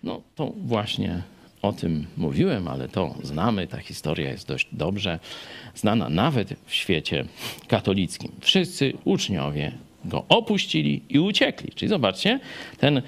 No 0.04 0.22
to 0.36 0.54
właśnie 0.66 1.24
o 1.62 1.74
tym 1.74 2.06
mówiłem, 2.18 2.68
ale 2.68 2.88
to 2.88 3.16
znamy, 3.24 3.68
ta 3.68 3.78
historia 3.78 4.30
jest 4.30 4.48
dość 4.48 4.68
dobrze 4.72 5.20
znana 5.76 6.10
nawet 6.10 6.54
w 6.66 6.74
świecie 6.74 7.26
katolickim. 7.68 8.32
Wszyscy 8.40 8.94
uczniowie 9.06 9.72
go 10.06 10.26
opuścili 10.30 11.02
i 11.10 11.20
uciekli. 11.20 11.72
Czyli 11.76 11.90
zobaczcie, 11.90 12.40
ten 12.78 13.02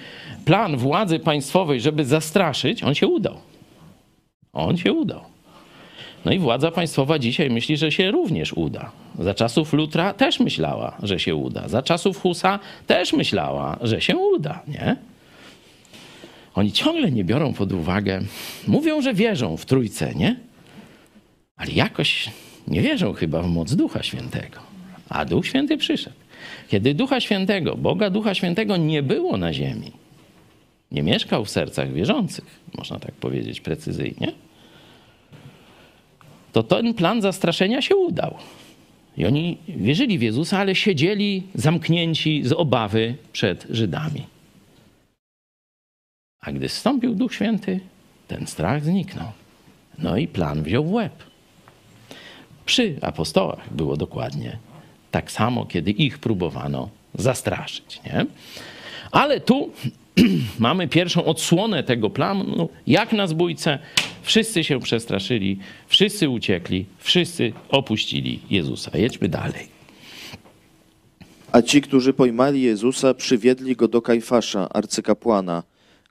plan 0.46 0.78
władzy 0.78 1.20
państwowej, 1.20 1.82
żeby 1.82 2.06
zastraszyć, 2.06 2.84
on 2.84 2.96
się 2.96 3.08
udał. 3.08 3.38
On 4.54 4.78
się 4.78 4.94
udał. 4.94 5.33
No 6.26 6.32
i 6.32 6.40
władza 6.40 6.72
państwowa 6.72 7.20
dzisiaj 7.20 7.50
myśli, 7.50 7.78
że 7.78 7.92
się 7.92 8.12
również 8.12 8.54
uda. 8.54 8.92
Za 9.20 9.34
czasów 9.34 9.74
Lutra 9.74 10.14
też 10.14 10.40
myślała, 10.40 10.98
że 11.04 11.20
się 11.20 11.36
uda. 11.36 11.68
Za 11.68 11.82
czasów 11.82 12.22
Husa 12.22 12.60
też 12.88 13.14
myślała, 13.14 13.78
że 13.82 14.02
się 14.02 14.18
uda, 14.18 14.62
nie? 14.68 14.96
Oni 16.56 16.72
ciągle 16.72 17.12
nie 17.12 17.24
biorą 17.24 17.54
pod 17.54 17.72
uwagę, 17.72 18.22
mówią, 18.68 19.02
że 19.02 19.14
wierzą 19.14 19.58
w 19.58 19.66
Trójce, 19.66 20.16
nie? 20.16 20.36
Ale 21.56 21.72
jakoś 21.72 22.30
nie 22.68 22.82
wierzą 22.82 23.14
chyba 23.14 23.42
w 23.42 23.48
moc 23.48 23.76
Ducha 23.76 24.04
Świętego. 24.04 24.60
A 25.10 25.26
Duch 25.26 25.48
Święty 25.48 25.78
przyszedł. 25.78 26.16
Kiedy 26.70 26.94
Ducha 26.94 27.20
Świętego, 27.20 27.76
Boga 27.76 28.10
Ducha 28.10 28.34
Świętego 28.34 28.78
nie 28.78 29.04
było 29.04 29.38
na 29.38 29.54
ziemi, 29.54 29.92
nie 30.92 31.04
mieszkał 31.04 31.46
w 31.46 31.50
sercach 31.50 31.94
wierzących, 31.94 32.46
można 32.78 33.00
tak 33.00 33.12
powiedzieć 33.12 33.62
precyzyjnie, 33.62 34.32
to 36.54 36.64
ten 36.64 36.94
plan 36.94 37.22
zastraszenia 37.22 37.82
się 37.82 37.96
udał. 37.96 38.38
I 39.18 39.26
oni 39.26 39.58
wierzyli 39.68 40.20
w 40.20 40.22
Jezusa, 40.22 40.60
ale 40.60 40.76
siedzieli 40.76 41.44
zamknięci 41.56 42.44
z 42.46 42.52
obawy 42.52 43.16
przed 43.34 43.68
Żydami. 43.70 44.24
A 46.42 46.52
gdy 46.52 46.70
zstąpił 46.70 47.16
Duch 47.16 47.34
Święty, 47.34 47.80
ten 48.28 48.48
strach 48.48 48.84
zniknął. 48.84 49.28
No 50.00 50.18
i 50.18 50.28
plan 50.28 50.64
wziął 50.64 50.86
w 50.86 50.94
łeb. 50.94 51.24
Przy 52.66 52.96
apostołach 53.02 53.74
było 53.74 53.98
dokładnie 53.98 54.58
tak 55.12 55.32
samo, 55.32 55.66
kiedy 55.66 55.92
ich 55.92 56.20
próbowano 56.20 56.90
zastraszyć. 57.16 58.02
Nie? 58.06 58.26
Ale 59.12 59.40
tu 59.40 59.72
mamy 60.60 60.88
pierwszą 60.88 61.26
odsłonę 61.26 61.84
tego 61.84 62.10
planu, 62.10 62.70
jak 62.88 63.14
na 63.14 63.28
zbójce. 63.28 63.80
Wszyscy 64.22 64.64
się 64.64 64.80
przestraszyli, 64.80 65.60
wszyscy 65.88 66.30
uciekli, 66.30 66.86
wszyscy 66.98 67.54
opuścili 67.70 68.40
Jezusa. 68.50 68.98
Jedźmy 68.98 69.30
dalej. 69.30 69.68
A 71.52 71.62
ci, 71.62 71.82
którzy 71.82 72.14
pojmali 72.14 72.62
Jezusa, 72.62 73.14
przywiedli 73.14 73.76
go 73.76 73.88
do 73.88 74.02
Kajfasza, 74.02 74.70
arcykapłana, 74.70 75.64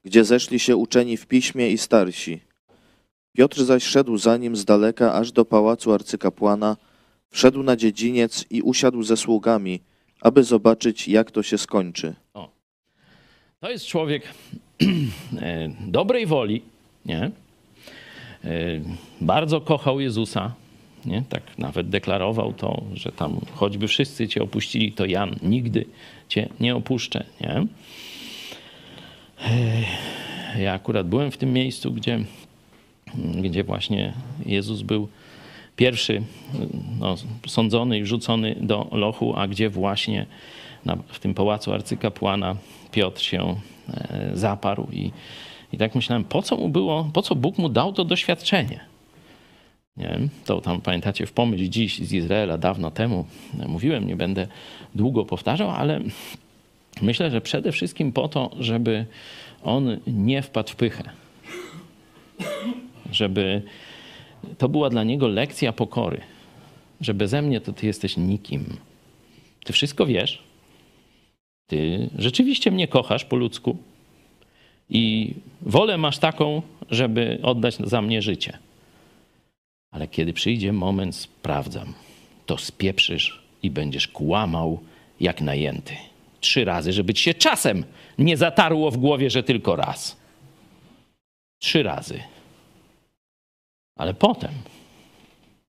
gdzie 0.05 0.25
zeszli 0.25 0.59
się 0.59 0.77
uczeni 0.77 1.17
w 1.17 1.27
piśmie 1.27 1.71
i 1.71 1.79
starsi. 1.79 2.41
Piotr 3.33 3.65
zaś 3.65 3.85
szedł 3.85 4.17
za 4.17 4.37
nim 4.37 4.57
z 4.57 4.65
daleka 4.65 5.15
aż 5.15 5.33
do 5.33 5.45
pałacu 5.45 5.93
arcykapłana, 5.93 6.77
wszedł 7.31 7.63
na 7.63 7.77
dziedziniec 7.77 8.45
i 8.51 8.63
usiadł 8.63 9.03
ze 9.03 9.17
sługami, 9.17 9.81
aby 10.21 10.45
zobaczyć, 10.45 11.09
jak 11.09 11.31
to 11.31 11.43
się 11.43 11.59
skończy. 11.59 12.15
To 13.63 13.71
jest 13.71 13.87
człowiek 13.87 14.23
e, 15.43 15.71
dobrej 15.87 16.27
woli, 16.27 16.63
nie? 17.07 17.21
E, 17.21 17.31
Bardzo 19.21 19.61
kochał 19.61 20.01
Jezusa, 20.01 20.55
nie? 21.05 21.23
Tak 21.29 21.59
nawet 21.59 21.89
deklarował 21.89 22.53
to, 22.53 22.83
że 22.95 23.13
tam 23.13 23.41
choćby 23.55 23.89
wszyscy 23.89 24.29
cię 24.29 24.43
opuścili, 24.43 24.93
to 24.93 25.07
Jan 25.07 25.37
nigdy 25.43 25.85
cię 26.29 26.49
nie 26.61 26.77
opuszczę, 26.77 27.25
nie? 27.41 27.67
E, 30.57 30.63
Ja 30.63 30.73
akurat 30.73 31.09
byłem 31.09 31.31
w 31.31 31.37
tym 31.37 31.53
miejscu, 31.53 31.93
gdzie, 31.93 32.25
gdzie 33.43 33.65
właśnie 33.65 34.13
Jezus 34.47 34.83
był 34.83 35.09
pierwszy 35.77 36.23
no, 37.01 37.17
sądzony 37.47 37.99
i 37.99 38.03
wrzucony 38.03 38.57
do 38.61 38.89
lochu, 38.93 39.37
a 39.37 39.49
gdzie 39.49 39.71
właśnie 39.71 40.27
na, 40.85 40.97
w 40.97 41.19
tym 41.19 41.35
pałacu 41.35 41.73
arcykapłana 41.73 42.57
Piotr 42.93 43.23
się 43.23 43.57
e, 43.89 44.31
zaparł 44.35 44.89
i, 44.93 45.11
i 45.73 45.79
tak 45.79 45.95
myślałem, 45.95 46.25
po 46.25 46.43
co 46.43 46.57
mu 46.57 46.69
było, 46.69 47.11
po 47.13 47.23
co 47.23 47.35
Bóg 47.35 47.59
mu 47.59 47.69
dał 47.69 47.93
to 47.93 48.05
doświadczenie? 48.05 48.81
Nie 49.97 50.09
wiem, 50.09 50.29
to 50.45 50.61
tam 50.61 50.81
pamiętacie 50.81 51.27
w 51.27 51.33
pomyśl 51.33 51.69
dziś 51.69 51.99
z 51.99 52.13
Izraela 52.13 52.59
dawno 52.59 52.91
temu 52.91 53.25
mówiłem, 53.67 54.07
nie 54.07 54.17
będę 54.17 54.47
długo 54.95 55.25
powtarzał, 55.25 55.71
ale 55.71 56.01
myślę, 57.03 57.31
że 57.31 57.41
przede 57.41 57.73
wszystkim 57.73 58.13
po 58.13 58.29
to, 58.29 58.51
żeby 58.61 59.07
on 59.63 59.99
nie 60.07 60.43
wpadł 60.43 60.71
w 60.71 60.77
pychę. 60.77 61.03
Żeby 63.13 63.63
to 64.59 64.69
była 64.69 64.91
dla 64.91 65.05
niego 65.05 65.29
lekcja 65.29 65.73
pokory, 65.73 66.21
że 67.01 67.15
beze 67.15 67.43
mnie 67.43 67.61
to 67.61 67.73
ty 67.73 67.87
jesteś 67.87 68.17
nikim. 68.17 68.77
Ty 69.65 69.73
wszystko 69.73 70.07
wiesz, 70.07 70.43
ty 71.67 72.11
rzeczywiście 72.19 72.71
mnie 72.71 72.89
kochasz 72.89 73.25
po 73.25 73.37
ludzku 73.37 73.77
i 74.89 75.35
wolę 75.63 75.99
masz 75.99 76.19
taką, 76.19 76.63
żeby 76.91 77.39
oddać 77.43 77.77
za 77.77 78.03
mnie 78.03 78.23
życie. 78.23 78.59
Ale 79.91 80.09
kiedy 80.09 80.33
przyjdzie 80.33 80.73
moment, 80.73 81.17
sprawdzam, 81.17 81.95
to 82.47 82.59
spieprzysz 82.59 83.43
i 83.63 83.71
będziesz 83.71 84.09
kłamał 84.09 84.81
jak 85.21 85.41
najęty. 85.41 85.95
Trzy 86.41 86.65
razy, 86.65 86.93
żeby 86.93 87.15
ci 87.15 87.23
się 87.23 87.35
czasem 87.35 87.85
nie 88.19 88.37
zatarło 88.37 88.91
w 88.91 88.97
głowie, 88.97 89.31
że 89.31 89.43
tylko 89.43 89.77
raz. 89.77 90.17
Trzy 91.59 91.83
razy. 91.83 92.21
Ale 93.99 94.15
potem, 94.15 94.51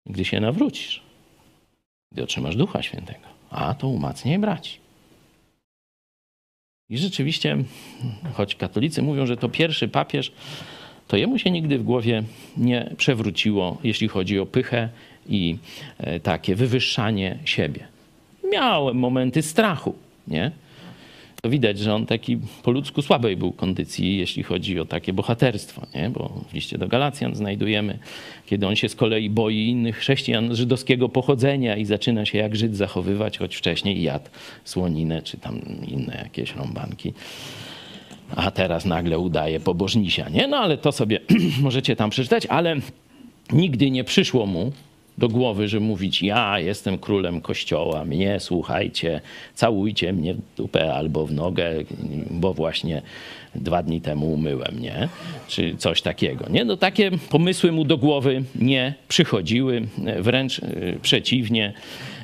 gdy 0.05 0.25
się 0.25 0.39
nawrócisz, 0.39 1.01
gdy 2.11 2.23
otrzymasz 2.23 2.55
Ducha 2.55 2.81
Świętego, 2.81 3.27
a 3.49 3.73
to 3.73 3.87
umacniaj 3.87 4.39
braci. 4.39 4.80
I 6.91 6.97
rzeczywiście, 6.97 7.57
choć 8.33 8.55
katolicy 8.55 9.01
mówią, 9.01 9.25
że 9.25 9.37
to 9.37 9.49
pierwszy 9.49 9.87
papież, 9.87 10.31
to 11.07 11.17
jemu 11.17 11.39
się 11.39 11.51
nigdy 11.51 11.77
w 11.77 11.83
głowie 11.83 12.23
nie 12.57 12.93
przewróciło, 12.97 13.77
jeśli 13.83 14.07
chodzi 14.07 14.39
o 14.39 14.45
pychę 14.45 14.89
i 15.29 15.57
e, 15.97 16.19
takie 16.19 16.55
wywyższanie 16.55 17.37
siebie. 17.45 17.87
Miałem 18.51 18.97
momenty 18.97 19.41
strachu, 19.41 19.95
nie? 20.27 20.51
To 21.41 21.49
widać, 21.49 21.79
że 21.79 21.93
on 21.95 22.05
taki 22.05 22.37
po 22.63 22.71
ludzku 22.71 23.01
słabej 23.01 23.37
był 23.37 23.51
kondycji, 23.51 24.17
jeśli 24.17 24.43
chodzi 24.43 24.79
o 24.79 24.85
takie 24.85 25.13
bohaterstwo, 25.13 25.81
nie? 25.95 26.09
bo 26.09 26.43
w 26.49 26.53
liście 26.53 26.77
do 26.77 26.87
Galacjan 26.87 27.35
znajdujemy, 27.35 27.99
kiedy 28.45 28.67
on 28.67 28.75
się 28.75 28.89
z 28.89 28.95
kolei 28.95 29.29
boi 29.29 29.67
innych 29.67 29.97
chrześcijan 29.97 30.55
żydowskiego 30.55 31.09
pochodzenia 31.09 31.77
i 31.77 31.85
zaczyna 31.85 32.25
się 32.25 32.37
jak 32.37 32.55
Żyd 32.55 32.75
zachowywać, 32.75 33.37
choć 33.37 33.55
wcześniej 33.55 34.03
jadł 34.03 34.29
słoninę 34.63 35.21
czy 35.21 35.37
tam 35.37 35.61
inne 35.87 36.19
jakieś 36.23 36.55
rąbanki. 36.55 37.13
A 38.35 38.51
teraz 38.51 38.85
nagle 38.85 39.19
udaje 39.19 39.59
pobożnisia, 39.59 40.29
nie? 40.29 40.47
No 40.47 40.57
ale 40.57 40.77
to 40.77 40.91
sobie 40.91 41.19
możecie 41.61 41.95
tam 41.95 42.09
przeczytać, 42.09 42.45
ale 42.45 42.75
nigdy 43.53 43.91
nie 43.91 44.03
przyszło 44.03 44.45
mu 44.45 44.71
do 45.21 45.29
głowy, 45.29 45.67
że 45.67 45.79
mówić 45.79 46.21
ja 46.21 46.59
jestem 46.59 46.97
królem 46.97 47.41
kościoła, 47.41 48.05
mnie 48.05 48.39
słuchajcie, 48.39 49.21
całujcie 49.55 50.13
mnie 50.13 50.33
w 50.33 50.41
dupę 50.57 50.93
albo 50.93 51.25
w 51.25 51.33
nogę, 51.33 51.69
bo 52.31 52.53
właśnie 52.53 53.01
dwa 53.55 53.83
dni 53.83 54.01
temu 54.01 54.33
umyłem, 54.33 54.79
nie? 54.79 55.09
Czy 55.47 55.75
coś 55.77 56.01
takiego, 56.01 56.45
nie? 56.49 56.65
No 56.65 56.77
takie 56.77 57.11
pomysły 57.29 57.71
mu 57.71 57.85
do 57.85 57.97
głowy 57.97 58.43
nie 58.55 58.93
przychodziły, 59.07 59.87
wręcz 60.19 60.59
y, 60.59 60.99
przeciwnie, 61.01 61.73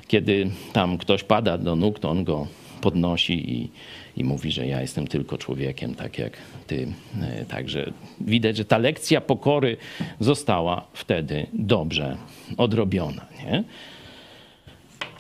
kiedy 0.08 0.50
tam 0.74 0.98
ktoś 0.98 1.24
pada 1.24 1.58
do 1.58 1.76
nóg, 1.76 2.00
to 2.00 2.10
on 2.10 2.24
go 2.24 2.48
podnosi 2.82 3.52
i, 3.52 3.70
i 4.18 4.24
mówi, 4.24 4.51
że 4.51 4.68
ja 4.68 4.82
jestem 4.82 5.07
tylko 5.07 5.38
człowiekiem, 5.38 5.95
tak 5.95 6.18
jak 6.18 6.38
ty. 6.68 6.88
E, 7.22 7.45
Także 7.45 7.91
widać, 8.22 8.57
że 8.57 8.65
ta 8.65 8.78
lekcja 8.78 9.22
pokory 9.22 9.78
została 10.20 10.88
wtedy 10.93 11.47
dobrze 11.53 12.18
odrobiona. 12.57 13.26
Nie? 13.45 13.63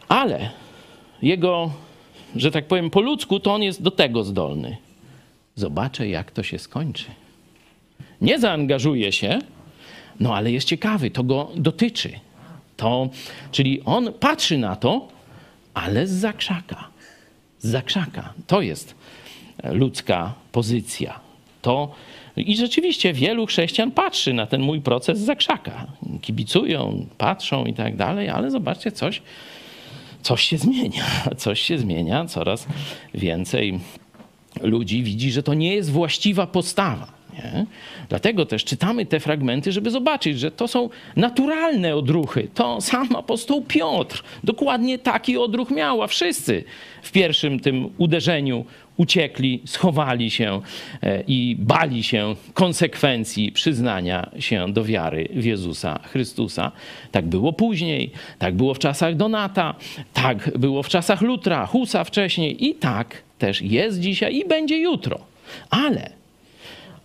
Ale 0.07 0.49
jego, 1.21 1.71
że 2.35 2.51
tak 2.51 2.65
powiem, 2.65 2.89
po 2.89 3.01
ludzku, 3.01 3.39
to 3.39 3.53
on 3.53 3.63
jest 3.63 3.81
do 3.81 3.91
tego 3.91 4.23
zdolny. 4.23 4.77
Zobaczę, 5.55 6.07
jak 6.07 6.31
to 6.31 6.43
się 6.43 6.59
skończy. 6.59 7.05
Nie 8.21 8.39
zaangażuje 8.39 9.11
się, 9.11 9.39
no 10.19 10.35
ale 10.35 10.51
jest 10.51 10.67
ciekawy, 10.67 11.11
to 11.11 11.23
go 11.23 11.51
dotyczy. 11.55 12.11
To, 12.77 13.09
czyli 13.51 13.81
on 13.85 14.13
patrzy 14.13 14.57
na 14.57 14.75
to, 14.75 15.07
ale 15.73 16.07
z 16.07 16.11
zakrzaka. 16.11 16.87
Z 17.67 17.69
zakrzaka. 17.69 18.33
To 18.47 18.61
jest 18.61 18.95
ludzka 19.63 20.33
pozycja. 20.51 21.19
To 21.61 21.91
i 22.37 22.57
rzeczywiście 22.57 23.13
wielu 23.13 23.45
chrześcijan 23.45 23.91
patrzy 23.91 24.33
na 24.33 24.45
ten 24.45 24.61
mój 24.61 24.81
proces 24.81 25.19
z 25.19 25.25
zakrzaka. 25.25 25.87
Kibicują, 26.21 27.05
patrzą 27.17 27.65
i 27.65 27.73
tak 27.73 27.95
dalej, 27.95 28.29
ale 28.29 28.51
zobaczcie, 28.51 28.91
coś, 28.91 29.21
coś 30.21 30.43
się 30.43 30.57
zmienia. 30.57 31.05
Coś 31.37 31.61
się 31.61 31.77
zmienia, 31.77 32.25
coraz 32.25 32.67
więcej 33.13 33.79
ludzi 34.61 35.03
widzi, 35.03 35.31
że 35.31 35.43
to 35.43 35.53
nie 35.53 35.75
jest 35.75 35.91
właściwa 35.91 36.47
postawa. 36.47 37.16
Nie? 37.37 37.65
Dlatego 38.09 38.45
też 38.45 38.63
czytamy 38.63 39.05
te 39.05 39.19
fragmenty, 39.19 39.71
żeby 39.71 39.91
zobaczyć, 39.91 40.39
że 40.39 40.51
to 40.51 40.67
są 40.67 40.89
naturalne 41.15 41.95
odruchy. 41.95 42.47
To 42.53 42.81
sam 42.81 43.15
apostoł 43.15 43.61
Piotr 43.61 44.23
dokładnie 44.43 44.99
taki 44.99 45.37
odruch 45.37 45.71
miał, 45.71 46.03
a 46.03 46.07
wszyscy 46.07 46.63
w 47.01 47.11
pierwszym 47.11 47.59
tym 47.59 47.89
uderzeniu 47.97 48.65
uciekli, 48.97 49.61
schowali 49.65 50.31
się 50.31 50.61
e, 51.03 51.23
i 51.27 51.55
bali 51.59 52.03
się 52.03 52.35
konsekwencji 52.53 53.51
przyznania 53.51 54.29
się 54.39 54.73
do 54.73 54.83
wiary 54.83 55.29
w 55.35 55.45
Jezusa 55.45 55.99
Chrystusa. 56.03 56.71
Tak 57.11 57.25
było 57.25 57.53
później, 57.53 58.11
tak 58.39 58.55
było 58.55 58.73
w 58.73 58.79
czasach 58.79 59.15
Donata, 59.15 59.75
tak 60.13 60.57
było 60.57 60.83
w 60.83 60.89
czasach 60.89 61.21
Lutra, 61.21 61.65
Husa 61.65 62.03
wcześniej 62.03 62.67
i 62.67 62.75
tak 62.75 63.21
też 63.39 63.61
jest 63.61 63.99
dzisiaj 63.99 64.35
i 64.35 64.45
będzie 64.45 64.77
jutro. 64.77 65.19
Ale 65.69 66.16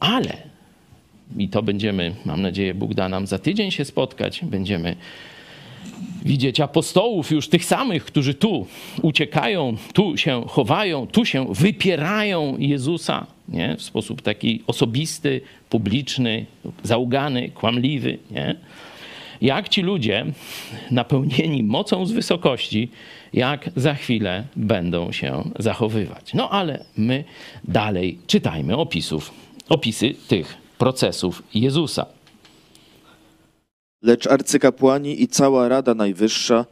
Ale, 0.03 0.37
i 1.39 1.49
to 1.49 1.63
będziemy, 1.63 2.15
mam 2.25 2.43
nadzieję, 2.43 2.75
Bóg 2.75 2.95
da 2.95 3.09
nam 3.09 3.27
za 3.27 3.39
tydzień 3.39 3.71
się 3.71 3.85
spotkać, 3.85 4.41
będziemy 4.45 4.97
widzieć 6.25 6.61
apostołów 6.61 7.31
już 7.31 7.49
tych 7.49 7.65
samych, 7.65 8.05
którzy 8.05 8.35
tu 8.35 8.67
uciekają, 9.03 9.77
tu 9.95 10.17
się 10.17 10.45
chowają, 10.49 11.07
tu 11.07 11.25
się 11.25 11.55
wypierają 11.55 12.57
Jezusa 12.59 13.27
nie? 13.49 13.77
w 13.77 13.83
sposób 13.83 14.23
taki 14.23 14.63
osobisty, 14.67 15.41
publiczny, 15.71 16.47
zaugany, 16.83 17.51
kłamliwy. 17.51 18.19
Nie? 18.31 18.57
Jak 19.43 19.69
ci 19.69 19.83
ludzie 19.83 20.27
napełnieni 20.91 21.63
mocą 21.63 22.07
z 22.07 22.13
wysokości, 22.13 22.89
jak 23.33 23.71
za 23.77 23.95
chwilę 23.95 24.45
będą 24.57 25.13
się 25.13 25.51
zachowywać. 25.59 26.35
No 26.35 26.51
ale 26.51 26.85
my 26.97 27.25
dalej 27.65 28.19
czytajmy 28.27 28.77
opisów, 28.77 29.42
opisy 29.73 30.15
tych 30.29 30.57
procesów 30.79 31.43
Jezusa. 31.55 32.07
Lecz 34.03 34.27
arcykapłani 34.27 35.23
i 35.23 35.29
cała 35.29 35.69
Rada 35.69 35.95
Najwyższa 35.95 36.67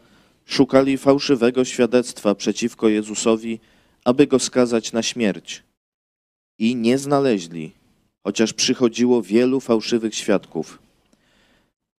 szukali 0.47 0.99
fałszywego 0.99 1.65
świadectwa 1.65 2.35
przeciwko 2.35 2.89
Jezusowi, 2.89 3.61
aby 4.05 4.27
go 4.27 4.39
skazać 4.39 4.93
na 4.93 5.03
śmierć. 5.03 5.63
I 6.59 6.77
nie 6.77 6.99
znaleźli, 6.99 7.73
chociaż 8.25 8.53
przychodziło 8.53 9.23
wielu 9.23 9.61
fałszywych 9.61 10.15
świadków. 10.15 10.79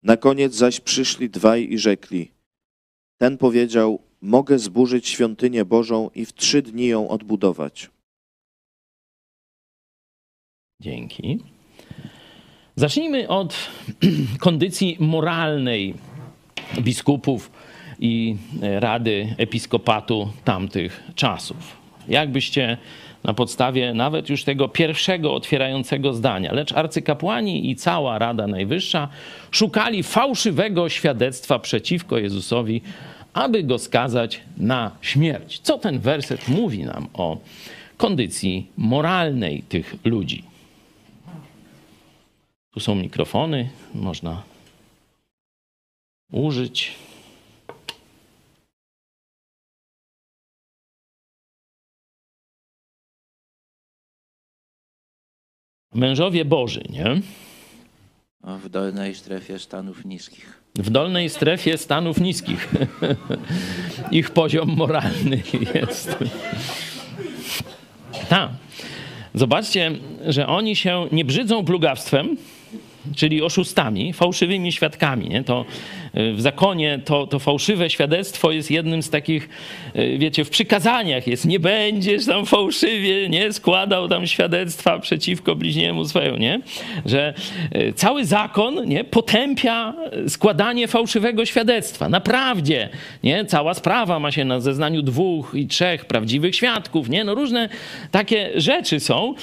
Na 0.03 0.17
koniec 0.17 0.55
zaś 0.55 0.79
przyszli 0.79 1.29
dwaj 1.29 1.67
i 1.71 1.77
rzekli: 1.77 2.31
Ten 3.17 3.37
powiedział: 3.37 3.99
Mogę 4.21 4.59
zburzyć 4.59 5.07
świątynię 5.07 5.65
Bożą 5.65 6.09
i 6.15 6.25
w 6.25 6.33
trzy 6.33 6.61
dni 6.61 6.87
ją 6.87 7.09
odbudować. 7.09 7.89
Dzięki. 10.81 11.39
Zacznijmy 12.75 13.27
od 13.27 13.55
kondycji 14.39 14.97
moralnej 14.99 15.93
biskupów 16.79 17.51
i 17.99 18.35
rady 18.61 19.35
episkopatu 19.37 20.29
tamtych 20.43 21.03
czasów. 21.15 21.77
Jakbyście 22.07 22.77
na 23.23 23.33
podstawie 23.33 23.93
nawet 23.93 24.29
już 24.29 24.43
tego 24.43 24.69
pierwszego 24.69 25.33
otwierającego 25.33 26.13
zdania, 26.13 26.53
lecz 26.53 26.73
arcykapłani 26.73 27.69
i 27.69 27.75
cała 27.75 28.19
Rada 28.19 28.47
Najwyższa 28.47 29.07
szukali 29.51 30.03
fałszywego 30.03 30.89
świadectwa 30.89 31.59
przeciwko 31.59 32.17
Jezusowi, 32.17 32.81
aby 33.33 33.63
go 33.63 33.77
skazać 33.77 34.41
na 34.57 34.91
śmierć. 35.01 35.59
Co 35.59 35.77
ten 35.77 35.99
werset 35.99 36.47
mówi 36.47 36.83
nam 36.83 37.07
o 37.13 37.37
kondycji 37.97 38.67
moralnej 38.77 39.63
tych 39.63 39.95
ludzi? 40.05 40.50
Tu 42.71 42.79
są 42.79 42.95
mikrofony, 42.95 43.69
można 43.93 44.43
użyć. 46.31 46.95
Mężowie 55.93 56.45
Boży, 56.45 56.83
nie? 56.89 57.21
W 58.43 58.69
dolnej 58.69 59.15
strefie 59.15 59.59
Stanów 59.59 60.05
Niskich. 60.05 60.61
W 60.75 60.89
dolnej 60.89 61.29
strefie 61.29 61.77
Stanów 61.77 62.21
Niskich. 62.21 62.69
Ich 64.11 64.31
poziom 64.31 64.69
moralny 64.69 65.43
jest. 65.75 66.15
Tak. 68.29 68.49
Zobaczcie, 69.33 69.91
że 70.27 70.47
oni 70.47 70.75
się 70.75 71.07
nie 71.11 71.25
brzydzą 71.25 71.65
plugawstwem, 71.65 72.37
czyli 73.15 73.41
oszustami, 73.41 74.13
fałszywymi 74.13 74.71
świadkami. 74.71 75.29
Nie? 75.29 75.43
To 75.43 75.65
w 76.13 76.41
zakonie 76.41 76.99
to, 77.05 77.27
to 77.27 77.39
fałszywe 77.39 77.89
świadectwo 77.89 78.51
jest 78.51 78.71
jednym 78.71 79.03
z 79.03 79.09
takich, 79.09 79.49
y, 79.95 80.17
wiecie, 80.17 80.45
w 80.45 80.49
przykazaniach 80.49 81.27
jest 81.27 81.45
nie 81.45 81.59
będziesz 81.59 82.25
tam 82.25 82.45
fałszywie, 82.45 83.29
nie, 83.29 83.53
składał 83.53 84.07
tam 84.07 84.27
świadectwa 84.27 84.99
przeciwko 84.99 85.55
bliźniemu 85.55 86.05
swojemu, 86.05 86.37
nie? 86.37 86.59
Że 87.05 87.33
y, 87.75 87.93
cały 87.93 88.25
zakon, 88.25 88.85
nie, 88.85 89.03
potępia 89.03 89.93
składanie 90.27 90.87
fałszywego 90.87 91.45
świadectwa. 91.45 92.09
Naprawdę, 92.09 92.89
nie? 93.23 93.45
Cała 93.45 93.73
sprawa 93.73 94.19
ma 94.19 94.31
się 94.31 94.45
na 94.45 94.59
zeznaniu 94.59 95.01
dwóch 95.01 95.51
i 95.55 95.67
trzech 95.67 96.05
prawdziwych 96.05 96.55
świadków, 96.55 97.09
nie? 97.09 97.23
No 97.23 97.35
różne 97.35 97.69
takie 98.11 98.51
rzeczy 98.55 98.99
są 98.99 99.33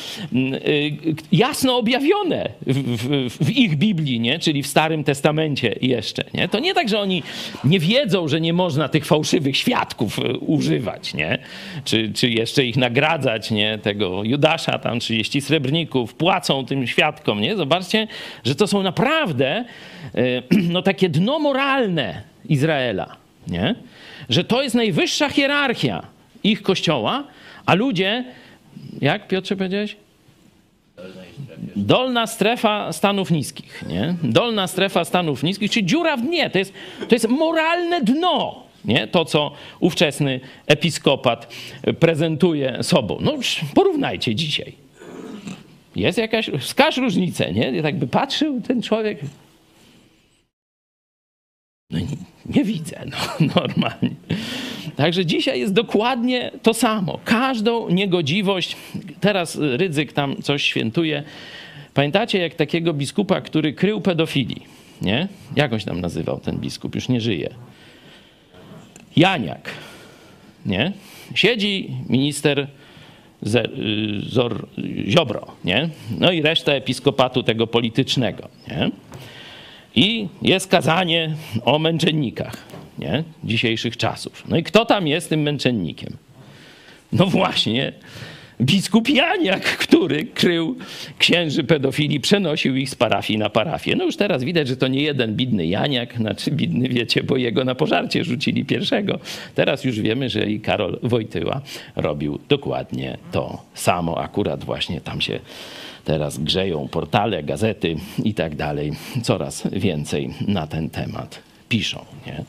jasno 1.32 1.76
objawione 1.76 2.48
w, 2.66 2.96
w, 2.96 3.44
w 3.44 3.50
ich 3.50 3.76
Biblii, 3.76 4.20
nie? 4.20 4.38
czyli 4.38 4.62
w 4.62 4.66
Starym 4.66 5.04
Testamencie 5.04 5.74
jeszcze. 5.80 6.24
Nie? 6.34 6.48
To 6.48 6.57
nie 6.58 6.74
tak, 6.74 6.88
że 6.88 7.00
oni 7.00 7.22
nie 7.64 7.78
wiedzą, 7.78 8.28
że 8.28 8.40
nie 8.40 8.52
można 8.52 8.88
tych 8.88 9.04
fałszywych 9.06 9.56
świadków 9.56 10.18
e, 10.18 10.38
używać, 10.38 11.14
nie? 11.14 11.38
Czy, 11.84 12.12
czy 12.12 12.30
jeszcze 12.30 12.64
ich 12.64 12.76
nagradzać, 12.76 13.50
nie? 13.50 13.78
tego 13.78 14.24
Judasza, 14.24 14.78
tam 14.78 15.00
30 15.00 15.40
srebrników, 15.40 16.14
płacą 16.14 16.66
tym 16.66 16.86
świadkom. 16.86 17.40
Nie? 17.40 17.56
Zobaczcie, 17.56 18.08
że 18.44 18.54
to 18.54 18.66
są 18.66 18.82
naprawdę 18.82 19.64
e, 20.14 20.42
no, 20.72 20.82
takie 20.82 21.08
dno 21.08 21.38
moralne 21.38 22.22
Izraela. 22.48 23.16
Nie? 23.48 23.74
Że 24.28 24.44
to 24.44 24.62
jest 24.62 24.74
najwyższa 24.74 25.28
hierarchia 25.28 26.02
ich 26.44 26.62
kościoła, 26.62 27.24
a 27.66 27.74
ludzie, 27.74 28.24
jak 29.00 29.28
Piotrze 29.28 29.56
powiedziałeś? 29.56 29.96
Dolna 31.76 32.26
strefa 32.26 32.92
Stanów 32.92 33.30
Niskich, 33.30 33.84
nie? 33.88 34.14
Dolna 34.22 34.66
strefa 34.66 35.04
Stanów 35.04 35.42
Niskich, 35.42 35.70
czyli 35.70 35.86
dziura 35.86 36.16
w 36.16 36.22
dnie. 36.22 36.50
To 36.50 36.58
jest, 36.58 36.72
to 37.08 37.14
jest 37.14 37.28
moralne 37.28 38.00
dno, 38.00 38.62
nie? 38.84 39.06
To, 39.06 39.24
co 39.24 39.52
ówczesny 39.80 40.40
episkopat 40.66 41.54
prezentuje 42.00 42.82
sobą. 42.82 43.18
No 43.20 43.34
porównajcie 43.74 44.34
dzisiaj. 44.34 44.72
Jest 45.96 46.18
jakaś, 46.18 46.50
wskaż 46.60 46.96
różnicę, 46.96 47.52
nie? 47.52 47.82
Tak 47.82 47.98
by 47.98 48.06
patrzył 48.06 48.60
ten 48.60 48.82
człowiek. 48.82 49.18
No 51.90 51.98
nie, 52.48 52.64
widzę, 52.64 53.04
no 53.06 53.46
normalnie. 53.56 54.10
Także 54.96 55.26
dzisiaj 55.26 55.60
jest 55.60 55.72
dokładnie 55.72 56.50
to 56.62 56.74
samo. 56.74 57.18
Każdą 57.24 57.90
niegodziwość, 57.90 58.76
teraz 59.20 59.58
Rydzyk 59.60 60.12
tam 60.12 60.42
coś 60.42 60.62
świętuje. 60.62 61.22
Pamiętacie 61.94 62.38
jak 62.38 62.54
takiego 62.54 62.94
biskupa, 62.94 63.40
który 63.40 63.72
krył 63.72 64.00
pedofilii, 64.00 64.62
nie? 65.02 65.28
Jak 65.56 65.72
on 65.72 65.78
się 65.78 65.86
tam 65.86 66.00
nazywał 66.00 66.40
ten 66.40 66.58
biskup? 66.58 66.94
Już 66.94 67.08
nie 67.08 67.20
żyje. 67.20 67.54
Janiak, 69.16 69.70
nie? 70.66 70.92
Siedzi 71.34 71.90
minister 72.08 72.66
Zor, 74.26 74.66
Ziobro, 75.08 75.46
nie? 75.64 75.88
No 76.18 76.32
i 76.32 76.42
reszta 76.42 76.72
episkopatu 76.72 77.42
tego 77.42 77.66
politycznego, 77.66 78.48
nie? 78.68 78.90
I 79.98 80.28
jest 80.42 80.70
kazanie 80.70 81.34
o 81.64 81.78
męczennikach 81.78 82.56
nie? 82.98 83.24
dzisiejszych 83.44 83.96
czasów. 83.96 84.44
No 84.48 84.56
i 84.56 84.62
kto 84.62 84.84
tam 84.84 85.06
jest 85.06 85.28
tym 85.28 85.42
męczennikiem? 85.42 86.16
No 87.12 87.26
właśnie, 87.26 87.92
biskup 88.60 89.08
Janiak, 89.08 89.62
który 89.62 90.24
krył 90.24 90.76
księży 91.18 91.64
pedofili, 91.64 92.20
przenosił 92.20 92.76
ich 92.76 92.90
z 92.90 92.94
parafii 92.94 93.38
na 93.38 93.50
parafię. 93.50 93.96
No 93.96 94.04
już 94.04 94.16
teraz 94.16 94.44
widać, 94.44 94.68
że 94.68 94.76
to 94.76 94.88
nie 94.88 95.02
jeden 95.02 95.36
bidny 95.36 95.66
Janiak, 95.66 96.16
znaczy 96.16 96.50
bidny 96.50 96.88
wiecie, 96.88 97.22
bo 97.22 97.36
jego 97.36 97.64
na 97.64 97.74
pożarcie 97.74 98.24
rzucili 98.24 98.64
pierwszego. 98.64 99.18
Teraz 99.54 99.84
już 99.84 100.00
wiemy, 100.00 100.28
że 100.28 100.50
i 100.50 100.60
Karol 100.60 100.98
Wojtyła 101.02 101.60
robił 101.96 102.38
dokładnie 102.48 103.18
to 103.32 103.62
samo. 103.74 104.20
Akurat 104.20 104.64
właśnie 104.64 105.00
tam 105.00 105.20
się 105.20 105.40
teraz 106.04 106.38
grzeją 106.38 106.88
portale, 106.88 107.42
gazety 107.42 107.96
i 108.24 108.34
tak 108.34 108.56
dalej. 108.56 108.92
Coraz 109.22 109.68
więcej 109.72 110.30
na 110.46 110.66
ten 110.66 110.90
temat 110.90 111.42
piszą. 111.68 112.04
Nie? 112.26 112.44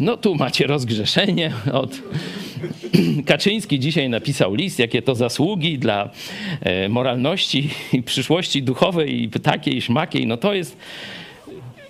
No 0.00 0.16
tu 0.16 0.34
macie 0.34 0.66
rozgrzeszenie 0.66 1.52
od... 1.72 2.02
Kaczyński 3.26 3.78
dzisiaj 3.78 4.08
napisał 4.08 4.54
list, 4.54 4.78
jakie 4.78 5.02
to 5.02 5.14
zasługi 5.14 5.78
dla 5.78 6.10
e, 6.60 6.88
moralności 6.88 7.70
i 7.92 8.02
przyszłości 8.02 8.62
duchowej 8.62 9.22
i 9.22 9.30
takiej 9.30 9.76
i 9.76 9.82
szmakiej. 9.82 10.26
No 10.26 10.36
to 10.36 10.54
jest 10.54 10.76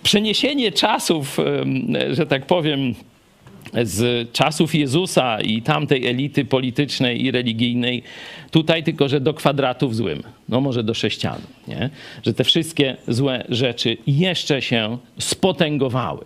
przeniesienie 0.02 0.72
czasów, 0.72 1.38
że 2.10 2.26
tak 2.26 2.46
powiem, 2.46 2.94
z 3.82 4.32
czasów 4.32 4.74
Jezusa 4.74 5.40
i 5.40 5.62
tamtej 5.62 6.06
elity 6.06 6.44
politycznej 6.44 7.24
i 7.24 7.30
religijnej, 7.30 8.02
tutaj 8.50 8.84
tylko, 8.84 9.08
że 9.08 9.20
do 9.20 9.34
kwadratów 9.34 9.96
złym, 9.96 10.22
no 10.48 10.60
może 10.60 10.84
do 10.84 10.94
sześcianu, 10.94 11.46
nie? 11.68 11.90
że 12.22 12.34
te 12.34 12.44
wszystkie 12.44 12.96
złe 13.08 13.44
rzeczy 13.48 13.96
jeszcze 14.06 14.62
się 14.62 14.98
spotęgowały. 15.18 16.24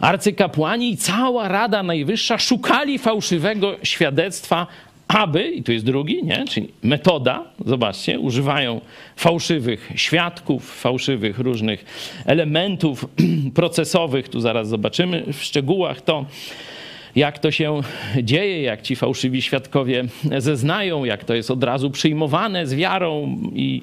Arcykapłani 0.00 0.90
i 0.90 0.96
cała 0.96 1.48
Rada 1.48 1.82
Najwyższa 1.82 2.38
szukali 2.38 2.98
fałszywego 2.98 3.76
świadectwa, 3.82 4.66
aby, 5.08 5.48
i 5.48 5.62
tu 5.62 5.72
jest 5.72 5.84
drugi, 5.84 6.24
nie? 6.24 6.44
czyli 6.48 6.68
metoda, 6.82 7.44
zobaczcie, 7.66 8.20
używają 8.20 8.80
fałszywych 9.16 9.92
świadków, 9.94 10.80
fałszywych 10.80 11.38
różnych 11.38 11.84
elementów 12.26 13.06
procesowych. 13.54 14.28
Tu 14.28 14.40
zaraz 14.40 14.68
zobaczymy 14.68 15.32
w 15.32 15.42
szczegółach 15.42 16.00
to, 16.00 16.24
jak 17.16 17.38
to 17.38 17.50
się 17.50 17.80
dzieje, 18.22 18.62
jak 18.62 18.82
ci 18.82 18.96
fałszywi 18.96 19.42
świadkowie 19.42 20.04
zeznają, 20.38 21.04
jak 21.04 21.24
to 21.24 21.34
jest 21.34 21.50
od 21.50 21.64
razu 21.64 21.90
przyjmowane 21.90 22.66
z 22.66 22.74
wiarą 22.74 23.38
i, 23.54 23.82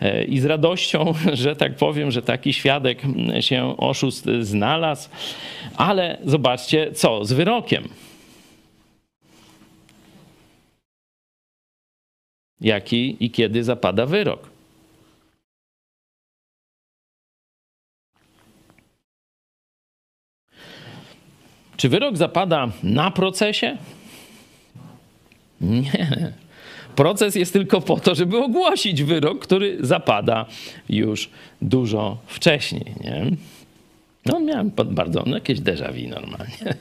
e, 0.00 0.24
i 0.24 0.38
z 0.38 0.44
radością, 0.44 1.14
że 1.32 1.56
tak 1.56 1.76
powiem, 1.76 2.10
że 2.10 2.22
taki 2.22 2.52
świadek 2.52 3.02
się 3.40 3.76
oszust 3.76 4.26
znalazł. 4.40 5.08
Ale 5.76 6.18
zobaczcie, 6.24 6.92
co 6.92 7.24
z 7.24 7.32
wyrokiem. 7.32 7.88
Jaki 12.60 13.16
i 13.20 13.30
kiedy 13.30 13.64
zapada 13.64 14.06
wyrok. 14.06 14.49
Czy 21.80 21.88
wyrok 21.88 22.16
zapada 22.16 22.68
na 22.82 23.10
procesie? 23.10 23.76
Nie. 25.60 26.32
Proces 26.96 27.34
jest 27.34 27.52
tylko 27.52 27.80
po 27.80 28.00
to, 28.00 28.14
żeby 28.14 28.38
ogłosić 28.38 29.02
wyrok, 29.02 29.38
który 29.38 29.76
zapada 29.80 30.46
już 30.88 31.30
dużo 31.62 32.18
wcześniej. 32.26 32.84
Nie? 33.04 33.26
No, 34.26 34.40
miałem 34.40 34.70
bardzo 34.70 35.24
no, 35.26 35.34
jakieś 35.34 35.60
déjà 35.60 35.92
vu 35.92 36.08
normalnie. 36.08 36.74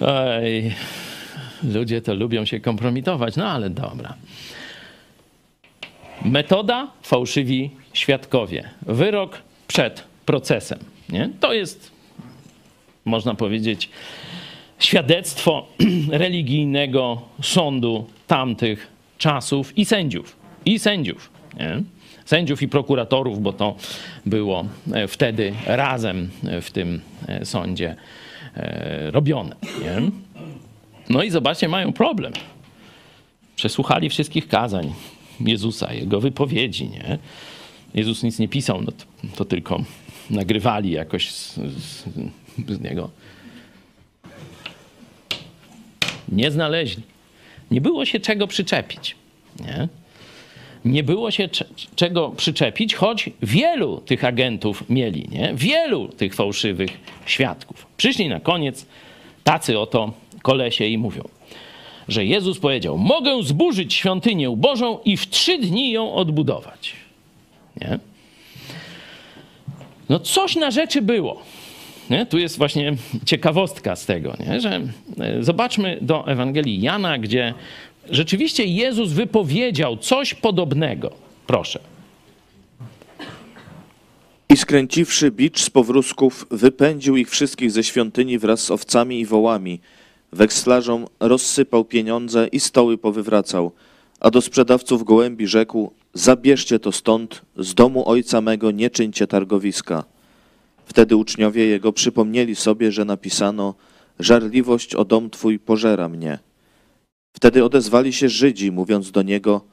Oj, 0.00 0.74
ludzie 1.74 2.02
to 2.02 2.14
lubią 2.14 2.44
się 2.44 2.60
kompromitować, 2.60 3.36
no 3.36 3.48
ale 3.48 3.70
dobra. 3.70 4.14
Metoda 6.24 6.90
fałszywi 7.02 7.70
świadkowie. 7.92 8.68
Wyrok 8.82 9.42
przed 9.68 10.04
procesem. 10.24 10.78
Nie? 11.08 11.30
To 11.40 11.52
jest 11.52 11.95
można 13.06 13.34
powiedzieć, 13.34 13.90
świadectwo 14.78 15.66
religijnego 16.10 17.22
sądu 17.42 18.06
tamtych 18.26 18.86
czasów 19.18 19.78
i 19.78 19.84
sędziów. 19.84 20.36
I 20.64 20.78
sędziów. 20.78 21.30
Nie? 21.58 21.82
Sędziów 22.24 22.62
i 22.62 22.68
prokuratorów, 22.68 23.42
bo 23.42 23.52
to 23.52 23.76
było 24.26 24.64
e, 24.92 25.08
wtedy 25.08 25.52
razem 25.66 26.30
w 26.62 26.70
tym 26.70 27.00
e, 27.28 27.44
sądzie 27.44 27.96
e, 28.56 29.10
robione. 29.10 29.56
Nie? 29.62 30.10
No 31.08 31.22
i 31.22 31.30
zobaczcie, 31.30 31.68
mają 31.68 31.92
problem. 31.92 32.32
Przesłuchali 33.56 34.08
wszystkich 34.08 34.48
kazań 34.48 34.92
Jezusa, 35.40 35.92
jego 35.92 36.20
wypowiedzi. 36.20 36.88
Nie? 36.88 37.18
Jezus 37.94 38.22
nic 38.22 38.38
nie 38.38 38.48
pisał, 38.48 38.82
no 38.82 38.92
to, 38.92 39.04
to 39.36 39.44
tylko 39.44 39.84
nagrywali 40.30 40.90
jakoś 40.90 41.30
z, 41.30 41.54
z, 41.54 42.04
z 42.68 42.80
niego. 42.80 43.10
Nie 46.28 46.50
znaleźli. 46.50 47.02
Nie 47.70 47.80
było 47.80 48.04
się 48.04 48.20
czego 48.20 48.46
przyczepić. 48.46 49.16
Nie? 49.60 49.88
Nie 50.84 51.02
było 51.02 51.30
się 51.30 51.48
czego 51.96 52.30
przyczepić, 52.30 52.94
choć 52.94 53.30
wielu 53.42 54.00
tych 54.00 54.24
agentów 54.24 54.84
mieli, 54.88 55.28
nie? 55.28 55.52
wielu 55.54 56.08
tych 56.08 56.34
fałszywych 56.34 56.90
świadków. 57.26 57.86
Przyszli 57.96 58.28
na 58.28 58.40
koniec 58.40 58.86
tacy 59.44 59.78
oto 59.78 60.12
kolesie 60.42 60.84
i 60.86 60.98
mówią, 60.98 61.28
że 62.08 62.24
Jezus 62.24 62.58
powiedział: 62.58 62.98
Mogę 62.98 63.42
zburzyć 63.42 63.94
świątynię 63.94 64.56
Bożą 64.56 64.98
i 65.04 65.16
w 65.16 65.28
trzy 65.30 65.58
dni 65.58 65.90
ją 65.90 66.14
odbudować. 66.14 66.92
Nie? 67.80 67.98
No 70.08 70.20
coś 70.20 70.56
na 70.56 70.70
rzeczy 70.70 71.02
było. 71.02 71.42
Nie? 72.10 72.26
Tu 72.26 72.38
jest 72.38 72.58
właśnie 72.58 72.96
ciekawostka 73.24 73.96
z 73.96 74.06
tego, 74.06 74.36
nie? 74.46 74.60
że 74.60 74.80
e, 75.20 75.42
zobaczmy 75.42 75.98
do 76.00 76.26
Ewangelii 76.28 76.80
Jana, 76.80 77.18
gdzie 77.18 77.54
rzeczywiście 78.10 78.64
Jezus 78.64 79.12
wypowiedział 79.12 79.96
coś 79.96 80.34
podobnego. 80.34 81.10
Proszę. 81.46 81.80
I 84.48 84.56
skręciwszy 84.56 85.30
bicz 85.30 85.60
z 85.60 85.70
powrózków, 85.70 86.46
wypędził 86.50 87.16
ich 87.16 87.30
wszystkich 87.30 87.70
ze 87.70 87.84
świątyni 87.84 88.38
wraz 88.38 88.60
z 88.60 88.70
owcami 88.70 89.20
i 89.20 89.26
wołami. 89.26 89.80
Wekslarzom 90.32 91.06
rozsypał 91.20 91.84
pieniądze 91.84 92.48
i 92.52 92.60
stoły 92.60 92.98
powywracał, 92.98 93.72
a 94.20 94.30
do 94.30 94.40
sprzedawców 94.40 95.04
gołębi 95.04 95.46
rzekł: 95.46 95.92
Zabierzcie 96.14 96.78
to 96.78 96.92
stąd, 96.92 97.42
z 97.56 97.74
domu 97.74 98.08
ojca 98.08 98.40
mego 98.40 98.70
nie 98.70 98.90
czyńcie 98.90 99.26
targowiska. 99.26 100.04
Wtedy 100.86 101.16
uczniowie 101.16 101.66
jego 101.66 101.92
przypomnieli 101.92 102.54
sobie, 102.54 102.92
że 102.92 103.04
napisano: 103.04 103.74
Żarliwość 104.18 104.94
o 104.94 105.04
dom 105.04 105.30
twój 105.30 105.58
pożera 105.58 106.08
mnie. 106.08 106.38
Wtedy 107.36 107.64
odezwali 107.64 108.12
się 108.12 108.28
Żydzi, 108.28 108.72
mówiąc 108.72 109.10
do 109.10 109.22
niego: 109.22 109.64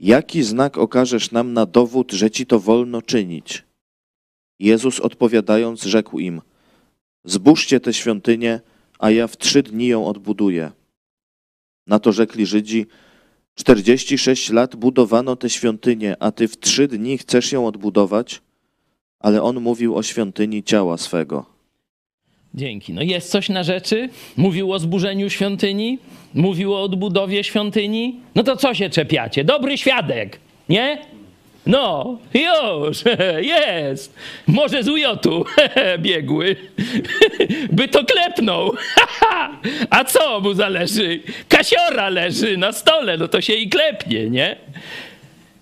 Jaki 0.00 0.42
znak 0.42 0.78
okażesz 0.78 1.30
nam 1.30 1.52
na 1.52 1.66
dowód, 1.66 2.12
że 2.12 2.30
ci 2.30 2.46
to 2.46 2.60
wolno 2.60 3.02
czynić? 3.02 3.64
Jezus 4.58 5.00
odpowiadając, 5.00 5.82
rzekł 5.82 6.18
im: 6.18 6.40
Zbóżcie 7.24 7.80
tę 7.80 7.92
świątynię, 7.94 8.60
a 8.98 9.10
ja 9.10 9.26
w 9.26 9.36
trzy 9.36 9.62
dni 9.62 9.86
ją 9.86 10.06
odbuduję. 10.06 10.70
Na 11.86 11.98
to 11.98 12.12
rzekli 12.12 12.46
Żydzi: 12.46 12.86
Czterdzieści 13.54 14.18
sześć 14.18 14.50
lat 14.50 14.76
budowano 14.76 15.36
tę 15.36 15.50
świątynię, 15.50 16.16
a 16.20 16.32
ty 16.32 16.48
w 16.48 16.58
trzy 16.58 16.88
dni 16.88 17.18
chcesz 17.18 17.52
ją 17.52 17.66
odbudować? 17.66 18.42
Ale 19.20 19.42
on 19.42 19.60
mówił 19.60 19.96
o 19.96 20.02
świątyni 20.02 20.62
ciała 20.62 20.96
swego. 20.96 21.46
Dzięki. 22.54 22.92
No 22.92 23.02
jest 23.02 23.30
coś 23.30 23.48
na 23.48 23.62
rzeczy? 23.62 24.08
Mówił 24.36 24.72
o 24.72 24.78
zburzeniu 24.78 25.30
świątyni? 25.30 25.98
Mówił 26.34 26.74
o 26.74 26.82
odbudowie 26.82 27.44
świątyni? 27.44 28.20
No 28.34 28.42
to 28.42 28.56
co 28.56 28.74
się 28.74 28.90
czepiacie? 28.90 29.44
Dobry 29.44 29.78
świadek, 29.78 30.40
nie? 30.68 30.98
No, 31.66 32.18
już, 32.34 33.04
jest. 33.56 34.14
Może 34.46 34.82
z 34.82 34.88
ujotu 34.88 35.44
biegły. 35.98 36.56
By 37.72 37.88
to 37.88 38.04
klepnął. 38.04 38.72
A 39.90 40.04
co 40.04 40.40
mu 40.40 40.54
zależy? 40.54 41.20
Kasiora 41.48 42.08
leży 42.08 42.56
na 42.56 42.72
stole, 42.72 43.16
no 43.16 43.28
to 43.28 43.40
się 43.40 43.52
i 43.54 43.68
klepnie, 43.68 44.30
nie? 44.30 44.56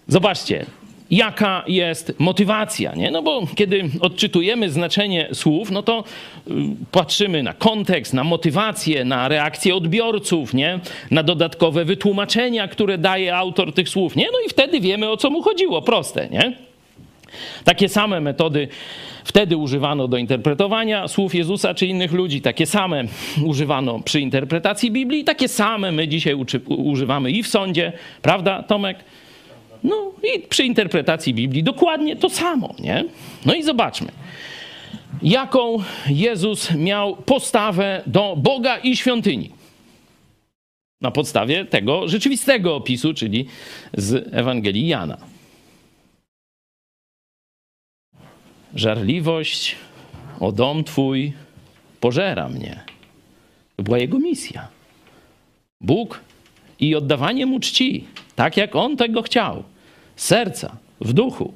Zobaczcie, 0.09 0.66
jaka 1.11 1.64
jest 1.66 2.12
motywacja, 2.18 2.94
nie? 2.94 3.11
No 3.11 3.22
bo 3.22 3.42
kiedy 3.54 3.84
odczytujemy 4.00 4.70
znaczenie 4.70 5.28
słów, 5.32 5.70
no 5.70 5.82
to 5.82 6.04
y, 6.48 6.52
patrzymy 6.92 7.42
na 7.42 7.52
kontekst, 7.52 8.14
na 8.14 8.24
motywację, 8.24 9.04
na 9.04 9.28
reakcję 9.28 9.74
odbiorców, 9.74 10.54
nie? 10.54 10.80
Na 11.11 11.22
dodatkowe 11.22 11.84
wytłumaczenia, 11.84 12.68
które 12.68 12.98
daje 12.98 13.36
autor 13.36 13.74
tych 13.74 13.88
słów, 13.88 14.16
nie? 14.16 14.26
No 14.32 14.38
i 14.46 14.48
wtedy 14.48 14.80
wiemy, 14.80 15.11
o 15.11 15.16
co 15.16 15.30
mu 15.30 15.42
chodziło. 15.42 15.82
Proste, 15.82 16.28
nie? 16.28 16.52
Takie 17.64 17.88
same 17.88 18.20
metody 18.20 18.68
wtedy 19.24 19.57
używano 19.57 20.09
do 20.09 20.16
interpretowania 20.16 21.09
słów 21.09 21.34
Jezusa 21.34 21.74
czy 21.74 21.86
innych 21.86 22.12
ludzi, 22.12 22.40
takie 22.40 22.66
same 22.66 23.04
używano 23.44 24.00
przy 24.00 24.20
interpretacji 24.20 24.90
Biblii, 24.90 25.24
takie 25.24 25.48
same 25.48 25.92
my 25.92 26.09
dzisiaj 26.09 26.36
używamy 26.66 27.30
i 27.30 27.42
w 27.42 27.48
sądzie, 27.48 27.92
prawda, 28.22 28.62
Tomek? 28.62 28.98
No 29.87 30.12
i 30.34 30.41
przy 30.41 30.64
interpretacji 30.64 31.34
Biblii 31.34 31.62
dokładnie 31.62 32.16
to 32.16 32.30
samo, 32.30 32.74
nie? 32.78 33.05
No 33.47 33.55
i 33.55 33.62
zobaczmy, 33.62 34.12
jaką 35.22 35.76
Jezus 36.09 36.74
miał 36.74 37.16
postawę 37.16 38.03
do 38.07 38.37
Boga 38.37 38.78
i 38.78 38.97
świątyni. 38.97 39.51
Na 41.01 41.11
podstawie 41.11 41.64
tego 41.64 42.09
rzeczywistego 42.09 42.76
opisu, 42.76 43.14
czyli 43.14 43.47
z 43.95 44.28
Ewangelii 44.34 44.87
Jana. 44.87 45.16
Żarliwość 48.74 49.76
o 50.41 50.53
dom 50.53 50.84
Twój 50.84 51.32
pożera 52.01 52.49
mnie. 52.49 52.80
To 53.76 53.82
była 53.82 53.99
jego 53.99 54.18
misja. 54.18 54.68
Bóg 55.80 56.21
i 56.80 56.95
oddawanie 56.95 57.46
mu 57.46 57.61
czci, 57.61 58.04
tak 58.37 58.57
jak 58.57 58.76
on 58.76 58.96
tego 58.96 59.22
chciał 59.22 59.64
serca, 60.17 60.76
w 61.01 61.13
duchu. 61.13 61.53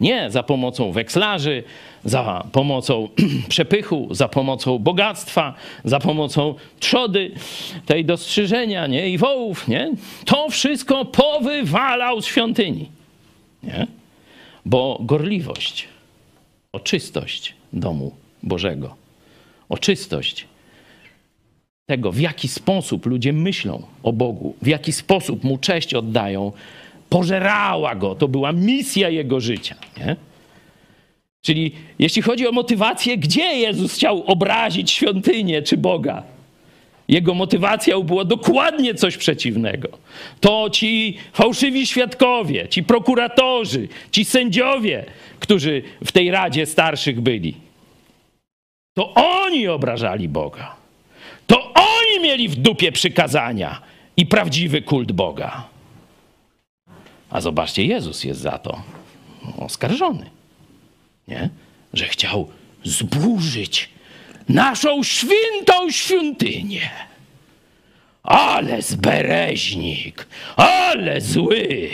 Nie 0.00 0.30
za 0.30 0.42
pomocą 0.42 0.92
wekslarzy, 0.92 1.62
za 2.04 2.44
pomocą 2.52 3.08
przepychu, 3.48 4.08
za 4.10 4.28
pomocą 4.28 4.78
bogactwa, 4.78 5.54
za 5.84 6.00
pomocą 6.00 6.54
trzody, 6.80 7.30
tej 7.86 8.04
dostrzyżenia 8.04 8.86
nie? 8.86 9.10
i 9.10 9.18
wołów. 9.18 9.68
Nie? 9.68 9.92
To 10.24 10.48
wszystko 10.48 11.04
powywalał 11.04 12.22
z 12.22 12.26
świątyni. 12.26 12.88
Nie? 13.62 13.86
Bo 14.66 14.98
gorliwość 15.00 15.88
o 16.72 16.80
czystość 16.80 17.54
domu 17.72 18.12
Bożego, 18.42 18.94
o 19.68 19.78
czystość 19.78 20.46
tego, 21.86 22.12
w 22.12 22.20
jaki 22.20 22.48
sposób 22.48 23.06
ludzie 23.06 23.32
myślą 23.32 23.82
o 24.02 24.12
Bogu, 24.12 24.54
w 24.62 24.66
jaki 24.66 24.92
sposób 24.92 25.44
mu 25.44 25.58
cześć 25.58 25.94
oddają, 25.94 26.52
pożerała 27.14 27.94
go. 27.94 28.14
To 28.14 28.28
była 28.28 28.52
misja 28.52 29.08
jego 29.08 29.40
życia. 29.40 29.74
Nie? 29.98 30.16
Czyli 31.42 31.72
jeśli 31.98 32.22
chodzi 32.22 32.48
o 32.48 32.52
motywację, 32.52 33.18
gdzie 33.18 33.42
Jezus 33.42 33.94
chciał 33.94 34.24
obrazić 34.26 34.90
świątynię 34.90 35.62
czy 35.62 35.76
Boga? 35.76 36.22
Jego 37.08 37.34
motywacją 37.34 38.02
było 38.02 38.24
dokładnie 38.24 38.94
coś 38.94 39.16
przeciwnego. 39.16 39.88
To 40.40 40.70
ci 40.70 41.16
fałszywi 41.32 41.86
świadkowie, 41.86 42.68
ci 42.68 42.82
prokuratorzy, 42.82 43.88
ci 44.10 44.24
sędziowie, 44.24 45.04
którzy 45.40 45.82
w 46.04 46.12
tej 46.12 46.30
radzie 46.30 46.66
starszych 46.66 47.20
byli. 47.20 47.54
To 48.94 49.14
oni 49.14 49.68
obrażali 49.68 50.28
Boga. 50.28 50.76
To 51.46 51.72
oni 51.74 52.24
mieli 52.24 52.48
w 52.48 52.56
dupie 52.56 52.92
przykazania 52.92 53.80
i 54.16 54.26
prawdziwy 54.26 54.82
kult 54.82 55.12
Boga. 55.12 55.73
A 57.34 57.40
zobaczcie, 57.40 57.84
Jezus 57.84 58.24
jest 58.24 58.40
za 58.40 58.58
to 58.58 58.82
oskarżony. 59.58 60.30
Nie? 61.28 61.50
Że 61.92 62.08
chciał 62.08 62.48
zburzyć 62.84 63.88
naszą 64.48 65.02
świętą 65.02 65.90
świątynię. 65.90 66.90
Ale 68.22 68.82
zbereźnik, 68.82 70.26
ale 70.56 71.20
zły. 71.20 71.90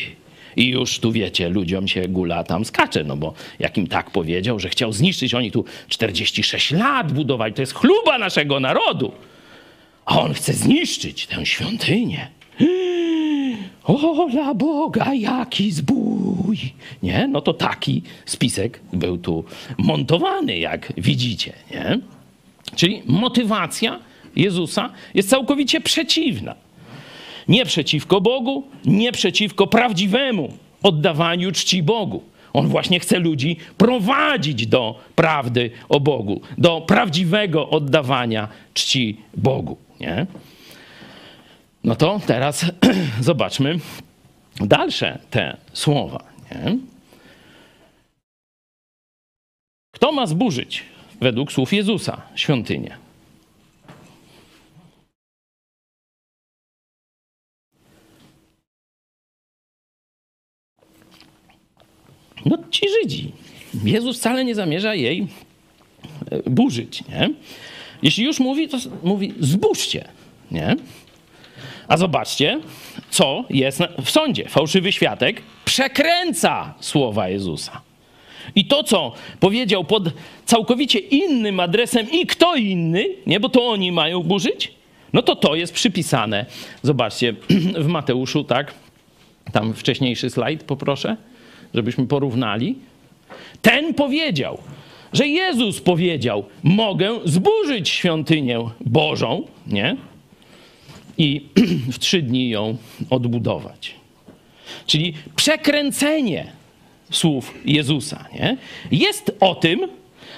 I 0.56 0.68
już 0.68 0.98
tu 0.98 1.12
wiecie, 1.12 1.48
ludziom 1.48 1.88
się 1.88 2.08
gula 2.08 2.44
tam 2.44 2.64
skacze, 2.64 3.04
no 3.04 3.16
bo 3.16 3.34
jak 3.58 3.78
im 3.78 3.86
tak 3.86 4.10
powiedział, 4.10 4.60
że 4.60 4.68
chciał 4.68 4.92
zniszczyć, 4.92 5.34
oni 5.34 5.50
tu 5.50 5.64
46 5.88 6.70
lat 6.70 7.12
budowali, 7.12 7.54
to 7.54 7.62
jest 7.62 7.74
chluba 7.74 8.18
naszego 8.18 8.60
narodu. 8.60 9.12
A 10.04 10.20
on 10.20 10.34
chce 10.34 10.52
zniszczyć 10.52 11.26
tę 11.26 11.46
świątynię. 11.46 12.30
Ola 13.85 14.55
Boga, 14.55 15.15
jaki 15.15 15.70
zbój! 15.70 16.59
Nie? 17.02 17.28
No 17.28 17.40
to 17.40 17.55
taki 17.55 18.02
spisek 18.27 18.81
był 18.93 19.19
tu 19.19 19.44
montowany, 19.78 20.59
jak 20.59 20.93
widzicie. 20.97 21.52
Nie? 21.70 21.98
Czyli 22.77 23.02
motywacja 23.07 23.98
Jezusa 24.36 24.90
jest 25.15 25.28
całkowicie 25.28 25.81
przeciwna. 25.81 26.55
Nie 27.48 27.65
przeciwko 27.65 28.20
Bogu, 28.20 28.65
nie 28.85 29.12
przeciwko 29.12 29.66
prawdziwemu 29.66 30.52
oddawaniu 30.82 31.52
czci 31.52 31.82
Bogu. 31.82 32.23
On 32.52 32.69
właśnie 32.69 33.01
chce 33.01 33.19
ludzi 33.19 33.57
prowadzić 33.78 34.66
do 34.66 34.98
prawdy 35.15 35.70
o 35.89 36.01
Bogu, 36.01 36.40
do 36.59 36.81
prawdziwego 36.81 37.70
oddawania 37.70 38.48
czci 38.74 39.16
Bogu. 39.36 39.77
Nie? 40.01 40.27
No 41.85 41.97
to 41.97 42.20
teraz 42.27 42.65
zobaczmy 43.20 43.78
dalsze 44.61 45.19
te 45.31 45.57
słowa. 45.73 46.24
Nie? 46.51 46.77
Kto 49.94 50.12
ma 50.12 50.27
zburzyć, 50.27 50.85
według 51.20 51.52
słów 51.52 51.73
Jezusa, 51.73 52.23
świątynię? 52.35 52.97
No 62.47 62.59
ci 62.70 62.86
Żydzi. 62.89 63.32
Jezus 63.85 64.19
wcale 64.19 64.44
nie 64.44 64.55
zamierza 64.55 64.94
jej 64.94 65.27
e, 66.31 66.51
burzyć. 66.51 67.09
Nie? 67.09 67.31
Jeśli 68.02 68.24
już 68.24 68.40
mówi, 68.40 68.69
to 68.69 68.78
mówi 69.02 69.35
zburzcie. 69.40 70.09
Nie? 70.51 70.77
A 71.88 71.96
zobaczcie, 71.96 72.60
co 73.10 73.44
jest 73.50 73.80
w 74.04 74.10
sądzie. 74.10 74.48
Fałszywy 74.48 74.92
świadek 74.92 75.42
przekręca 75.64 76.74
słowa 76.80 77.28
Jezusa. 77.28 77.80
I 78.54 78.64
to, 78.64 78.82
co 78.82 79.12
powiedział 79.40 79.84
pod 79.84 80.02
całkowicie 80.44 80.98
innym 80.98 81.60
adresem 81.60 82.06
i 82.10 82.26
kto 82.26 82.56
inny, 82.56 83.04
nie, 83.26 83.40
bo 83.40 83.48
to 83.48 83.68
oni 83.68 83.92
mają 83.92 84.22
burzyć, 84.22 84.72
no 85.12 85.22
to 85.22 85.36
to 85.36 85.54
jest 85.54 85.72
przypisane. 85.72 86.46
Zobaczcie, 86.82 87.34
w 87.84 87.86
Mateuszu, 87.86 88.44
tak, 88.44 88.74
tam 89.52 89.74
wcześniejszy 89.74 90.30
slajd 90.30 90.62
poproszę, 90.62 91.16
żebyśmy 91.74 92.06
porównali. 92.06 92.74
Ten 93.62 93.94
powiedział, 93.94 94.58
że 95.12 95.28
Jezus 95.28 95.80
powiedział, 95.80 96.44
mogę 96.62 97.18
zburzyć 97.24 97.88
świątynię 97.88 98.60
Bożą, 98.80 99.46
nie? 99.66 99.96
I 101.20 101.40
w 101.92 101.98
trzy 101.98 102.22
dni 102.22 102.51
ją 102.51 102.76
odbudować. 103.10 103.94
Czyli 104.86 105.14
przekręcenie 105.36 106.52
słów 107.10 107.55
Jezusa 107.64 108.28
nie? 108.34 108.56
jest 108.90 109.36
o 109.40 109.55
tym, 109.55 109.88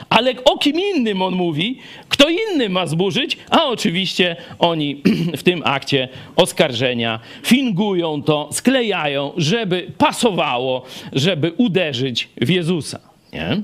ale 0.09 0.45
o 0.45 0.59
kim 0.59 0.77
innym 0.81 1.23
on 1.23 1.35
mówi, 1.35 1.79
kto 2.09 2.29
inny 2.29 2.69
ma 2.69 2.87
zburzyć, 2.87 3.39
a 3.51 3.65
oczywiście 3.65 4.37
oni 4.59 5.03
w 5.41 5.43
tym 5.43 5.63
akcie 5.65 6.09
oskarżenia 6.37 7.21
fingują 7.43 8.23
to, 8.23 8.49
sklejają, 8.53 9.33
żeby 9.37 9.93
pasowało, 9.99 10.83
żeby 11.13 11.53
uderzyć 11.53 12.29
w 12.41 12.49
Jezusa. 12.49 13.01
Nie? 13.33 13.63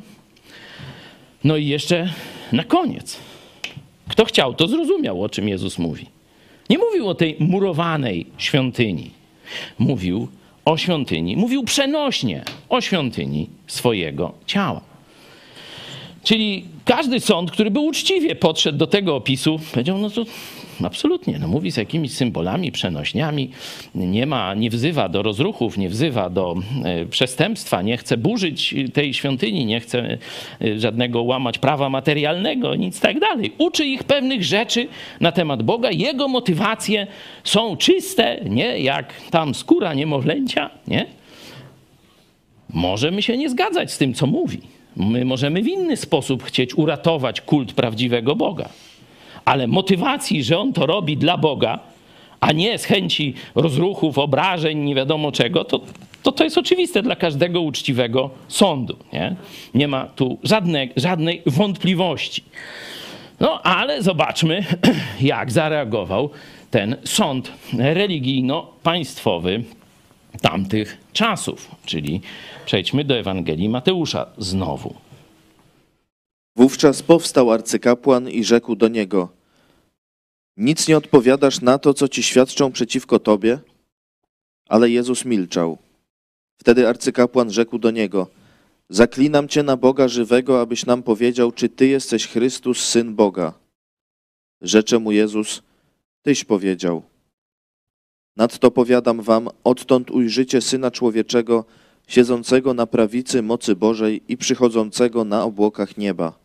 No 1.45 1.57
i 1.57 1.67
jeszcze 1.67 2.13
na 2.53 2.65
koniec. 2.65 3.19
Kto 4.09 4.25
chciał, 4.25 4.55
to 4.55 4.69
zrozumiał, 4.69 5.23
o 5.23 5.29
czym 5.29 5.49
Jezus 5.49 5.79
mówi. 5.79 6.18
Nie 6.71 6.79
mówił 6.79 7.09
o 7.09 7.15
tej 7.15 7.37
murowanej 7.39 8.27
świątyni. 8.39 9.11
Mówił 9.79 10.29
o 10.65 10.77
świątyni, 10.77 11.37
mówił 11.37 11.65
przenośnie 11.65 12.45
o 12.69 12.81
świątyni 12.81 13.51
swojego 13.67 14.33
ciała. 14.47 14.81
Czyli 16.25 16.65
każdy 16.85 17.21
sąd, 17.21 17.51
który 17.51 17.71
by 17.71 17.81
uczciwie 17.81 18.35
podszedł 18.35 18.79
do 18.79 18.87
tego 18.87 19.17
opisu, 19.17 19.61
powiedział, 19.73 19.99
no 19.99 20.11
to 20.11 20.25
absolutnie, 20.87 21.39
no 21.39 21.49
mówi 21.49 21.71
z 21.71 21.77
jakimiś 21.77 22.13
symbolami, 22.13 22.73
przenośniami, 22.73 23.51
nie 23.95 24.27
ma, 24.27 24.55
nie 24.55 24.71
wzywa 24.71 25.09
do 25.09 25.23
rozruchów, 25.23 25.79
nie 25.79 25.89
wzywa 25.89 26.31
do 26.31 26.57
e, 26.85 27.07
przestępstwa, 27.07 27.83
nie 27.83 27.97
chce 27.97 28.17
burzyć 28.17 28.75
tej 28.93 29.15
świątyni, 29.15 29.67
nie 29.67 29.81
chce 29.81 30.19
e, 30.61 30.79
żadnego 30.79 31.23
łamać 31.23 31.59
prawa 31.59 31.89
materialnego, 31.89 32.75
nic 32.75 33.01
tak 33.01 33.21
dalej. 33.21 33.53
Uczy 33.59 33.85
ich 33.85 34.05
pewnych 34.05 34.45
rzeczy 34.45 34.89
na 35.21 35.33
temat 35.33 35.63
Boga, 35.63 35.91
jego 35.91 36.29
motywacje 36.29 37.07
są 37.45 37.77
czyste, 37.77 38.41
nie 38.45 38.79
jak 38.79 39.15
tam 39.31 39.55
skóra 39.55 39.95
niemowlęcia, 39.95 40.71
nie? 40.89 41.07
Możemy 42.73 43.23
się 43.23 43.37
nie 43.37 43.51
zgadzać 43.51 43.93
z 43.93 43.99
tym, 43.99 44.15
co 44.15 44.27
mówi. 44.27 44.61
My 44.97 45.25
możemy 45.25 45.63
w 45.63 45.69
inny 45.69 45.97
sposób 45.97 46.43
chcieć 46.43 46.75
uratować 46.75 47.41
kult 47.41 47.73
prawdziwego 47.73 48.37
Boga. 48.37 48.69
Ale 49.49 49.67
motywacji, 49.67 50.45
że 50.45 50.59
on 50.59 50.73
to 50.73 50.87
robi 50.87 51.17
dla 51.17 51.39
Boga, 51.39 51.79
a 52.41 52.53
nie 52.53 52.79
z 52.79 52.85
chęci 52.85 53.35
rozruchów, 53.55 54.19
obrażeń, 54.19 54.79
nie 54.79 54.95
wiadomo 54.95 55.33
czego, 55.33 55.65
to 55.65 55.81
to, 56.23 56.33
to 56.33 56.45
jest 56.45 56.59
oczywiste 56.59 57.03
dla 57.03 57.17
każdego 57.17 57.61
uczciwego 57.61 58.31
sądu. 58.49 58.97
Nie, 59.13 59.37
nie 59.75 59.89
ma 59.89 60.07
tu 60.07 60.39
żadnej, 60.43 60.93
żadnej 60.97 61.43
wątpliwości. 61.47 62.45
No 63.41 63.63
ale 63.63 64.03
zobaczmy, 64.03 64.65
jak 65.21 65.53
zareagował 65.53 66.31
ten 66.71 66.97
sąd 67.05 67.53
religijno-państwowy 67.79 69.63
tamtych 70.41 70.99
czasów. 71.13 71.71
Czyli 71.85 72.21
przejdźmy 72.67 73.05
do 73.05 73.19
Ewangelii 73.19 73.69
Mateusza 73.69 74.27
znowu. 74.39 74.95
Wówczas 76.57 77.03
powstał 77.03 77.51
arcykapłan 77.51 78.31
i 78.31 78.45
rzekł 78.45 78.77
do 78.77 78.89
niego: 78.89 79.38
Nic 80.59 80.89
nie 80.89 80.97
odpowiadasz 80.97 81.61
na 81.61 81.79
to, 81.79 81.95
co 81.95 82.09
ci 82.09 82.23
świadczą 82.23 82.73
przeciwko 82.73 83.19
tobie? 83.19 83.59
Ale 84.69 84.91
Jezus 84.91 85.25
milczał. 85.25 85.79
Wtedy 86.57 86.89
arcykapłan 86.89 87.51
rzekł 87.51 87.79
do 87.79 87.91
niego: 87.91 88.27
Zaklinam 88.89 89.49
cię 89.49 89.63
na 89.63 89.77
Boga 89.77 90.09
żywego, 90.09 90.61
abyś 90.61 90.87
nam 90.87 91.03
powiedział, 91.03 91.53
czy 91.53 91.69
ty 91.69 91.87
jesteś 91.87 92.29
Chrystus, 92.29 92.85
syn 92.85 93.15
Boga. 93.15 93.53
Rzecze 94.61 94.99
mu 94.99 95.13
Jezus: 95.13 95.63
Tyś 96.23 96.45
powiedział. 96.45 97.03
Nadto 98.37 98.71
powiadam 98.71 99.23
wam, 99.23 99.49
odtąd 99.65 100.11
ujrzycie 100.11 100.61
syna 100.61 100.91
człowieczego, 100.91 101.65
siedzącego 102.09 102.75
na 102.75 102.87
prawicy 102.87 103.43
mocy 103.43 103.77
Bożej 103.77 104.23
i 104.29 104.37
przychodzącego 104.37 105.25
na 105.25 105.45
obłokach 105.45 105.97
nieba. 105.97 106.39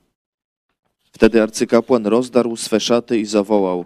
Wtedy 1.11 1.41
arcykapłan 1.41 2.07
rozdarł 2.07 2.55
swe 2.55 2.79
szaty 2.79 3.19
i 3.19 3.25
zawołał: 3.25 3.85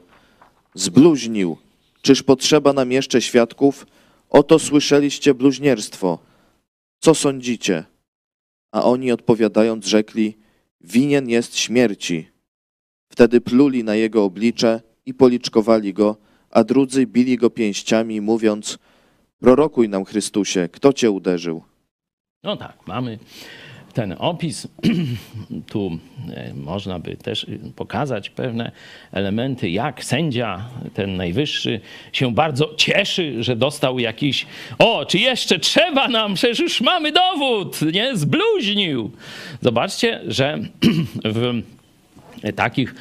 Zbluźnił! 0.78 1.58
Czyż 2.02 2.24
potrzeba 2.24 2.74
nam 2.74 2.92
jeszcze 2.92 3.22
świadków? 3.22 3.88
Oto 4.30 4.60
słyszeliście 4.60 5.34
bluźnierstwo. 5.34 6.20
Co 7.00 7.16
sądzicie? 7.16 7.84
A 8.72 8.84
oni 8.84 9.12
odpowiadając 9.12 9.86
rzekli: 9.86 10.38
Winien 10.82 11.30
jest 11.30 11.58
śmierci. 11.58 12.28
Wtedy 13.10 13.42
pluli 13.42 13.84
na 13.84 13.96
jego 13.96 14.24
oblicze 14.24 14.82
i 15.06 15.14
policzkowali 15.14 15.94
go, 15.94 16.18
a 16.50 16.64
drudzy 16.64 17.08
bili 17.08 17.38
go 17.38 17.50
pięściami, 17.50 18.22
mówiąc: 18.22 18.80
Prorokuj 19.40 19.90
nam, 19.90 20.06
Chrystusie, 20.06 20.70
kto 20.72 20.94
cię 20.94 21.12
uderzył? 21.12 21.64
No 22.44 22.58
tak, 22.58 22.88
mamy 22.88 23.20
ten 23.98 24.16
opis. 24.20 24.68
tu 25.72 26.00
e, 26.34 26.54
można 26.54 27.00
by 27.00 27.16
też 27.16 27.46
pokazać 27.76 28.30
pewne 28.30 28.72
elementy, 29.12 29.70
jak 29.70 30.04
sędzia, 30.04 30.66
ten 30.94 31.16
najwyższy, 31.16 31.80
się 32.14 32.34
bardzo 32.34 32.74
cieszy, 32.76 33.44
że 33.44 33.56
dostał 33.56 34.00
jakiś. 34.00 34.46
O, 34.80 35.06
czy 35.06 35.18
jeszcze 35.20 35.60
trzeba 35.60 36.08
nam, 36.08 36.34
przecież 36.34 36.60
już 36.60 36.82
mamy 36.82 37.12
dowód, 37.12 37.80
nie? 37.94 38.18
Zbluźnił. 38.18 39.12
Zobaczcie, 39.62 40.22
że 40.28 40.60
w 41.36 41.62
takich 42.56 42.90
em, 42.90 42.96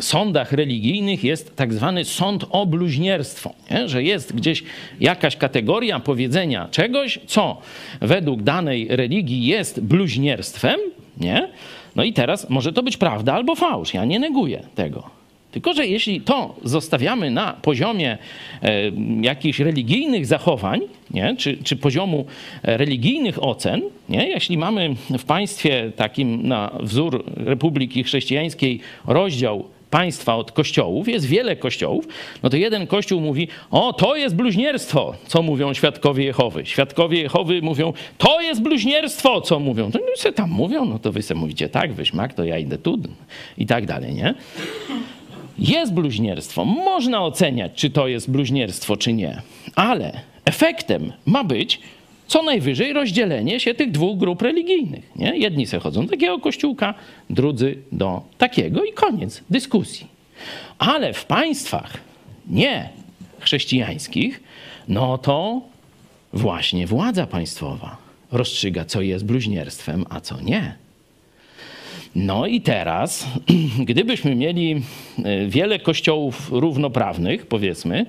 sądach 0.00 0.52
religijnych 0.52 1.24
jest 1.24 1.56
tak 1.56 1.74
zwany 1.74 2.04
sąd 2.04 2.44
o 2.50 2.66
bluźnierstwo, 2.66 3.54
nie? 3.70 3.88
że 3.88 4.02
jest 4.02 4.36
gdzieś 4.36 4.64
jakaś 5.00 5.36
kategoria 5.36 6.00
powiedzenia 6.00 6.68
czegoś, 6.70 7.20
co 7.26 7.58
według 8.00 8.42
danej 8.42 8.88
religii 8.90 9.46
jest 9.46 9.80
bluźnierstwem, 9.80 10.80
nie? 11.20 11.48
No 11.96 12.04
i 12.04 12.12
teraz 12.12 12.50
może 12.50 12.72
to 12.72 12.82
być 12.82 12.96
prawda 12.96 13.34
albo 13.34 13.54
fałsz, 13.54 13.94
ja 13.94 14.04
nie 14.04 14.18
neguję 14.18 14.62
tego. 14.74 15.21
Tylko, 15.52 15.74
że 15.74 15.86
jeśli 15.86 16.20
to 16.20 16.54
zostawiamy 16.64 17.30
na 17.30 17.52
poziomie 17.52 18.18
e, 18.62 18.72
jakichś 19.20 19.58
religijnych 19.58 20.26
zachowań, 20.26 20.80
nie? 21.10 21.36
Czy, 21.36 21.56
czy 21.64 21.76
poziomu 21.76 22.26
e, 22.62 22.76
religijnych 22.76 23.42
ocen, 23.42 23.82
nie? 24.08 24.28
jeśli 24.28 24.58
mamy 24.58 24.94
w 25.18 25.24
państwie 25.24 25.92
takim 25.96 26.48
na 26.48 26.70
wzór 26.80 27.24
Republiki 27.36 28.04
Chrześcijańskiej 28.04 28.80
rozdział 29.06 29.64
państwa 29.92 30.36
od 30.36 30.52
kościołów, 30.52 31.08
jest 31.08 31.26
wiele 31.26 31.56
kościołów, 31.56 32.08
no 32.42 32.50
to 32.50 32.56
jeden 32.56 32.86
kościół 32.86 33.20
mówi, 33.20 33.48
o 33.70 33.92
to 33.92 34.16
jest 34.16 34.36
bluźnierstwo, 34.36 35.14
co 35.26 35.42
mówią 35.42 35.74
świadkowie 35.74 36.24
Jehowy. 36.24 36.66
Świadkowie 36.66 37.22
Jehowy 37.22 37.62
mówią, 37.62 37.92
to 38.18 38.40
jest 38.40 38.62
bluźnierstwo, 38.62 39.40
co 39.40 39.60
mówią. 39.60 39.90
To 39.90 39.98
no, 40.24 40.32
tam 40.32 40.50
mówią, 40.50 40.84
no 40.84 40.98
to 40.98 41.12
wy 41.12 41.22
se 41.22 41.34
mówicie 41.34 41.68
tak, 41.68 41.92
wyśmak, 41.92 42.34
to 42.34 42.44
ja 42.44 42.58
idę 42.58 42.78
tu 42.78 42.98
i 43.58 43.66
tak 43.66 43.86
dalej, 43.86 44.14
nie? 44.14 44.34
Jest 45.62 45.92
bluźnierstwo. 45.92 46.64
Można 46.64 47.24
oceniać, 47.24 47.72
czy 47.74 47.90
to 47.90 48.08
jest 48.08 48.30
bluźnierstwo, 48.30 48.96
czy 48.96 49.12
nie. 49.12 49.42
Ale 49.74 50.20
efektem 50.44 51.12
ma 51.26 51.44
być 51.44 51.80
co 52.26 52.42
najwyżej 52.42 52.92
rozdzielenie 52.92 53.60
się 53.60 53.74
tych 53.74 53.90
dwóch 53.90 54.18
grup 54.18 54.42
religijnych. 54.42 55.10
Nie? 55.16 55.36
Jedni 55.38 55.66
se 55.66 55.78
chodzą 55.78 56.02
do 56.02 56.10
takiego 56.10 56.38
kościółka, 56.38 56.94
drudzy 57.30 57.78
do 57.92 58.22
takiego 58.38 58.84
i 58.84 58.92
koniec 58.92 59.42
dyskusji. 59.50 60.06
Ale 60.78 61.12
w 61.12 61.24
państwach 61.24 62.00
nie 62.46 62.88
chrześcijańskich, 63.40 64.42
no 64.88 65.18
to 65.18 65.60
właśnie 66.32 66.86
władza 66.86 67.26
państwowa 67.26 67.96
rozstrzyga, 68.32 68.84
co 68.84 69.00
jest 69.00 69.24
bluźnierstwem, 69.24 70.04
a 70.10 70.20
co 70.20 70.40
nie. 70.40 70.81
No 72.16 72.46
i 72.46 72.60
teraz, 72.60 73.26
gdybyśmy 73.90 74.34
mieli 74.34 74.82
e, 75.24 75.46
wiele 75.46 75.78
kościołów 75.78 76.52
równoprawnych, 76.52 77.46
powiedzmy, 77.46 78.06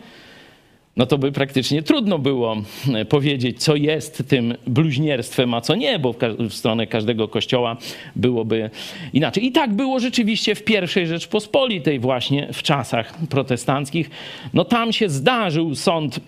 no 0.97 1.05
to 1.05 1.17
by 1.17 1.31
praktycznie 1.31 1.83
trudno 1.83 2.19
było 2.19 2.55
e, 2.93 3.05
powiedzieć, 3.05 3.63
co 3.63 3.75
jest 3.75 4.23
tym 4.27 4.55
bluźnierstwem, 4.67 5.53
a 5.53 5.61
co 5.61 5.75
nie, 5.75 5.99
bo 5.99 6.15
w, 6.49 6.53
stronę 6.53 6.87
każdego 6.87 7.27
kościoła 7.27 7.77
byłoby 8.15 8.69
inaczej. 9.13 9.45
I 9.45 9.51
tak 9.51 9.73
było 9.73 9.99
rzeczywiście 9.99 10.55
w 10.55 10.63
pierwszej 10.63 11.07
Rzeczpospolitej, 11.07 11.99
właśnie 11.99 12.53
w 12.53 12.63
czasach 12.63 13.17
protestanckich. 13.29 14.09
No 14.53 14.65
tam 14.65 14.93
się 14.93 15.09
zdarzył 15.09 15.75
sąd, 15.75 16.19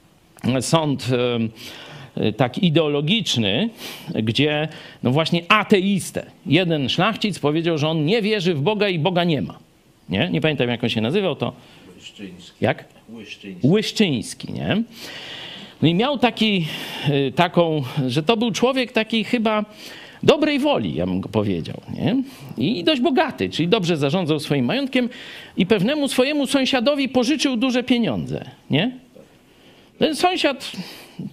sąd 0.60 1.08
tak 2.36 2.58
ideologiczny, 2.58 3.70
gdzie 4.14 4.68
no 5.02 5.10
właśnie 5.10 5.42
ateistę. 5.48 6.26
Jeden 6.46 6.88
szlachcic 6.88 7.38
powiedział, 7.38 7.78
że 7.78 7.88
on 7.88 8.04
nie 8.04 8.22
wierzy 8.22 8.54
w 8.54 8.60
Boga 8.60 8.88
i 8.88 8.98
Boga 8.98 9.24
nie 9.24 9.42
ma. 9.42 9.58
Nie, 10.08 10.28
nie 10.30 10.40
pamiętam 10.40 10.68
jak 10.68 10.84
on 10.84 10.90
się 10.90 11.00
nazywał, 11.00 11.36
to... 11.36 11.52
Łyszczyński. 11.96 12.52
Jak? 12.60 12.84
Łyszczyński. 13.12 13.68
Łyszczyński, 13.68 14.52
nie? 14.52 14.82
No 15.82 15.88
i 15.88 15.94
miał 15.94 16.18
taki, 16.18 16.66
y, 17.08 17.32
taką, 17.32 17.82
że 18.06 18.22
to 18.22 18.36
był 18.36 18.50
człowiek 18.50 18.92
taki 18.92 19.24
chyba 19.24 19.64
dobrej 20.22 20.58
woli, 20.58 20.94
ja 20.94 21.06
bym 21.06 21.20
go 21.20 21.28
powiedział, 21.28 21.80
nie? 21.94 22.22
I 22.58 22.84
dość 22.84 23.00
bogaty, 23.00 23.48
czyli 23.48 23.68
dobrze 23.68 23.96
zarządzał 23.96 24.40
swoim 24.40 24.64
majątkiem 24.64 25.08
i 25.56 25.66
pewnemu 25.66 26.08
swojemu 26.08 26.46
sąsiadowi 26.46 27.08
pożyczył 27.08 27.56
duże 27.56 27.82
pieniądze, 27.82 28.44
nie? 28.70 28.90
Ten 29.98 30.16
sąsiad 30.16 30.72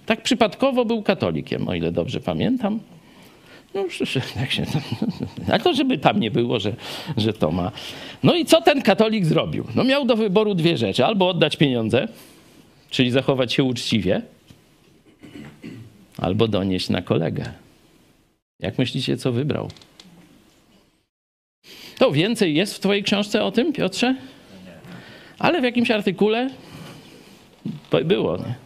tak 0.06 0.22
przypadkowo 0.22 0.84
był 0.84 1.02
katolikiem, 1.02 1.68
o 1.68 1.74
ile 1.74 1.92
dobrze 1.92 2.20
pamiętam. 2.20 2.80
No, 3.74 3.84
tak 4.34 4.52
się, 4.52 4.66
ale 5.48 5.60
to 5.64 5.74
żeby 5.74 5.98
tam 5.98 6.20
nie 6.20 6.30
było, 6.30 6.60
że, 6.60 6.74
że 7.16 7.32
to 7.32 7.50
ma. 7.50 7.72
No 8.22 8.34
i 8.34 8.44
co 8.44 8.60
ten 8.60 8.82
katolik 8.82 9.26
zrobił? 9.26 9.64
No 9.74 9.84
miał 9.84 10.04
do 10.04 10.16
wyboru 10.16 10.54
dwie 10.54 10.76
rzeczy. 10.76 11.04
Albo 11.04 11.28
oddać 11.28 11.56
pieniądze, 11.56 12.08
czyli 12.90 13.10
zachować 13.10 13.52
się 13.52 13.64
uczciwie, 13.64 14.22
albo 16.18 16.48
donieść 16.48 16.88
na 16.88 17.02
kolegę. 17.02 17.44
Jak 18.60 18.78
myślicie, 18.78 19.16
co 19.16 19.32
wybrał? 19.32 19.68
To 21.98 22.12
więcej 22.12 22.54
jest 22.54 22.74
w 22.74 22.80
twojej 22.80 23.02
książce 23.02 23.44
o 23.44 23.52
tym, 23.52 23.72
Piotrze? 23.72 24.14
Ale 25.38 25.60
w 25.60 25.64
jakimś 25.64 25.90
artykule 25.90 26.50
było, 28.04 28.36
nie? 28.36 28.61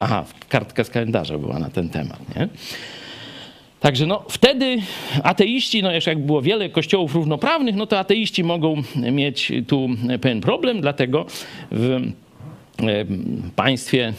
Aha, 0.00 0.24
kartka 0.48 0.84
z 0.84 0.90
kalendarza 0.90 1.38
była 1.38 1.58
na 1.58 1.70
ten 1.70 1.88
temat, 1.88 2.36
nie? 2.36 2.48
Także 3.80 4.06
no, 4.06 4.24
wtedy 4.28 4.76
ateiści, 5.22 5.82
no 5.82 5.92
jeszcze 5.92 6.10
jak 6.10 6.26
było 6.26 6.42
wiele 6.42 6.68
kościołów 6.68 7.14
równoprawnych, 7.14 7.74
no 7.74 7.86
to 7.86 7.98
ateiści 7.98 8.44
mogą 8.44 8.82
mieć 9.12 9.52
tu 9.68 9.88
pewien 10.20 10.40
problem, 10.40 10.80
dlatego 10.80 11.26
w 11.70 12.00
państwie 13.56 14.12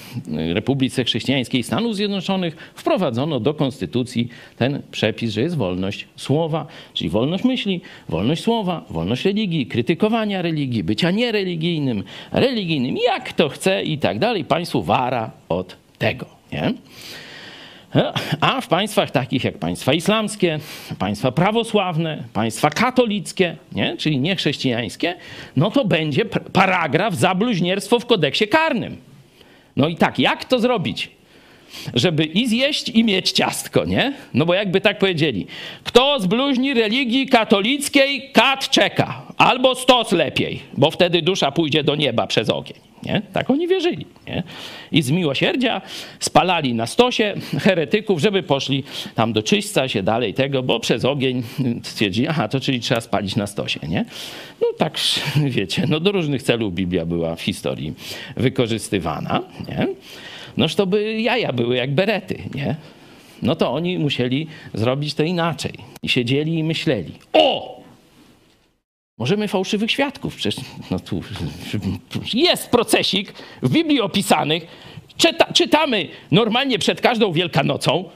Republice 0.54 1.04
Chrześcijańskiej 1.04 1.64
Stanów 1.64 1.96
Zjednoczonych 1.96 2.72
wprowadzono 2.76 3.40
do 3.40 3.54
konstytucji 3.54 4.30
ten 4.58 4.82
przepis, 4.92 5.32
że 5.32 5.42
jest 5.42 5.58
wolność 5.58 6.08
słowa, 6.16 6.68
czyli 6.94 7.10
wolność 7.10 7.44
myśli, 7.44 7.82
wolność 8.10 8.44
słowa, 8.44 8.86
wolność 8.90 9.26
religii, 9.26 9.66
krytykowania 9.66 10.42
religii, 10.42 10.84
bycia 10.84 11.12
niereligijnym, 11.12 12.04
religijnym, 12.32 12.98
jak 12.98 13.34
to 13.34 13.50
chce 13.50 13.84
i 13.84 13.98
tak 13.98 14.20
dalej. 14.20 14.46
Państwu 14.46 14.84
wara 14.84 15.32
od 15.50 15.76
tego. 15.98 16.26
Nie? 16.52 16.74
A 18.42 18.62
w 18.62 18.68
państwach 18.68 19.12
takich 19.12 19.44
jak 19.44 19.58
państwa 19.58 19.94
islamskie, 19.94 20.60
państwa 21.00 21.32
prawosławne, 21.32 22.24
państwa 22.34 22.70
katolickie, 22.70 23.56
nie? 23.72 23.98
czyli 23.98 24.20
niechrześcijańskie, 24.20 25.16
no 25.56 25.72
to 25.72 25.86
będzie 25.86 26.26
paragraf 26.26 27.16
za 27.16 27.36
bluźnierstwo 27.36 28.00
w 28.00 28.06
kodeksie 28.06 28.48
karnym. 28.48 28.98
No 29.76 29.88
i 29.88 29.96
tak, 29.96 30.20
jak 30.20 30.46
to 30.46 30.60
zrobić? 30.60 31.10
Żeby 31.94 32.24
i 32.24 32.48
zjeść, 32.48 32.90
i 32.90 33.04
mieć 33.04 33.32
ciastko, 33.32 33.86
nie? 33.86 34.14
No 34.34 34.46
bo 34.46 34.54
jakby 34.54 34.82
tak 34.82 35.00
powiedzieli, 35.00 35.48
kto 35.84 36.20
zbluźni 36.20 36.74
religii 36.74 37.28
katolickiej, 37.28 38.32
kat 38.34 38.70
czeka, 38.70 39.22
albo 39.38 39.76
stos 39.76 40.12
lepiej, 40.12 40.60
bo 40.78 40.92
wtedy 40.92 41.22
dusza 41.22 41.52
pójdzie 41.52 41.84
do 41.84 41.96
nieba 41.96 42.28
przez 42.28 42.50
ogień. 42.50 42.91
Nie? 43.04 43.22
Tak 43.34 43.50
oni 43.50 43.68
wierzyli. 43.68 44.06
Nie? 44.28 44.44
I 44.92 45.02
z 45.02 45.12
miłosierdzia 45.12 45.82
spalali 46.20 46.74
na 46.74 46.88
stosie 46.88 47.34
heretyków, 47.60 48.20
żeby 48.20 48.44
poszli 48.44 48.84
tam 49.16 49.34
do 49.34 49.44
czyśćca 49.44 49.88
się 49.88 50.04
dalej 50.04 50.34
tego, 50.34 50.64
bo 50.64 50.80
przez 50.80 51.06
ogień 51.06 51.44
stwierdzili, 51.84 52.28
aha, 52.28 52.48
to 52.48 52.60
czyli 52.60 52.80
trzeba 52.80 53.02
spalić 53.02 53.36
na 53.36 53.48
stosie. 53.48 53.80
Nie? 53.88 54.06
No 54.62 54.68
tak, 54.78 55.00
wiecie, 55.58 55.86
no 55.90 56.00
do 56.00 56.12
różnych 56.12 56.44
celów 56.44 56.74
Biblia 56.74 57.06
była 57.06 57.36
w 57.36 57.42
historii 57.42 57.94
wykorzystywana. 58.38 59.42
Nie? 59.70 59.88
Noż 60.58 60.76
to 60.76 60.86
by 60.86 61.22
jaja 61.22 61.54
były 61.54 61.76
jak 61.76 61.94
berety, 61.94 62.44
nie? 62.56 62.76
No 63.42 63.56
to 63.56 63.74
oni 63.74 64.00
musieli 64.00 64.48
zrobić 64.74 65.14
to 65.14 65.24
inaczej. 65.24 65.74
I 66.04 66.10
siedzieli 66.10 66.58
i 66.58 66.64
myśleli, 66.64 67.14
o, 67.34 67.81
Możemy 69.22 69.48
fałszywych 69.48 69.92
świadków. 69.92 70.36
Przecież 70.36 70.66
no 70.92 71.00
tu 71.00 71.22
jest 72.34 72.70
procesik 72.70 73.34
w 73.62 73.70
Biblii 73.70 74.02
opisanych. 74.02 74.68
Czyta, 75.18 75.54
czytamy 75.54 76.08
normalnie 76.32 76.80
przed 76.80 77.02
każdą 77.02 77.32
Wielkanocą. 77.32 78.10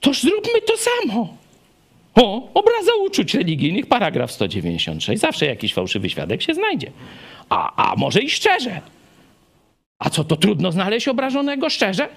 Toż 0.00 0.22
zróbmy 0.22 0.60
to 0.66 0.74
samo. 0.76 1.36
O, 2.14 2.52
obraza 2.54 2.92
uczuć 3.06 3.34
religijnych, 3.34 3.86
paragraf 3.86 4.32
196. 4.32 5.20
Zawsze 5.20 5.46
jakiś 5.46 5.74
fałszywy 5.74 6.10
świadek 6.10 6.42
się 6.42 6.54
znajdzie. 6.54 6.90
A, 7.48 7.90
a 7.92 7.96
może 7.96 8.20
i 8.20 8.30
szczerze. 8.30 8.80
A 9.98 10.10
co 10.10 10.24
to 10.24 10.36
trudno 10.36 10.72
znaleźć 10.72 11.08
obrażonego 11.08 11.70
szczerze? 11.70 12.08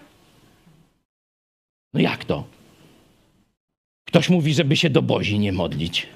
No 1.93 1.99
jak 2.01 2.25
to? 2.25 2.43
Ktoś 4.07 4.29
mówi, 4.29 4.53
żeby 4.53 4.75
się 4.75 4.89
do 4.89 5.01
Bozi 5.01 5.39
nie 5.39 5.51
modlić. 5.51 6.07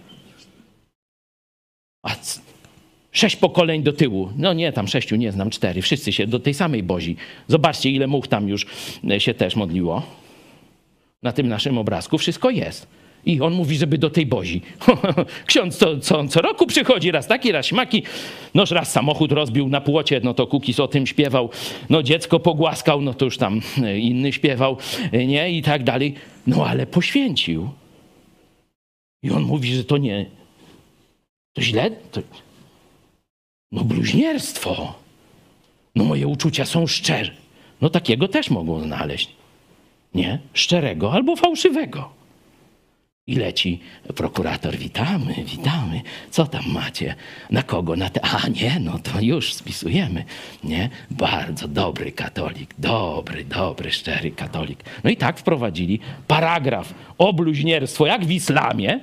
A 2.04 2.16
sześć 3.12 3.36
pokoleń 3.36 3.84
do 3.84 3.94
tyłu. 3.94 4.30
No 4.38 4.54
nie, 4.54 4.72
tam 4.72 4.88
sześciu 4.88 5.16
nie 5.16 5.32
znam, 5.32 5.50
cztery. 5.50 5.82
Wszyscy 5.82 6.12
się 6.12 6.28
do 6.28 6.40
tej 6.40 6.54
samej 6.54 6.84
bozi. 6.84 7.16
Zobaczcie, 7.48 7.90
ile 7.90 8.08
much 8.08 8.28
tam 8.28 8.50
już 8.50 8.66
e, 9.12 9.20
się 9.20 9.34
też 9.34 9.56
modliło. 9.56 10.04
Na 11.24 11.32
tym 11.32 11.48
naszym 11.48 11.78
obrazku 11.78 12.18
wszystko 12.18 12.50
jest. 12.50 12.88
I 13.26 13.42
on 13.42 13.54
mówi, 13.54 13.78
żeby 13.78 13.98
do 13.98 14.10
tej 14.10 14.26
bozi. 14.26 14.62
Ksiądz 15.46 15.78
co, 15.78 16.00
co, 16.00 16.28
co 16.28 16.42
roku 16.42 16.68
przychodzi, 16.68 17.12
raz 17.12 17.28
taki, 17.28 17.52
raz 17.52 17.66
śmaki. 17.66 18.04
Noż 18.54 18.72
raz 18.72 18.92
samochód 18.92 19.32
rozbił 19.32 19.70
na 19.70 19.82
płocie, 19.82 20.22
no 20.24 20.34
to 20.34 20.48
Kukis 20.48 20.80
o 20.80 20.88
tym 20.88 21.08
śpiewał. 21.08 21.50
No 21.90 22.04
dziecko 22.04 22.40
pogłaskał, 22.40 23.02
no 23.02 23.14
to 23.14 23.26
już 23.26 23.38
tam 23.38 23.62
e, 23.84 24.00
inny 24.00 24.34
śpiewał, 24.34 24.78
e, 25.12 25.26
nie? 25.26 25.52
I 25.52 25.62
tak 25.62 25.84
dalej. 25.84 26.14
No 26.48 26.66
ale 26.66 26.86
poświęcił. 26.86 27.70
I 29.24 29.32
on 29.32 29.44
mówi, 29.44 29.76
że 29.76 29.84
to 29.84 29.98
nie... 29.98 30.41
To 31.54 31.62
źle? 31.62 31.92
To... 31.92 32.22
No 33.72 33.84
bluźnierstwo. 33.84 34.94
No 35.96 36.04
moje 36.04 36.28
uczucia 36.28 36.66
są 36.66 36.88
szczere. 36.88 37.32
No 37.82 37.90
takiego 37.90 38.28
też 38.28 38.50
mogą 38.50 38.82
znaleźć. 38.82 39.36
Nie? 40.14 40.40
Szczerego 40.54 41.14
albo 41.14 41.36
fałszywego. 41.36 42.22
I 43.28 43.36
leci 43.36 43.80
prokurator, 44.16 44.78
witamy, 44.78 45.34
witamy. 45.46 46.02
Co 46.32 46.46
tam 46.46 46.64
macie? 46.68 47.16
Na 47.50 47.64
kogo? 47.64 47.96
Na 47.96 48.10
te... 48.10 48.22
A 48.22 48.48
nie, 48.48 48.80
no 48.80 49.00
to 49.00 49.22
już 49.22 49.54
spisujemy. 49.54 50.24
Nie? 50.64 50.90
Bardzo 51.12 51.68
dobry 51.68 52.12
katolik, 52.12 52.76
dobry, 52.78 53.46
dobry, 53.46 53.92
szczery 53.92 54.32
katolik. 54.32 54.84
No 55.04 55.10
i 55.10 55.18
tak 55.18 55.40
wprowadzili 55.40 56.00
paragraf 56.28 56.94
o 57.18 57.34
bluźnierstwo, 57.34 58.06
jak 58.06 58.26
w 58.26 58.32
islamie, 58.32 59.00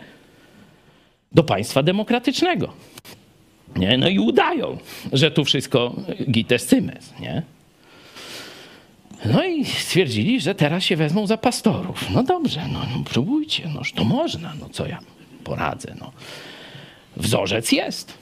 do 1.32 1.42
państwa 1.42 1.82
demokratycznego. 1.82 2.72
Nie? 3.76 3.98
No 3.98 4.08
i 4.08 4.18
udają, 4.18 4.78
że 5.12 5.30
tu 5.30 5.44
wszystko 5.44 5.94
gites 6.30 6.66
cymes, 6.66 7.14
nie? 7.20 7.42
No 9.24 9.44
i 9.44 9.64
stwierdzili, 9.64 10.40
że 10.40 10.54
teraz 10.54 10.84
się 10.84 10.96
wezmą 10.96 11.26
za 11.26 11.36
pastorów. 11.36 12.10
No 12.10 12.22
dobrze, 12.22 12.60
no, 12.72 12.78
no 12.78 13.04
próbujcie, 13.04 13.68
noż 13.68 13.92
to 13.92 14.04
można, 14.04 14.54
no 14.60 14.68
co 14.68 14.86
ja 14.86 14.98
poradzę, 15.44 15.94
no. 16.00 16.12
Wzorzec 17.16 17.72
jest. 17.72 18.18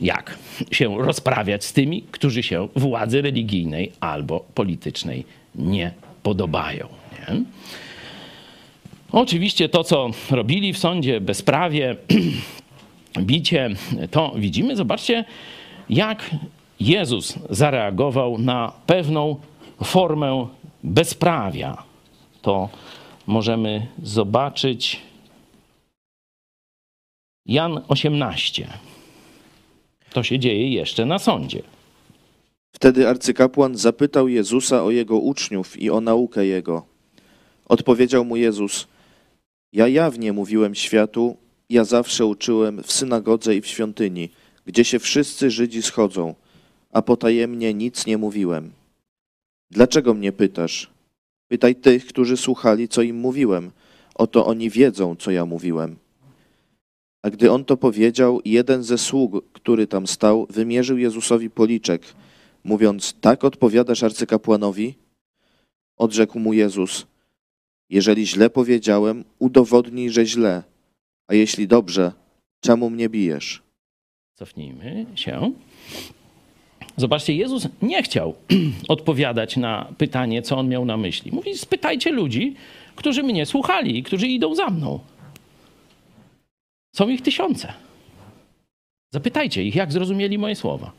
Jak 0.00 0.38
się 0.70 0.98
rozprawiać 0.98 1.64
z 1.64 1.72
tymi, 1.72 2.02
którzy 2.02 2.42
się 2.42 2.68
władzy 2.76 3.22
religijnej 3.22 3.92
albo 4.00 4.40
politycznej 4.54 5.24
nie 5.54 5.92
podobają, 6.22 6.88
nie? 7.12 7.42
Oczywiście 9.12 9.68
to, 9.68 9.84
co 9.84 10.10
robili 10.30 10.72
w 10.72 10.78
sądzie, 10.78 11.20
bezprawie, 11.20 11.96
bicie, 13.18 13.70
to 14.10 14.32
widzimy. 14.36 14.76
Zobaczcie, 14.76 15.24
jak 15.90 16.30
Jezus 16.80 17.34
zareagował 17.50 18.38
na 18.38 18.72
pewną 18.86 19.36
formę 19.84 20.46
bezprawia. 20.84 21.82
To 22.42 22.68
możemy 23.26 23.86
zobaczyć. 24.02 25.00
Jan 27.46 27.80
18. 27.88 28.68
To 30.12 30.22
się 30.22 30.38
dzieje 30.38 30.70
jeszcze 30.70 31.06
na 31.06 31.18
sądzie. 31.18 31.62
Wtedy 32.74 33.08
arcykapłan 33.08 33.76
zapytał 33.76 34.28
Jezusa 34.28 34.84
o 34.84 34.90
jego 34.90 35.18
uczniów 35.18 35.82
i 35.82 35.90
o 35.90 36.00
naukę 36.00 36.46
jego. 36.46 36.86
Odpowiedział 37.68 38.24
mu 38.24 38.36
Jezus: 38.36 38.88
Ja 39.76 39.88
jawnie 39.88 40.32
mówiłem 40.32 40.74
światu, 40.74 41.36
ja 41.70 41.84
zawsze 41.84 42.26
uczyłem 42.26 42.82
w 42.82 42.92
synagodze 42.92 43.56
i 43.56 43.60
w 43.60 43.66
świątyni, 43.66 44.30
gdzie 44.66 44.84
się 44.84 44.98
wszyscy 44.98 45.50
Żydzi 45.50 45.82
schodzą, 45.82 46.34
a 46.92 47.02
potajemnie 47.02 47.74
nic 47.74 48.06
nie 48.06 48.18
mówiłem. 48.18 48.70
Dlaczego 49.70 50.14
mnie 50.14 50.32
pytasz? 50.32 50.90
Pytaj 51.48 51.74
tych, 51.74 52.06
którzy 52.06 52.36
słuchali, 52.36 52.88
co 52.88 53.02
im 53.02 53.16
mówiłem. 53.16 53.70
Oto 54.14 54.46
oni 54.46 54.70
wiedzą, 54.70 55.16
co 55.16 55.30
ja 55.30 55.46
mówiłem. 55.46 55.96
A 57.22 57.30
gdy 57.30 57.50
on 57.52 57.64
to 57.64 57.76
powiedział, 57.76 58.40
jeden 58.44 58.82
ze 58.82 58.98
sług, 58.98 59.52
który 59.52 59.86
tam 59.86 60.06
stał, 60.06 60.46
wymierzył 60.50 60.98
Jezusowi 60.98 61.50
policzek, 61.50 62.02
mówiąc: 62.64 63.14
Tak 63.20 63.44
odpowiadasz 63.44 64.02
arcykapłanowi? 64.02 64.94
Odrzekł 65.96 66.38
mu 66.38 66.52
Jezus: 66.52 67.06
Jeżeli 67.90 68.26
źle 68.26 68.50
powiedziałem, 68.50 69.24
udowodnij, 69.38 70.10
że 70.10 70.26
źle. 70.26 70.62
A 71.28 71.34
jeśli 71.34 71.68
dobrze, 71.68 72.12
czemu 72.60 72.90
mnie 72.90 73.08
bijesz? 73.08 73.62
Cofnijmy 74.34 75.06
się. 75.14 75.52
Zobaczcie, 76.96 77.34
Jezus 77.34 77.68
nie 77.82 78.02
chciał 78.02 78.34
odpowiadać 78.88 79.56
na 79.56 79.92
pytanie, 79.98 80.42
co 80.42 80.56
on 80.56 80.68
miał 80.68 80.84
na 80.84 80.96
myśli. 80.96 81.32
Mówi: 81.32 81.58
spytajcie 81.58 82.10
ludzi, 82.12 82.54
którzy 82.96 83.22
mnie 83.22 83.46
słuchali 83.46 83.98
i 83.98 84.02
którzy 84.02 84.26
idą 84.26 84.54
za 84.54 84.70
mną. 84.70 85.00
Są 86.94 87.08
ich 87.08 87.22
tysiące. 87.22 87.72
Zapytajcie 89.14 89.64
ich, 89.64 89.74
jak 89.74 89.92
zrozumieli 89.92 90.38
moje 90.38 90.54
słowa. 90.54 90.92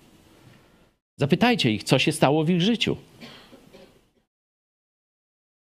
Zapytajcie 1.20 1.72
ich, 1.72 1.84
co 1.84 2.00
się 2.00 2.12
stało 2.12 2.44
w 2.44 2.50
ich 2.50 2.62
życiu. 2.62 2.98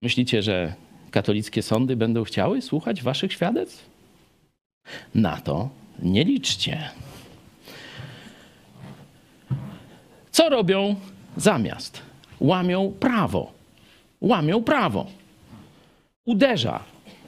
Myślicie, 0.02 0.42
że 0.42 0.74
katolickie 1.16 1.62
sądy 1.62 1.96
będą 1.96 2.24
chciały 2.24 2.62
słuchać 2.62 3.04
waszych 3.04 3.34
świadectw? 3.34 3.90
Na 5.16 5.38
to 5.38 5.70
nie 6.00 6.24
liczcie. 6.24 6.90
Co 10.32 10.50
robią 10.50 10.96
zamiast? 11.38 12.02
Łamią 12.40 12.94
prawo. 13.00 13.52
Łamią 14.22 14.64
prawo. 14.64 15.06
Uderza 16.26 16.84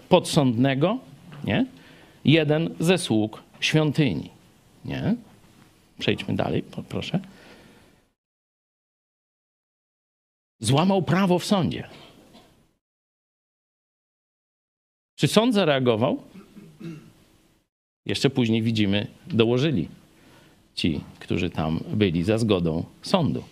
podsądnego, 0.09 0.99
nie? 1.43 1.65
Jeden 2.25 2.75
ze 2.79 2.97
sług 2.97 3.43
świątyni, 3.59 4.29
nie? 4.85 5.15
Przejdźmy 5.99 6.35
dalej, 6.35 6.63
proszę. 6.89 7.19
Złamał 10.59 11.01
prawo 11.01 11.39
w 11.39 11.45
sądzie. 11.45 11.87
Czy 15.17 15.27
sąd 15.27 15.53
zareagował? 15.53 16.21
Jeszcze 18.05 18.29
później 18.29 18.61
widzimy, 18.61 19.07
dołożyli 19.27 19.87
ci, 20.75 21.01
którzy 21.19 21.49
tam 21.49 21.79
byli 21.93 22.23
za 22.23 22.37
zgodą 22.37 22.83
sądu. 23.01 23.43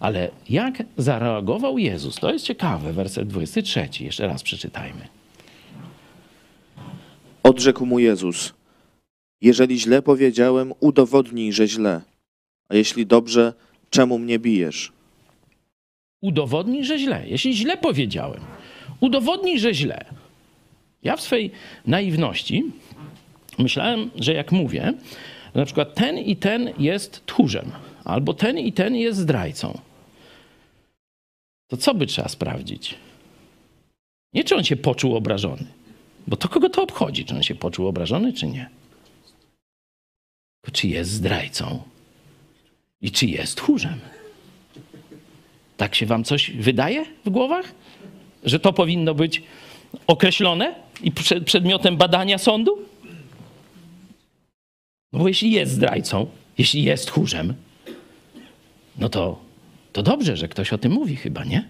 Ale 0.00 0.30
jak 0.48 0.82
zareagował 0.96 1.78
Jezus? 1.78 2.16
To 2.16 2.32
jest 2.32 2.44
ciekawe, 2.44 2.92
werset 2.92 3.28
23. 3.28 3.88
Jeszcze 4.00 4.26
raz 4.26 4.42
przeczytajmy. 4.42 5.08
Odrzekł 7.42 7.86
mu 7.86 7.98
Jezus: 7.98 8.54
Jeżeli 9.40 9.80
źle 9.80 10.02
powiedziałem, 10.02 10.72
udowodnij, 10.80 11.52
że 11.52 11.68
źle. 11.68 12.00
A 12.68 12.74
jeśli 12.74 13.06
dobrze, 13.06 13.52
czemu 13.90 14.18
mnie 14.18 14.38
bijesz? 14.38 14.92
Udowodnij, 16.20 16.84
że 16.84 16.98
źle. 16.98 17.24
Jeśli 17.26 17.56
źle 17.56 17.76
powiedziałem, 17.76 18.40
udowodnij, 19.00 19.58
że 19.58 19.74
źle. 19.74 20.17
Ja 21.02 21.16
w 21.16 21.20
swej 21.20 21.50
naiwności 21.86 22.64
myślałem, 23.58 24.10
że 24.16 24.32
jak 24.32 24.52
mówię, 24.52 24.92
na 25.54 25.64
przykład 25.64 25.94
ten 25.94 26.18
i 26.18 26.36
ten 26.36 26.72
jest 26.78 27.26
tchórzem, 27.26 27.72
albo 28.04 28.34
ten 28.34 28.58
i 28.58 28.72
ten 28.72 28.96
jest 28.96 29.18
zdrajcą, 29.18 29.80
to 31.68 31.76
co 31.76 31.94
by 31.94 32.06
trzeba 32.06 32.28
sprawdzić? 32.28 32.94
Nie 34.32 34.44
czy 34.44 34.56
on 34.56 34.64
się 34.64 34.76
poczuł 34.76 35.16
obrażony, 35.16 35.64
bo 36.26 36.36
to 36.36 36.48
kogo 36.48 36.70
to 36.70 36.82
obchodzi, 36.82 37.24
czy 37.24 37.34
on 37.34 37.42
się 37.42 37.54
poczuł 37.54 37.86
obrażony, 37.86 38.32
czy 38.32 38.46
nie. 38.46 38.70
Czy 40.72 40.88
jest 40.88 41.10
zdrajcą 41.10 41.82
i 43.00 43.10
czy 43.10 43.26
jest 43.26 43.56
tchórzem. 43.56 44.00
Tak 45.76 45.94
się 45.94 46.06
wam 46.06 46.24
coś 46.24 46.50
wydaje 46.50 47.04
w 47.24 47.30
głowach? 47.30 47.74
Że 48.44 48.60
to 48.60 48.72
powinno 48.72 49.14
być 49.14 49.42
określone 50.06 50.74
i 51.02 51.12
przed- 51.12 51.44
przedmiotem 51.44 51.96
badania 51.96 52.38
sądu? 52.38 52.78
No 55.12 55.18
bo 55.18 55.28
jeśli 55.28 55.50
jest 55.52 55.72
zdrajcą, 55.72 56.26
jeśli 56.58 56.82
jest 56.82 57.06
tchórzem, 57.06 57.54
no 58.98 59.08
to, 59.08 59.40
to 59.92 60.02
dobrze, 60.02 60.36
że 60.36 60.48
ktoś 60.48 60.72
o 60.72 60.78
tym 60.78 60.92
mówi 60.92 61.16
chyba, 61.16 61.44
nie? 61.44 61.68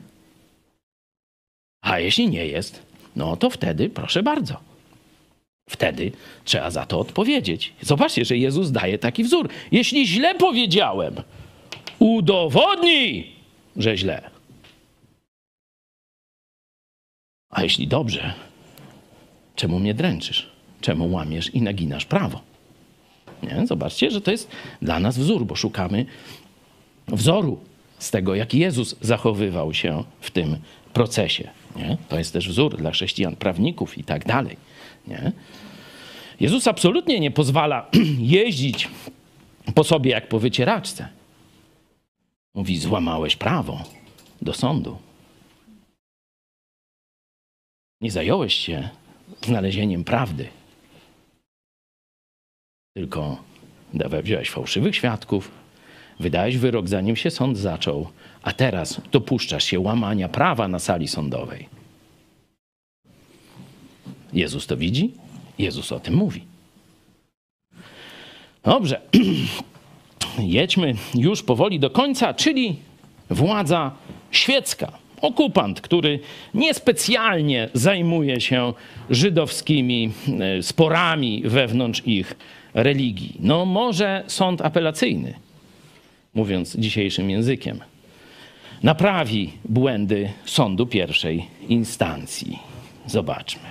A 1.82 1.98
jeśli 1.98 2.28
nie 2.28 2.46
jest, 2.46 2.82
no 3.16 3.36
to 3.36 3.50
wtedy 3.50 3.90
proszę 3.90 4.22
bardzo. 4.22 4.60
Wtedy 5.70 6.12
trzeba 6.44 6.70
za 6.70 6.86
to 6.86 7.00
odpowiedzieć. 7.00 7.72
Zobaczcie, 7.82 8.24
że 8.24 8.36
Jezus 8.36 8.70
daje 8.70 8.98
taki 8.98 9.24
wzór. 9.24 9.48
Jeśli 9.72 10.06
źle 10.06 10.34
powiedziałem, 10.34 11.14
udowodnij, 11.98 13.32
że 13.76 13.96
źle. 13.96 14.30
A 17.50 17.62
jeśli 17.62 17.88
dobrze, 17.88 18.34
czemu 19.58 19.78
mnie 19.78 19.94
dręczysz? 19.94 20.50
Czemu 20.80 21.12
łamiesz 21.12 21.54
i 21.54 21.62
naginasz 21.62 22.04
prawo? 22.04 22.40
Nie? 23.42 23.66
Zobaczcie, 23.66 24.10
że 24.10 24.20
to 24.20 24.30
jest 24.30 24.50
dla 24.82 25.00
nas 25.00 25.18
wzór, 25.18 25.46
bo 25.46 25.56
szukamy 25.56 26.06
wzoru 27.08 27.58
z 27.98 28.10
tego, 28.10 28.34
jak 28.34 28.54
Jezus 28.54 28.96
zachowywał 29.00 29.74
się 29.74 30.04
w 30.20 30.30
tym 30.30 30.56
procesie. 30.92 31.50
Nie? 31.76 31.96
To 32.08 32.18
jest 32.18 32.32
też 32.32 32.48
wzór 32.48 32.76
dla 32.76 32.90
chrześcijan, 32.90 33.36
prawników 33.36 33.98
i 33.98 34.04
tak 34.04 34.26
dalej. 34.26 34.56
Nie? 35.06 35.32
Jezus 36.40 36.68
absolutnie 36.68 37.20
nie 37.20 37.30
pozwala 37.30 37.90
jeździć 38.38 38.88
po 39.74 39.84
sobie 39.84 40.10
jak 40.10 40.28
po 40.28 40.38
wycieraczce. 40.38 41.08
Mówi, 42.54 42.78
złamałeś 42.78 43.36
prawo 43.36 43.84
do 44.42 44.54
sądu. 44.54 44.98
Nie 48.00 48.10
zająłeś 48.10 48.54
się 48.54 48.88
znalezieniem 49.46 50.04
prawdy, 50.04 50.48
tylko 52.96 53.42
wziąłeś 54.22 54.50
fałszywych 54.50 54.96
świadków, 54.96 55.50
wydałeś 56.20 56.56
wyrok, 56.56 56.88
zanim 56.88 57.16
się 57.16 57.30
sąd 57.30 57.58
zaczął, 57.58 58.08
a 58.42 58.52
teraz 58.52 59.00
dopuszczasz 59.12 59.64
się 59.64 59.80
łamania 59.80 60.28
prawa 60.28 60.68
na 60.68 60.78
sali 60.78 61.08
sądowej. 61.08 61.68
Jezus 64.32 64.66
to 64.66 64.76
widzi, 64.76 65.12
Jezus 65.58 65.92
o 65.92 66.00
tym 66.00 66.14
mówi. 66.14 66.44
Dobrze, 68.62 69.00
jedźmy 70.38 70.94
już 71.14 71.42
powoli 71.42 71.80
do 71.80 71.90
końca, 71.90 72.34
czyli 72.34 72.76
władza 73.30 73.92
świecka. 74.30 74.92
Okupant, 75.20 75.80
który 75.80 76.20
niespecjalnie 76.54 77.68
zajmuje 77.74 78.40
się 78.40 78.72
żydowskimi 79.10 80.10
e, 80.40 80.62
sporami 80.62 81.42
wewnątrz 81.44 82.02
ich 82.06 82.36
religii. 82.74 83.36
No 83.40 83.64
może 83.64 84.24
sąd 84.26 84.60
apelacyjny, 84.60 85.34
mówiąc 86.34 86.76
dzisiejszym 86.76 87.30
językiem, 87.30 87.80
naprawi 88.82 89.52
błędy 89.64 90.30
sądu 90.44 90.86
pierwszej 90.86 91.46
instancji. 91.68 92.58
Zobaczmy. 93.06 93.62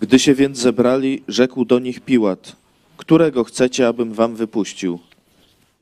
Gdy 0.00 0.18
się 0.18 0.34
więc 0.34 0.58
zebrali, 0.58 1.22
rzekł 1.28 1.64
do 1.64 1.78
nich 1.78 2.00
Piłat: 2.00 2.56
Którego 2.96 3.44
chcecie, 3.44 3.88
abym 3.88 4.12
wam 4.12 4.36
wypuścił? 4.36 4.98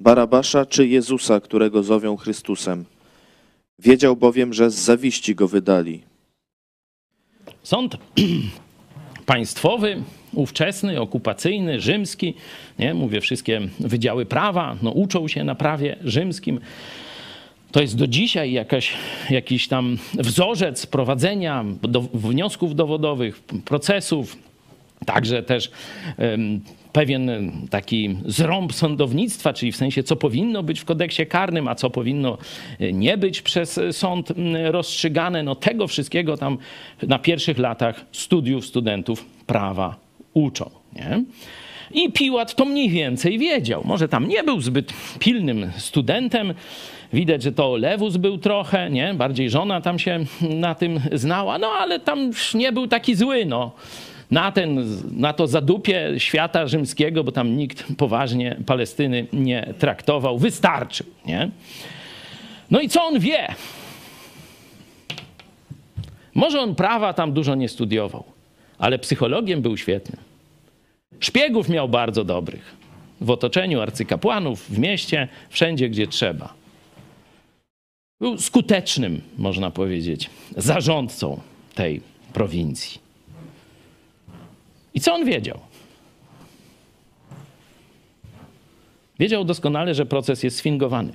Barabasza 0.01 0.67
czy 0.67 0.87
Jezusa, 0.87 1.41
którego 1.41 1.83
zowią 1.83 2.17
Chrystusem? 2.17 2.85
Wiedział 3.83 4.17
bowiem, 4.17 4.53
że 4.53 4.71
z 4.71 4.75
zawiści 4.75 5.35
go 5.35 5.49
wydali. 5.49 6.03
Sąd 7.63 7.97
państwowy, 9.27 10.03
ówczesny, 10.35 11.01
okupacyjny, 11.01 11.81
rzymski, 11.81 12.35
nie? 12.79 12.95
mówię 12.95 13.21
wszystkie 13.21 13.61
wydziały 13.81 14.27
prawa, 14.27 14.77
no 14.83 14.91
uczą 14.91 15.29
się 15.29 15.45
na 15.45 15.55
prawie 15.55 15.97
rzymskim. 16.05 16.61
To 17.73 17.81
jest 17.81 17.97
do 17.97 18.07
dzisiaj 18.07 18.53
jakaś, 18.53 18.93
jakiś 19.31 19.69
tam 19.69 19.99
wzorzec 20.15 20.87
prowadzenia 20.87 21.65
do, 21.83 22.01
wniosków 22.01 22.75
dowodowych, 22.75 23.41
procesów, 23.41 24.37
także 25.07 25.43
też 25.43 25.71
pewien 26.93 27.53
taki 27.71 28.17
zrąb 28.27 28.73
sądownictwa, 28.73 29.53
czyli 29.53 29.73
w 29.73 29.77
sensie, 29.77 30.03
co 30.03 30.17
powinno 30.17 30.63
być 30.63 30.81
w 30.81 30.85
kodeksie 30.85 31.27
karnym, 31.27 31.69
a 31.69 31.75
co 31.75 31.91
powinno 31.91 32.39
e, 32.81 32.93
nie 32.93 33.19
być 33.19 33.43
przez 33.43 33.81
sąd 33.93 34.33
rozstrzygane. 34.65 35.43
No 35.43 35.55
tego 35.55 35.87
wszystkiego 35.87 36.37
tam 36.37 36.59
na 37.03 37.19
pierwszych 37.19 37.59
latach 37.59 38.05
studiów 38.13 38.67
studentów 38.67 39.27
prawa 39.47 39.97
uczą. 40.35 40.71
Nie? 40.93 41.25
I 41.95 42.13
Piłat 42.13 42.55
to 42.55 42.65
mniej 42.65 42.91
więcej 42.91 43.39
wiedział. 43.39 43.83
Może 43.85 44.09
tam 44.09 44.29
nie 44.29 44.45
był 44.45 44.61
zbyt 44.61 44.93
pilnym 45.19 45.71
studentem. 45.77 46.55
Widać, 47.13 47.43
że 47.43 47.53
to 47.53 47.77
Lewus 47.77 48.17
był 48.17 48.39
trochę, 48.39 48.91
nie? 48.91 49.15
Bardziej 49.15 49.51
żona 49.51 49.81
tam 49.81 49.99
się 49.99 50.25
na 50.41 50.75
tym 50.75 51.01
znała, 51.13 51.59
no 51.59 51.67
ale 51.67 52.01
tam 52.01 52.31
nie 52.55 52.73
był 52.73 52.87
taki 52.87 53.15
zły, 53.15 53.45
no 53.47 53.73
na, 54.33 54.53
ten, 54.53 54.87
na 55.17 55.33
to 55.33 55.47
zadupie 55.47 56.15
świata 56.19 56.67
rzymskiego, 56.67 57.25
bo 57.25 57.33
tam 57.33 57.57
nikt 57.57 57.85
poważnie 57.97 58.57
Palestyny 58.67 59.27
nie 59.33 59.75
traktował, 59.79 60.39
wystarczył. 60.39 61.07
Nie? 61.27 61.51
No 62.71 62.81
i 62.81 62.89
co 62.89 63.05
on 63.05 63.19
wie? 63.19 63.55
Może 66.35 66.61
on 66.61 66.75
prawa 66.75 67.13
tam 67.13 67.33
dużo 67.33 67.55
nie 67.55 67.69
studiował, 67.69 68.25
ale 68.79 68.99
psychologiem 68.99 69.63
był 69.63 69.77
świetny. 69.77 70.17
Szpiegów 71.21 71.69
miał 71.69 71.89
bardzo 71.89 72.25
dobrych. 72.25 72.77
W 73.21 73.31
otoczeniu 73.31 73.81
arcykapłanów, 73.81 74.71
w 74.71 74.79
mieście, 74.79 75.29
wszędzie, 75.51 75.89
gdzie 75.89 76.07
trzeba. 76.07 76.55
Był 78.21 78.39
skutecznym, 78.39 79.21
można 79.39 79.71
powiedzieć, 79.71 80.31
zarządcą 80.57 81.41
tej 81.75 82.01
prowincji. 82.33 83.12
I 84.95 85.01
co 85.01 85.15
on 85.15 85.25
wiedział? 85.25 85.61
Wiedział 89.19 89.45
doskonale, 89.45 89.95
że 89.95 90.07
proces 90.07 90.43
jest 90.43 90.57
sfingowany. 90.57 91.13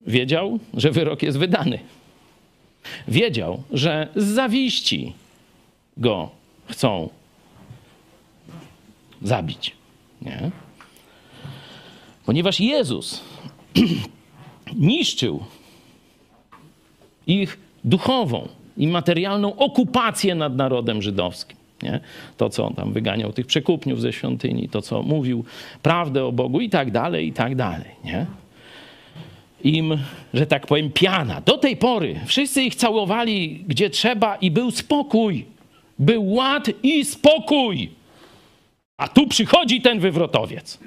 Wiedział, 0.00 0.58
że 0.74 0.90
wyrok 0.90 1.22
jest 1.22 1.38
wydany. 1.38 1.78
Wiedział, 3.08 3.62
że 3.72 4.08
z 4.16 4.24
zawiści 4.24 5.12
go 5.96 6.30
chcą 6.66 7.08
zabić. 9.22 9.72
Nie? 10.22 10.50
Ponieważ 12.26 12.60
Jezus 12.60 13.20
niszczył 14.76 15.44
ich 17.26 17.58
duchową 17.84 18.48
i 18.76 18.86
materialną 18.86 19.56
okupację 19.56 20.34
nad 20.34 20.56
narodem 20.56 21.02
żydowskim. 21.02 21.56
Nie? 21.82 22.00
To, 22.36 22.50
co 22.50 22.66
on 22.66 22.74
tam 22.74 22.92
wyganiał 22.92 23.32
tych 23.32 23.46
przekupniów 23.46 24.00
ze 24.00 24.12
świątyni, 24.12 24.68
to, 24.68 24.82
co 24.82 25.02
mówił 25.02 25.44
prawdę 25.82 26.24
o 26.24 26.32
Bogu 26.32 26.60
i 26.60 26.70
tak 26.70 26.90
dalej, 26.90 27.26
i 27.26 27.32
tak 27.32 27.56
dalej. 27.56 27.90
Nie? 28.04 28.26
Im, 29.64 29.98
że 30.34 30.46
tak 30.46 30.66
powiem, 30.66 30.92
piana. 30.92 31.40
Do 31.40 31.58
tej 31.58 31.76
pory 31.76 32.20
wszyscy 32.26 32.62
ich 32.62 32.74
całowali 32.74 33.64
gdzie 33.68 33.90
trzeba 33.90 34.36
i 34.36 34.50
był 34.50 34.70
spokój. 34.70 35.44
Był 35.98 36.32
ład 36.32 36.70
i 36.82 37.04
spokój. 37.04 37.90
A 38.96 39.08
tu 39.08 39.26
przychodzi 39.26 39.80
ten 39.80 40.00
wywrotowiec 40.00 40.78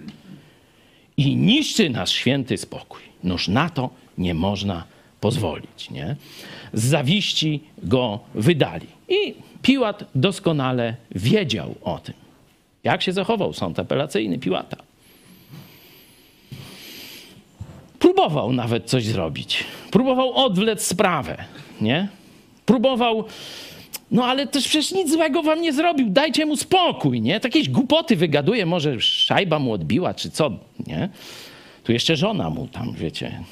i 1.17 1.35
niszczy 1.35 1.89
nasz 1.89 2.11
święty 2.11 2.57
spokój. 2.57 3.01
Noż 3.23 3.47
na 3.47 3.69
to 3.69 3.89
nie 4.17 4.33
można 4.33 4.83
pozwolić. 5.21 5.89
Nie? 5.91 6.15
Z 6.77 6.83
zawiści 6.83 7.63
go 7.83 8.19
wydali. 8.35 8.87
I 9.09 9.33
Piłat 9.61 10.03
doskonale 10.15 10.95
wiedział 11.11 11.75
o 11.81 11.99
tym. 11.99 12.13
Jak 12.83 13.01
się 13.01 13.11
zachował 13.13 13.53
sąd 13.53 13.79
apelacyjny 13.79 14.39
Piłata? 14.39 14.77
Próbował 17.99 18.53
nawet 18.53 18.85
coś 18.85 19.05
zrobić. 19.05 19.63
Próbował 19.91 20.33
odwlec 20.33 20.85
sprawę, 20.85 21.43
nie? 21.81 22.07
Próbował, 22.65 23.23
no 24.11 24.25
ale 24.25 24.47
też 24.47 24.67
przecież 24.67 24.91
nic 24.91 25.11
złego 25.11 25.43
wam 25.43 25.61
nie 25.61 25.73
zrobił, 25.73 26.09
dajcie 26.09 26.45
mu 26.45 26.57
spokój, 26.57 27.21
nie? 27.21 27.39
Jakieś 27.43 27.69
głupoty 27.69 28.15
wygaduje, 28.15 28.65
może 28.65 29.01
szajba 29.01 29.59
mu 29.59 29.71
odbiła, 29.71 30.13
czy 30.13 30.31
co, 30.31 30.51
nie? 30.87 31.09
Tu 31.83 31.91
jeszcze 31.91 32.15
żona 32.15 32.49
mu 32.49 32.67
tam, 32.67 32.93
wiecie, 32.93 33.43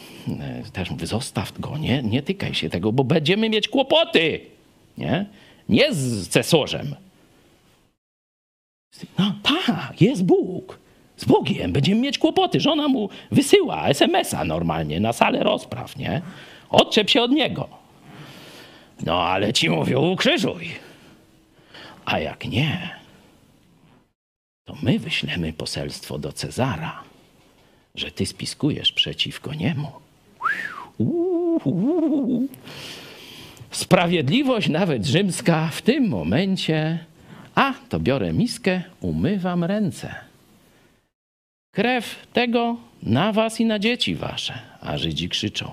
też 0.73 0.89
mówi, 0.89 1.05
zostaw 1.05 1.59
go, 1.59 1.77
nie, 1.77 2.03
nie 2.03 2.21
tykaj 2.21 2.53
się 2.53 2.69
tego, 2.69 2.91
bo 2.91 3.03
będziemy 3.03 3.49
mieć 3.49 3.67
kłopoty, 3.67 4.39
nie? 4.97 5.25
Nie 5.69 5.93
z 5.93 6.27
cesarzem. 6.27 6.95
No 9.19 9.35
tak, 9.43 10.01
jest 10.01 10.25
Bóg. 10.25 10.79
Z 11.17 11.25
Bogiem 11.25 11.71
będziemy 11.71 12.01
mieć 12.01 12.17
kłopoty. 12.17 12.59
Żona 12.59 12.87
mu 12.87 13.09
wysyła 13.31 13.87
SMS-a 13.87 14.45
normalnie 14.45 14.99
na 14.99 15.13
salę 15.13 15.43
rozpraw, 15.43 15.97
nie? 15.97 16.21
Odczep 16.69 17.09
się 17.09 17.21
od 17.21 17.31
niego. 17.31 17.69
No 19.05 19.23
ale 19.23 19.53
ci 19.53 19.69
mówią, 19.69 20.11
ukrzyżuj. 20.11 20.71
A 22.05 22.19
jak 22.19 22.45
nie, 22.45 22.89
to 24.65 24.75
my 24.81 24.99
wyślemy 24.99 25.53
poselstwo 25.53 26.19
do 26.19 26.33
Cezara 26.33 27.03
że 27.95 28.11
ty 28.11 28.25
spiskujesz 28.25 28.91
przeciwko 28.91 29.53
niemu. 29.53 29.91
Sprawiedliwość 33.71 34.69
nawet 34.69 35.05
rzymska 35.05 35.69
w 35.73 35.81
tym 35.81 36.07
momencie, 36.07 36.99
a 37.55 37.73
to 37.89 37.99
biorę 37.99 38.33
miskę, 38.33 38.81
umywam 39.01 39.63
ręce. 39.63 40.15
Krew 41.71 42.27
tego 42.33 42.77
na 43.03 43.33
was 43.33 43.59
i 43.59 43.65
na 43.65 43.79
dzieci 43.79 44.15
wasze. 44.15 44.59
A 44.81 44.97
Żydzi 44.97 45.29
krzyczą: 45.29 45.71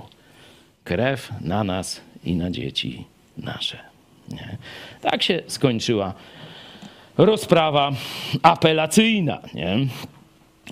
krew 0.84 1.32
na 1.40 1.64
nas 1.64 2.00
i 2.24 2.34
na 2.34 2.50
dzieci 2.50 3.04
nasze. 3.36 3.78
Nie? 4.28 4.56
Tak 5.00 5.22
się 5.22 5.42
skończyła 5.46 6.14
rozprawa 7.18 7.92
apelacyjna. 8.42 9.40
Nie? 9.54 9.76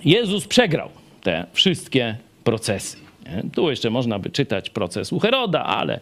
Jezus 0.05 0.47
przegrał 0.47 0.89
te 1.23 1.45
wszystkie 1.53 2.15
procesy. 2.43 3.00
Nie? 3.25 3.43
Tu 3.53 3.69
jeszcze 3.69 3.89
można 3.89 4.19
by 4.19 4.29
czytać 4.29 4.69
proces 4.69 5.13
u 5.13 5.19
Heroda, 5.19 5.63
ale 5.63 5.99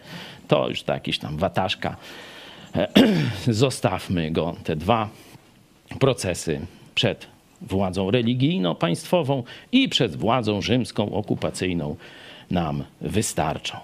to 0.47 0.69
już 0.69 0.87
jakiś 0.87 1.19
tam 1.19 1.37
wataszka. 1.37 1.95
Zostawmy 3.47 4.31
go, 4.31 4.55
te 4.63 4.75
dwa 4.75 5.09
procesy 5.99 6.59
przed 6.95 7.27
władzą 7.61 8.11
religijno-państwową 8.11 9.43
i 9.71 9.89
przed 9.89 10.15
władzą 10.15 10.61
rzymską 10.61 11.13
okupacyjną 11.13 11.95
nam 12.51 12.83
wystarczą. 13.01 13.77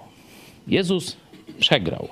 Jezus 0.68 1.18
przegrał. 1.60 2.08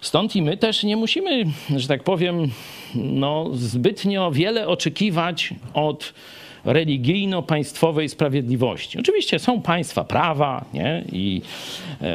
Stąd 0.00 0.36
i 0.36 0.42
my 0.42 0.56
też 0.56 0.82
nie 0.82 0.96
musimy, 0.96 1.44
że 1.76 1.88
tak 1.88 2.04
powiem, 2.04 2.50
no, 2.94 3.46
zbytnio 3.52 4.32
wiele 4.32 4.68
oczekiwać 4.68 5.54
od 5.74 6.14
religijno-państwowej 6.64 8.08
sprawiedliwości. 8.08 8.98
Oczywiście 8.98 9.38
są 9.38 9.62
państwa 9.62 10.04
prawa 10.04 10.64
nie? 10.74 11.04
i 11.12 11.42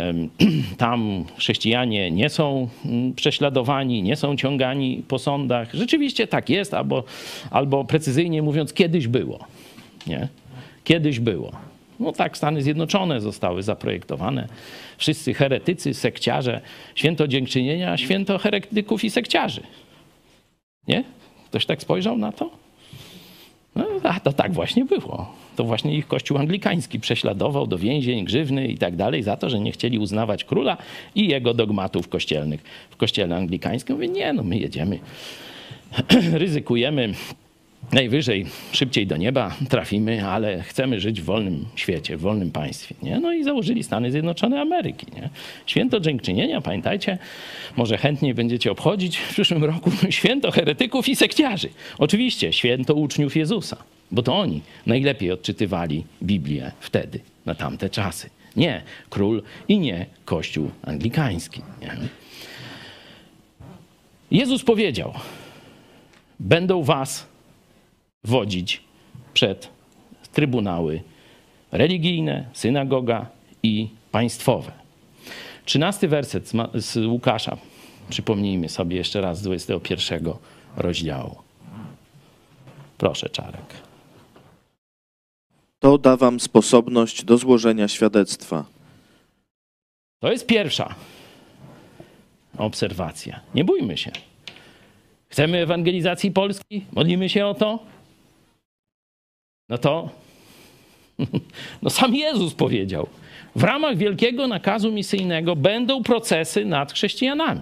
tam 0.77 1.25
chrześcijanie 1.37 2.11
nie 2.11 2.29
są 2.29 2.67
mm, 2.85 3.13
prześladowani, 3.13 4.03
nie 4.03 4.15
są 4.15 4.35
ciągani 4.35 5.03
po 5.07 5.19
sądach. 5.19 5.73
Rzeczywiście 5.73 6.27
tak 6.27 6.49
jest, 6.49 6.73
albo, 6.73 7.03
albo 7.51 7.85
precyzyjnie 7.85 8.41
mówiąc, 8.41 8.73
kiedyś 8.73 9.07
było. 9.07 9.39
Nie? 10.07 10.27
Kiedyś 10.83 11.19
było. 11.19 11.51
No 11.99 12.11
tak 12.11 12.37
Stany 12.37 12.61
Zjednoczone 12.61 13.21
zostały 13.21 13.63
zaprojektowane. 13.63 14.47
Wszyscy 14.97 15.33
heretycy, 15.33 15.93
sekciarze, 15.93 16.61
święto 16.95 17.27
dziękczynienia, 17.27 17.97
święto 17.97 18.37
heretyków 18.37 19.03
i 19.03 19.09
sekciarzy. 19.09 19.61
Nie? 20.87 21.03
Ktoś 21.49 21.65
tak 21.65 21.81
spojrzał 21.81 22.17
na 22.17 22.31
to? 22.31 22.62
No, 23.75 23.85
a 24.03 24.19
to 24.19 24.33
tak 24.33 24.53
właśnie 24.53 24.85
było. 24.85 25.33
To 25.55 25.63
właśnie 25.63 25.95
ich 25.95 26.07
kościół 26.07 26.37
anglikański 26.37 26.99
prześladował 26.99 27.67
do 27.67 27.77
więzień, 27.77 28.25
grzywny 28.25 28.67
i 28.67 28.77
tak 28.77 28.95
dalej 28.95 29.23
za 29.23 29.37
to, 29.37 29.49
że 29.49 29.59
nie 29.59 29.71
chcieli 29.71 29.99
uznawać 29.99 30.43
króla 30.43 30.77
i 31.15 31.27
jego 31.27 31.53
dogmatów 31.53 32.09
kościelnych 32.09 32.63
w 32.89 32.95
kościele 32.97 33.35
anglikańskim. 33.35 33.95
Mówię, 33.95 34.07
nie, 34.07 34.33
no 34.33 34.43
my 34.43 34.57
jedziemy, 34.57 34.99
ryzykujemy, 36.33 37.13
najwyżej 37.91 38.45
szybciej 38.71 39.07
do 39.07 39.17
nieba 39.17 39.55
trafimy, 39.69 40.27
ale 40.27 40.63
chcemy 40.63 40.99
żyć 40.99 41.21
w 41.21 41.25
wolnym 41.25 41.65
świecie, 41.75 42.17
w 42.17 42.21
wolnym 42.21 42.51
państwie. 42.51 42.95
Nie? 43.03 43.19
No 43.19 43.33
i 43.33 43.43
założyli 43.43 43.83
Stany 43.83 44.11
Zjednoczone 44.11 44.61
Ameryki. 44.61 45.07
Nie? 45.15 45.29
Święto 45.65 45.99
Dziękczynienia, 45.99 46.61
pamiętajcie, 46.61 47.17
może 47.75 47.97
chętnie 47.97 48.33
będziecie 48.33 48.71
obchodzić 48.71 49.17
w 49.17 49.29
przyszłym 49.33 49.63
roku 49.63 49.91
święto 50.09 50.51
heretyków 50.51 51.09
i 51.09 51.15
sekciarzy. 51.15 51.69
Oczywiście 51.97 52.53
święto 52.53 52.93
uczniów 52.93 53.35
Jezusa, 53.35 53.77
bo 54.11 54.23
to 54.23 54.35
oni 54.35 54.61
najlepiej 54.85 55.31
odczytywali 55.31 56.03
Biblię 56.23 56.71
wtedy, 56.79 57.19
na 57.45 57.55
tamte 57.55 57.89
czasy. 57.89 58.29
Nie 58.55 58.81
król 59.09 59.43
i 59.67 59.79
nie 59.79 60.05
kościół 60.25 60.71
anglikański. 60.85 61.61
Nie? 61.81 61.97
Jezus 64.31 64.63
powiedział, 64.63 65.13
będą 66.39 66.83
was 66.83 67.32
wodzić 68.23 68.81
przed 69.33 69.69
trybunały 70.33 71.01
religijne, 71.71 72.49
synagoga 72.53 73.25
i 73.63 73.89
państwowe. 74.11 74.71
Trzynasty 75.65 76.07
werset 76.07 76.51
z 76.73 76.97
Łukasza. 76.97 77.57
Przypomnijmy 78.09 78.69
sobie 78.69 78.97
jeszcze 78.97 79.21
raz 79.21 79.39
z 79.39 79.41
21 79.41 80.33
rozdziału. 80.77 81.35
Proszę, 82.97 83.29
Czarek. 83.29 83.73
To 85.79 85.97
da 85.97 86.17
wam 86.17 86.39
sposobność 86.39 87.23
do 87.23 87.37
złożenia 87.37 87.87
świadectwa. 87.87 88.65
To 90.19 90.31
jest 90.31 90.47
pierwsza 90.47 90.95
obserwacja. 92.57 93.39
Nie 93.55 93.63
bójmy 93.63 93.97
się. 93.97 94.11
Chcemy 95.29 95.57
ewangelizacji 95.57 96.31
Polski? 96.31 96.85
Modlimy 96.91 97.29
się 97.29 97.45
o 97.45 97.53
to? 97.53 97.92
No 99.73 99.77
to 99.77 100.09
no 101.81 101.89
sam 101.89 102.15
Jezus 102.15 102.53
powiedział. 102.53 103.07
W 103.55 103.63
ramach 103.63 103.97
wielkiego 103.97 104.47
nakazu 104.47 104.91
misyjnego 104.91 105.55
będą 105.55 106.03
procesy 106.03 106.65
nad 106.65 106.93
chrześcijanami. 106.93 107.61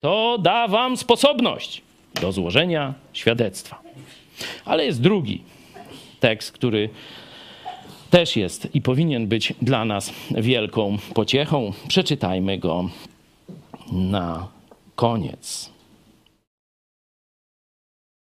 To 0.00 0.38
da 0.42 0.68
wam 0.68 0.96
sposobność 0.96 1.82
do 2.20 2.32
złożenia 2.32 2.94
świadectwa. 3.12 3.82
Ale 4.64 4.84
jest 4.84 5.00
drugi 5.00 5.42
tekst, 6.20 6.52
który 6.52 6.88
też 8.10 8.36
jest 8.36 8.74
i 8.74 8.80
powinien 8.80 9.26
być 9.26 9.54
dla 9.62 9.84
nas 9.84 10.12
wielką 10.30 10.98
pociechą. 11.14 11.72
Przeczytajmy 11.88 12.58
go 12.58 12.90
na 13.92 14.48
koniec. 14.94 15.70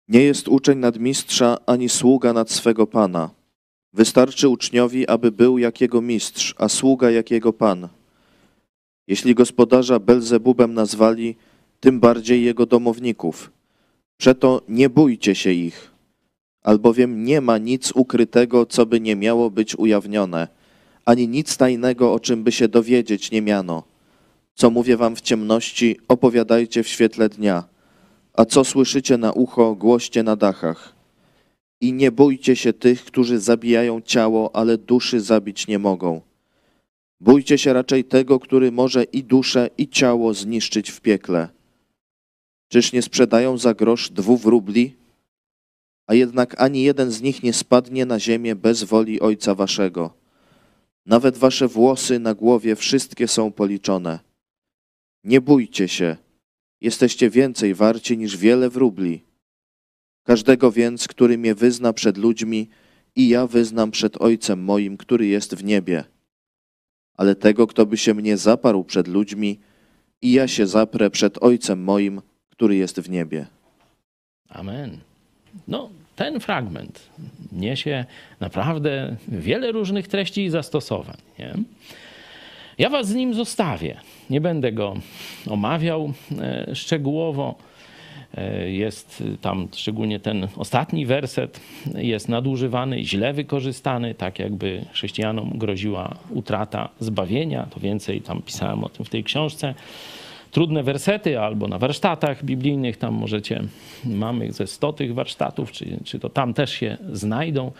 Nie 0.08 0.22
jest 0.22 0.48
uczeń 0.48 0.80
nadmistrza 0.80 1.58
ani 1.66 1.90
sługa 1.90 2.34
nad 2.34 2.52
swego 2.52 2.88
pana. 2.88 3.30
Wystarczy 3.94 4.50
uczniowi, 4.50 5.08
aby 5.08 5.32
był 5.32 5.58
jak 5.58 5.82
jego 5.82 6.02
mistrz, 6.02 6.56
a 6.58 6.70
sługa 6.70 7.12
jak 7.12 7.32
jego 7.32 7.54
pan. 7.54 7.88
Jeśli 9.08 9.36
gospodarza 9.36 10.00
Belzebubem 10.00 10.74
nazwali, 10.74 11.36
tym 11.80 12.00
bardziej 12.00 12.44
jego 12.44 12.66
domowników. 12.66 13.52
Przeto 14.18 14.62
nie 14.70 14.90
bójcie 14.90 15.36
się 15.36 15.52
ich, 15.52 15.92
albowiem 16.64 17.24
nie 17.24 17.42
ma 17.42 17.58
nic 17.58 17.92
ukrytego, 17.92 18.66
co 18.66 18.86
by 18.86 19.00
nie 19.00 19.16
miało 19.16 19.50
być 19.52 19.76
ujawnione, 19.76 20.48
ani 21.06 21.28
nic 21.28 21.58
tajnego, 21.58 22.14
o 22.14 22.20
czym 22.20 22.44
by 22.44 22.52
się 22.52 22.68
dowiedzieć 22.68 23.32
nie 23.32 23.42
miano. 23.42 23.84
Co 24.56 24.70
mówię 24.70 24.98
wam 24.98 25.16
w 25.16 25.22
ciemności, 25.22 25.98
opowiadajcie 26.08 26.84
w 26.84 26.88
świetle 26.88 27.30
dnia– 27.30 27.64
a 28.38 28.46
co 28.46 28.64
słyszycie 28.64 29.18
na 29.18 29.32
ucho, 29.32 29.76
głoście 29.76 30.24
na 30.24 30.36
dachach. 30.36 30.96
I 31.82 31.94
nie 31.94 32.12
bójcie 32.12 32.56
się 32.56 32.74
tych, 32.74 33.06
którzy 33.06 33.40
zabijają 33.40 34.02
ciało, 34.02 34.56
ale 34.56 34.78
duszy 34.78 35.22
zabić 35.22 35.68
nie 35.68 35.80
mogą. 35.80 36.22
Bójcie 37.20 37.58
się 37.58 37.74
raczej 37.74 38.04
tego, 38.04 38.40
który 38.40 38.72
może 38.72 39.04
i 39.04 39.24
duszę, 39.24 39.70
i 39.78 39.88
ciało 39.88 40.34
zniszczyć 40.34 40.92
w 40.92 41.02
piekle. 41.02 41.50
Czyż 42.68 42.94
nie 42.94 43.02
sprzedają 43.02 43.58
za 43.58 43.74
grosz 43.74 44.10
dwóch 44.10 44.44
rubli? 44.44 44.96
A 46.08 46.14
jednak 46.14 46.62
ani 46.62 46.84
jeden 46.84 47.12
z 47.12 47.22
nich 47.22 47.44
nie 47.44 47.54
spadnie 47.54 48.06
na 48.06 48.20
ziemię 48.20 48.56
bez 48.56 48.84
woli 48.84 49.22
Ojca 49.22 49.56
Waszego. 49.56 50.14
Nawet 51.06 51.38
Wasze 51.38 51.68
włosy 51.68 52.20
na 52.20 52.34
głowie 52.34 52.76
wszystkie 52.76 53.28
są 53.28 53.52
policzone. 53.52 54.20
Nie 55.24 55.42
bójcie 55.42 55.88
się. 55.88 56.18
Jesteście 56.86 57.30
więcej 57.30 57.74
warci 57.74 58.18
niż 58.18 58.38
wiele 58.38 58.70
wróbli. 58.70 59.24
Każdego 60.24 60.72
więc, 60.72 61.08
który 61.08 61.38
mnie 61.38 61.56
wyzna 61.56 61.94
przed 61.94 62.18
ludźmi, 62.18 62.70
i 63.16 63.30
ja 63.30 63.48
wyznam 63.48 63.92
przed 63.92 64.22
Ojcem 64.22 64.64
moim, 64.64 64.98
który 64.98 65.28
jest 65.28 65.56
w 65.56 65.64
niebie. 65.64 66.04
Ale 67.18 67.36
tego, 67.36 67.68
kto 67.68 67.86
by 67.86 67.98
się 67.98 68.14
mnie 68.14 68.38
zaparł 68.38 68.84
przed 68.84 69.08
ludźmi, 69.08 69.60
i 70.22 70.32
ja 70.32 70.48
się 70.48 70.68
zaprę 70.68 71.10
przed 71.10 71.44
Ojcem 71.44 71.84
moim, 71.84 72.22
który 72.50 72.76
jest 72.76 73.00
w 73.00 73.10
niebie. 73.10 73.48
Amen. 74.50 74.98
No, 75.68 75.90
ten 76.16 76.40
fragment 76.40 77.10
niesie 77.52 78.06
naprawdę 78.40 79.16
wiele 79.28 79.72
różnych 79.72 80.08
treści 80.08 80.46
i 80.46 80.50
zastosowań. 80.50 81.18
Nie? 81.40 81.54
Ja 82.78 82.90
was 82.90 83.08
z 83.08 83.16
nim 83.16 83.34
zostawię. 83.34 83.98
Nie 84.30 84.42
będę 84.42 84.72
go 84.72 84.94
omawiał 85.50 86.14
e, 86.40 86.76
szczegółowo. 86.76 87.56
E, 88.38 88.72
Jest 88.72 89.24
tam 89.42 89.68
szczególnie 89.76 90.20
ten 90.20 90.48
ostatni 90.58 91.06
werset 91.06 91.60
jest 91.96 92.30
nadużywany, 92.30 93.04
źle 93.04 93.34
wykorzystany, 93.34 94.16
tak 94.16 94.40
jakby 94.40 94.86
chrześcijanom 94.94 95.52
groziła 95.58 96.16
utrata 96.30 96.90
zbawienia. 97.00 97.68
To 97.74 97.80
więcej 97.80 98.22
tam 98.22 98.42
pisałem 98.42 98.84
o 98.84 98.90
tym 98.90 99.06
w 99.06 99.10
tej 99.10 99.24
książce. 99.24 99.74
Trudne 100.52 100.84
wersety 100.84 101.40
albo 101.40 101.68
na 101.68 101.78
warsztatach 101.78 102.44
biblijnych, 102.46 102.98
tam 102.98 103.14
możecie, 103.14 103.64
mamy 104.06 104.52
ze 104.54 104.68
100 104.68 104.94
tych 104.94 105.14
warsztatów, 105.14 105.72
czy, 105.72 106.00
czy 106.04 106.20
to 106.20 106.30
tam 106.30 106.54
też 106.54 106.72
się 106.72 106.98
znajdą. 107.12 107.72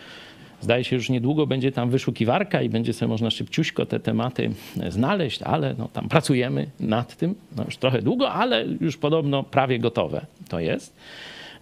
Zdaje 0.60 0.84
się, 0.84 0.96
już 0.96 1.08
niedługo 1.08 1.46
będzie 1.46 1.72
tam 1.72 1.90
wyszukiwarka 1.90 2.62
i 2.62 2.68
będzie 2.68 2.92
sobie 2.92 3.08
można 3.08 3.30
szybciuśko 3.30 3.86
te 3.86 4.00
tematy 4.00 4.50
znaleźć, 4.88 5.42
ale 5.42 5.74
no, 5.78 5.88
tam 5.92 6.08
pracujemy 6.08 6.66
nad 6.80 7.16
tym, 7.16 7.34
no 7.56 7.64
już 7.64 7.76
trochę 7.76 8.02
długo, 8.02 8.32
ale 8.32 8.64
już 8.80 8.96
podobno 8.96 9.42
prawie 9.42 9.78
gotowe 9.78 10.26
to 10.48 10.60
jest. 10.60 10.96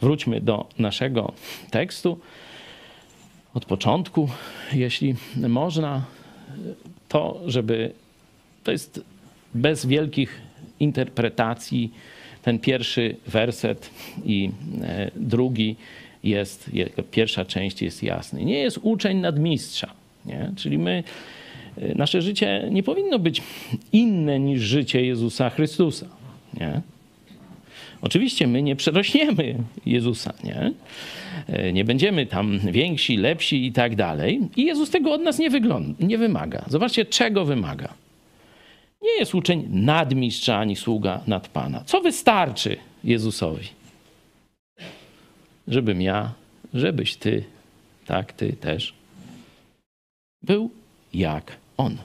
Wróćmy 0.01 0.41
do 0.41 0.69
naszego 0.79 1.33
tekstu. 1.71 2.19
Od 3.55 3.65
początku, 3.65 4.29
jeśli 4.73 5.15
można, 5.37 6.05
to 7.09 7.41
żeby 7.47 7.93
to 8.65 8.73
jest 8.73 9.05
bez 9.55 9.87
wielkich 9.87 10.41
interpretacji, 10.81 11.93
ten 12.43 12.59
pierwszy 12.59 13.17
werset 13.27 13.91
i 14.25 14.51
e, 14.83 15.11
drugi 15.17 15.77
jest, 16.25 16.71
pierwsza 17.11 17.45
część 17.45 17.83
jest 17.83 18.03
jasny. 18.03 18.45
Nie 18.45 18.59
jest 18.59 18.79
uczeń 18.83 19.19
nadmistrza. 19.19 19.91
Nie? 20.27 20.53
Czyli 20.57 20.79
my, 20.79 21.05
e, 21.79 21.95
nasze 21.95 22.23
życie 22.23 22.69
nie 22.71 22.83
powinno 22.83 23.19
być 23.19 23.43
inne 23.93 24.41
niż 24.41 24.61
życie 24.61 25.07
Jezusa 25.07 25.51
Chrystusa. 25.51 26.07
Nie? 26.61 26.81
Oczywiście 28.03 28.47
my 28.47 28.63
nie 28.63 28.77
przerośniemy 28.77 29.55
Jezusa, 29.87 30.35
nie? 30.45 30.73
E, 31.49 31.73
nie 31.73 31.85
będziemy 31.85 32.27
tam 32.27 32.59
więksi, 32.59 33.17
lepsi 33.17 33.67
i 33.67 33.73
tak 33.73 33.97
dalej. 33.97 34.41
I 34.57 34.65
Jezus 34.65 34.91
tego 34.91 35.13
od 35.13 35.21
nas 35.21 35.39
nie, 35.39 35.51
wygląda, 35.51 36.07
nie 36.07 36.19
wymaga. 36.19 36.65
Zobaczcie, 36.69 37.05
czego 37.05 37.45
wymaga. 37.45 37.95
Nie 39.03 39.19
jest 39.19 39.35
uczeń 39.35 39.69
nadmistrza 39.71 40.59
ani 40.59 40.77
sługa 40.77 41.21
nad 41.27 41.49
Pana. 41.49 41.83
Co 41.87 42.01
wystarczy 42.01 42.77
Jezusowi? 43.05 43.69
Żebym 45.69 46.03
ja, 46.03 46.35
żebyś 46.75 47.17
ty, 47.17 47.45
tak, 48.07 48.33
ty 48.33 48.53
też, 48.53 48.95
był 50.43 50.71
jak 51.15 51.57
On. 51.77 51.99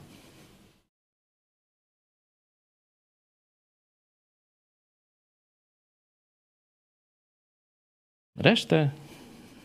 Resztę 8.38 8.90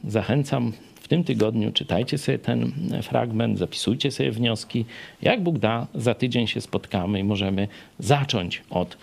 zachęcam 0.05 0.73
w 0.95 1.09
tym 1.09 1.25
tygodniu. 1.25 1.73
Czytajcie 1.73 2.19
sobie 2.19 2.39
ten 2.39 2.73
fragment, 3.03 3.59
zapisujcie 3.59 4.11
sobie 4.11 4.31
wnioski. 4.31 4.85
Jak 5.23 5.43
Bóg 5.43 5.59
da, 5.59 5.87
za 5.95 6.15
tydzień 6.15 6.47
się 6.47 6.61
spotkamy 6.61 7.21
i 7.21 7.25
możemy 7.25 7.69
zacząć 7.99 8.63
od 8.71 8.97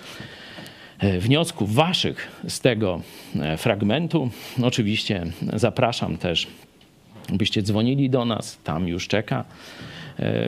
wniosków 1.19 1.75
waszych 1.75 2.41
z 2.47 2.59
tego 2.59 3.01
e, 3.35 3.57
fragmentu. 3.57 4.29
Oczywiście 4.63 5.25
zapraszam 5.53 6.17
też, 6.17 6.47
byście 7.33 7.61
dzwonili 7.61 8.09
do 8.09 8.25
nas, 8.25 8.59
tam 8.63 8.87
już 8.87 9.07
czeka 9.07 9.45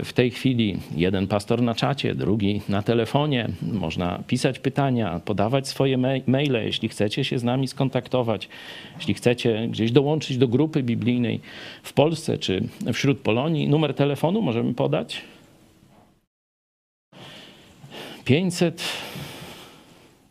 w 0.03 0.13
tej 0.13 0.31
chwili 0.31 0.77
jeden 0.95 1.27
pastor 1.27 1.61
na 1.61 1.75
czacie, 1.75 2.15
drugi 2.15 2.61
na 2.69 2.81
telefonie. 2.81 3.49
Można 3.61 4.19
pisać 4.27 4.59
pytania, 4.59 5.21
podawać 5.25 5.67
swoje 5.67 5.97
maile, 6.27 6.65
jeśli 6.65 6.89
chcecie 6.89 7.23
się 7.23 7.39
z 7.39 7.43
nami 7.43 7.67
skontaktować, 7.67 8.49
jeśli 8.97 9.13
chcecie 9.13 9.67
gdzieś 9.67 9.91
dołączyć 9.91 10.37
do 10.37 10.47
grupy 10.47 10.83
biblijnej 10.83 11.39
w 11.83 11.93
Polsce 11.93 12.37
czy 12.37 12.63
wśród 12.93 13.19
Polonii. 13.19 13.69
Numer 13.69 13.93
telefonu 13.93 14.41
możemy 14.41 14.73
podać? 14.73 15.21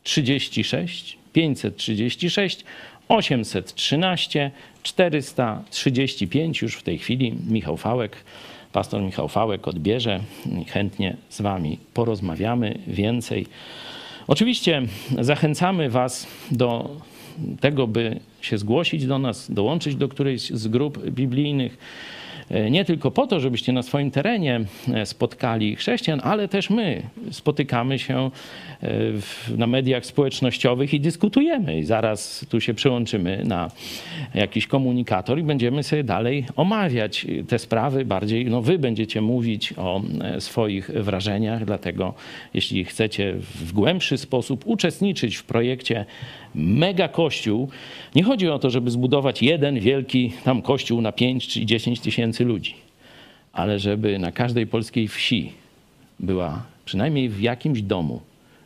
536 0.04 1.18
536 1.32 2.64
813 3.08 4.50
435 4.82 6.62
już 6.62 6.74
w 6.74 6.82
tej 6.82 6.98
chwili 6.98 7.34
Michał 7.48 7.76
Fałek 7.76 8.16
pastor 8.72 9.02
Michał 9.02 9.28
Fałek 9.28 9.68
odbierze 9.68 10.20
chętnie 10.68 11.16
z 11.28 11.40
Wami 11.40 11.78
porozmawiamy 11.94 12.78
więcej. 12.86 13.46
Oczywiście 14.26 14.82
zachęcamy 15.20 15.90
Was 15.90 16.26
do 16.50 16.96
tego, 17.60 17.86
by 17.86 18.20
się 18.40 18.58
zgłosić 18.58 19.06
do 19.06 19.18
nas, 19.18 19.50
dołączyć 19.50 19.96
do 19.96 20.08
którejś 20.08 20.50
z 20.50 20.68
grup 20.68 21.10
biblijnych. 21.10 21.78
E, 22.50 22.70
nie 22.70 22.84
tylko 22.84 23.10
po 23.10 23.26
to, 23.26 23.40
żebyście 23.40 23.72
na 23.72 23.82
swoim 23.82 24.10
terenie 24.10 24.60
e, 24.94 25.06
spotkali 25.06 25.76
chrześcijan, 25.76 26.20
ale 26.24 26.48
też 26.48 26.70
my 26.70 27.02
spotykamy 27.30 27.98
się 27.98 28.30
e, 28.82 28.88
na 29.56 29.66
mediach 29.66 30.06
społecznościowych 30.06 30.94
i 30.94 31.00
dyskutujemy. 31.00 31.78
I 31.78 31.84
zaraz 31.84 32.46
tu 32.48 32.60
się 32.60 32.74
przyłączymy 32.74 33.42
na 33.44 33.70
jakiś 34.34 34.66
komunikator 34.66 35.38
i 35.38 35.42
będziemy 35.42 35.82
sobie 35.82 36.04
dalej 36.04 36.46
omawiać 36.56 37.26
te 37.48 37.58
sprawy. 37.58 38.04
Bardziej 38.04 38.46
no, 38.46 38.62
wy 38.62 38.78
będziecie 38.78 39.20
mówić 39.20 39.74
o 39.76 40.02
swoich 40.38 40.90
wrażeniach, 40.90 41.64
dlatego 41.64 42.14
jeśli 42.54 42.84
chcecie 42.84 43.34
w 43.38 43.72
głębszy 43.72 44.18
sposób 44.18 44.66
uczestniczyć 44.66 45.36
w 45.36 45.44
projekcie 45.44 46.04
Mega 46.54 47.08
Kościół, 47.08 47.68
nie 48.14 48.22
chodzi 48.22 48.48
o 48.48 48.58
to, 48.58 48.70
żeby 48.70 48.90
zbudować 48.90 49.42
jeden 49.42 49.80
wielki 49.80 50.32
tam 50.44 50.62
kościół 50.62 51.00
na 51.00 51.12
5 51.12 51.48
czy 51.48 51.66
10 51.66 52.00
tysięcy 52.00 52.44
ludzi, 52.44 52.74
ale 53.52 53.78
żeby 53.78 54.18
na 54.18 54.32
każdej 54.32 54.66
polskiej 54.66 55.08
wsi 55.08 55.52
była 56.20 56.62
przynajmniej 56.84 57.28
w 57.28 57.40
jakimś 57.40 57.82
domu 57.82 58.20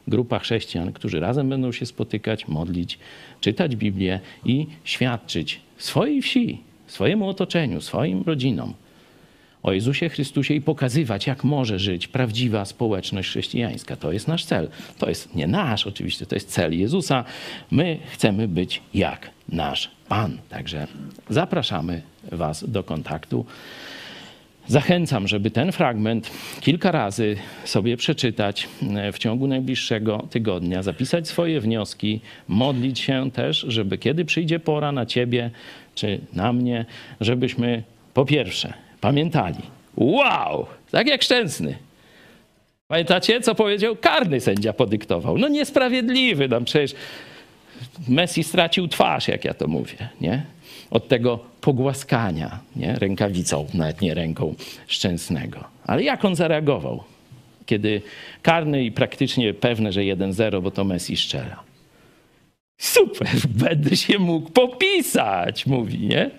grupa 0.09 0.39
chrześcijan, 0.39 0.93
którzy 0.93 1.21
razem 1.21 1.49
będą 1.49 1.73
się 1.73 1.87
spotykać, 1.87 2.49
modlić, 2.49 2.99
czytać 3.41 3.77
Biblię 3.77 4.21
i 4.45 4.67
świadczyć 4.85 5.61
swojej 5.77 6.23
wsi, 6.23 6.59
swojemu 6.87 7.29
otoczeniu, 7.29 7.81
swoim 7.81 8.23
rodzinom 8.23 8.75
o 9.67 9.73
Jezusie 9.73 10.09
Chrystusie 10.09 10.55
i 10.55 10.61
pokazywać, 10.61 11.27
jak 11.27 11.45
może 11.45 11.79
żyć 11.79 12.09
prawdziwa 12.09 12.65
społeczność 12.65 13.29
chrześcijańska. 13.29 13.97
To 13.97 14.13
jest 14.13 14.29
nasz 14.29 14.45
cel. 14.45 14.69
To 14.99 15.09
jest 15.09 15.35
nie 15.35 15.47
nasz, 15.47 15.87
oczywiście, 15.87 16.27
to 16.27 16.37
jest 16.37 16.49
cel 16.51 16.79
Jezusa. 16.79 17.25
My 17.71 17.99
chcemy 18.13 18.49
być 18.49 18.83
jak 18.95 19.31
nasz 19.49 19.91
Pan. 20.09 20.39
Także 20.49 20.87
zapraszamy 21.31 22.03
Was 22.33 22.71
do 22.71 22.83
kontaktu. 22.83 23.47
Zachęcam, 24.67 25.29
żeby 25.29 25.51
ten 25.51 25.73
fragment 25.73 26.31
kilka 26.61 26.93
razy 26.93 27.37
sobie 27.65 27.97
przeczytać 27.97 28.69
e, 28.97 29.13
w 29.13 29.19
ciągu 29.19 29.47
najbliższego 29.47 30.27
tygodnia, 30.31 30.83
zapisać 30.83 31.29
swoje 31.29 31.61
wnioski, 31.61 32.21
modlić 32.49 33.01
się 33.01 33.31
też, 33.31 33.65
żeby 33.69 33.99
kiedy 33.99 34.25
przyjdzie 34.25 34.61
pora 34.61 34.93
na 34.93 35.07
Ciebie 35.07 35.51
czy 35.95 36.21
na 36.33 36.53
mnie, 36.53 36.87
żebyśmy 37.21 37.83
po 38.15 38.25
pierwsze 38.25 38.86
pamiętali. 39.01 39.63
Wow! 39.97 40.67
Tak 40.91 41.07
jak 41.07 41.23
Szczęsny. 41.23 41.79
Pamiętacie, 42.89 43.41
co 43.41 43.55
powiedział? 43.55 43.97
Karny 43.97 44.41
sędzia 44.41 44.73
podyktował. 44.73 45.39
No 45.39 45.49
niesprawiedliwy, 45.49 46.49
nam 46.49 46.65
przecież 46.65 46.95
Messi 48.09 48.45
stracił 48.45 48.89
twarz, 48.89 49.29
jak 49.29 49.45
ja 49.45 49.55
to 49.55 49.69
mówię, 49.69 50.09
nie? 50.21 50.45
Od 50.91 51.09
tego 51.09 51.39
pogłaskania, 51.61 52.59
nie? 52.77 52.95
Rękawicą, 52.95 53.67
nawet 53.75 54.01
nie 54.01 54.15
ręką 54.15 54.55
Szczęsnego. 54.87 55.65
Ale 55.87 56.03
jak 56.03 56.25
on 56.25 56.37
zareagował? 56.37 57.05
Kiedy 57.67 58.03
karny 58.43 58.85
i 58.85 58.93
praktycznie 58.93 59.55
pewne, 59.55 59.93
że 59.93 60.01
1-0, 60.01 60.63
bo 60.63 60.71
to 60.71 60.85
Messi 60.85 61.17
strzela. 61.17 61.63
Super, 62.79 63.29
będę 63.65 63.97
się 63.97 64.19
mógł 64.19 64.51
popisać, 64.51 65.67
mówi, 65.67 65.99
nie? 65.99 66.31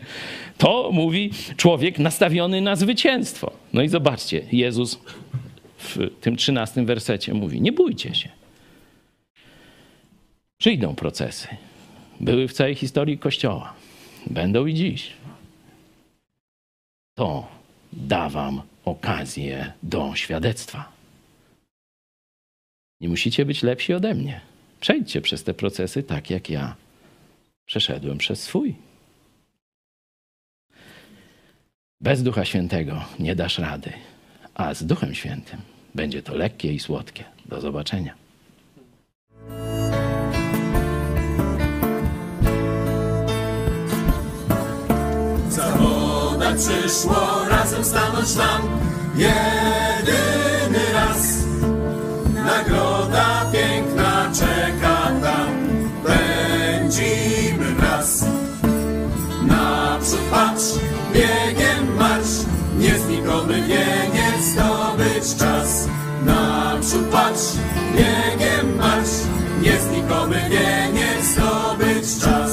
To 0.57 0.89
mówi 0.93 1.31
człowiek 1.57 1.99
nastawiony 1.99 2.61
na 2.61 2.75
zwycięstwo. 2.75 3.51
No 3.73 3.81
i 3.81 3.89
zobaczcie, 3.89 4.45
Jezus 4.51 4.99
w 5.77 5.97
tym 6.21 6.35
trzynastym 6.35 6.85
wersecie 6.85 7.33
mówi: 7.33 7.61
Nie 7.61 7.71
bójcie 7.71 8.15
się. 8.15 8.29
Przyjdą 10.57 10.95
procesy. 10.95 11.47
Były 12.19 12.47
w 12.47 12.53
całej 12.53 12.75
historii 12.75 13.17
Kościoła. 13.17 13.73
Będą 14.27 14.65
i 14.65 14.73
dziś. 14.73 15.13
To 17.15 17.47
da 17.93 18.29
wam 18.29 18.61
okazję 18.85 19.71
do 19.83 20.15
świadectwa. 20.15 20.91
Nie 23.01 23.09
musicie 23.09 23.45
być 23.45 23.63
lepsi 23.63 23.93
ode 23.93 24.13
mnie. 24.13 24.41
Przejdźcie 24.79 25.21
przez 25.21 25.43
te 25.43 25.53
procesy 25.53 26.03
tak, 26.03 26.29
jak 26.29 26.49
ja 26.49 26.75
przeszedłem 27.65 28.17
przez 28.17 28.43
swój. 28.43 28.75
Bez 32.01 32.23
Ducha 32.23 32.45
Świętego 32.45 33.01
nie 33.19 33.35
dasz 33.35 33.59
rady, 33.59 33.93
a 34.55 34.73
z 34.73 34.83
Duchem 34.83 35.15
Świętym 35.15 35.59
będzie 35.95 36.23
to 36.23 36.35
lekkie 36.35 36.73
i 36.73 36.79
słodkie. 36.79 37.23
Do 37.45 37.61
zobaczenia. 37.61 38.13
Zawoda 45.49 46.53
przyszło 46.55 47.45
razem 47.49 47.83
stanąć 47.83 48.35
nam 48.35 48.61
jedyny 49.15 50.93
raz. 50.93 51.45
Nagroda 52.33 53.51
piękna 53.53 54.31
czeka 54.33 55.11
tam, 55.21 55.67
pędzimy 56.05 57.26
nieznikomy 63.37 63.61
wieniec 63.61 64.45
zdobyć 64.45 65.35
czas. 65.39 65.87
Naprzód 66.25 67.05
patrz, 67.11 67.41
biegiem 67.93 68.77
marsz, 68.77 69.09
nieznikomy 69.61 70.41
wieniec 70.49 71.25
zdobyć 71.25 72.19
czas. 72.21 72.51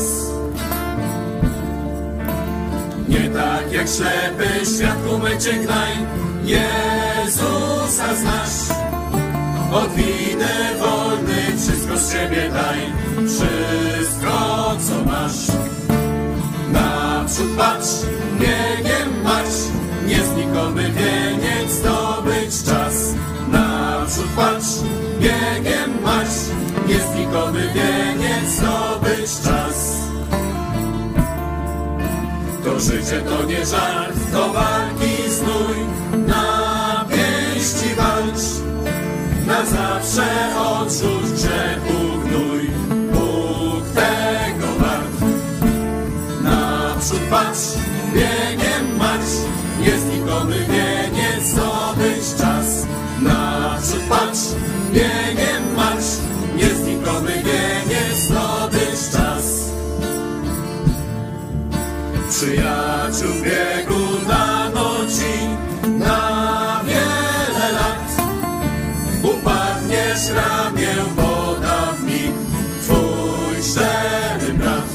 Nie 3.08 3.30
tak 3.30 3.72
jak 3.72 3.88
ślepy 3.88 4.66
światku 4.76 5.18
mycie 5.18 5.52
gnaj, 5.52 5.92
Jezusa 6.44 8.14
znasz. 8.14 8.78
Od 9.72 9.92
winy 9.94 10.78
wolny 10.78 11.58
wszystko 11.58 11.96
z 11.98 12.12
siebie 12.12 12.50
daj, 12.50 12.92
wszystko 13.28 14.76
co 14.88 15.10
masz. 15.10 15.46
Naprzód 16.72 17.56
patrz, 17.56 17.88
biegiem 18.38 19.22
marsz, 19.24 19.83
nieznikomy 20.54 20.92
wieniec 20.92 21.70
zdobyć 21.70 22.64
czas. 22.64 23.14
Naprzód 23.52 24.26
patrz, 24.36 24.66
biegiem 25.20 26.02
marsz, 26.02 26.50
nieznikomy 26.88 27.68
wieniec 27.74 28.50
zdobyć 28.50 29.30
czas. 29.44 29.94
To 32.64 32.80
życie 32.80 33.20
to 33.20 33.44
nie 33.44 33.66
żart, 33.66 34.16
to 34.32 34.52
walki 34.52 35.30
znój, 35.30 35.76
na 36.26 37.04
pięści 37.08 37.94
walcz. 37.96 38.44
Na 39.46 39.64
zawsze 39.66 40.56
odrzuć 40.58 41.32
grzechu 41.32 41.98
gnój, 42.24 42.70
Bóg 43.12 43.84
tego 43.94 44.66
wart. 44.78 45.32
Naprzód 46.42 47.20
patrz, 47.30 47.78
biegiem 48.14 48.53
biegiem 54.94 55.64
marsz, 55.76 56.12
nieznikomy 56.56 57.32
wieniec 57.46 58.16
zdobyć 58.18 59.00
czas. 59.12 59.46
Przyjaciół 62.30 63.34
biegu 63.44 64.04
dano 64.28 64.90
ci 65.16 65.34
na 65.98 66.80
wiele 66.86 67.72
lat. 67.72 68.08
Upadniesz 69.22 70.28
ramię, 70.36 70.94
poda 71.16 71.92
w 71.98 72.02
mig 72.02 72.34
twój 72.82 73.56
szczery 73.62 74.52
brat. 74.54 74.90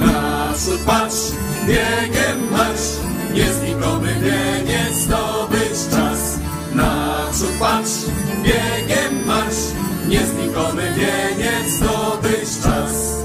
Naprzód 0.00 0.80
patrz, 0.86 1.22
biegiem 1.66 2.38
marsz, 2.50 2.88
nieznikomy 3.34 4.14
wieniec 4.14 4.94
zdobyć 4.94 5.51
Komy 10.54 10.92
wieniec 10.96 11.70
zdobyć 11.70 12.62
czas. 12.62 13.22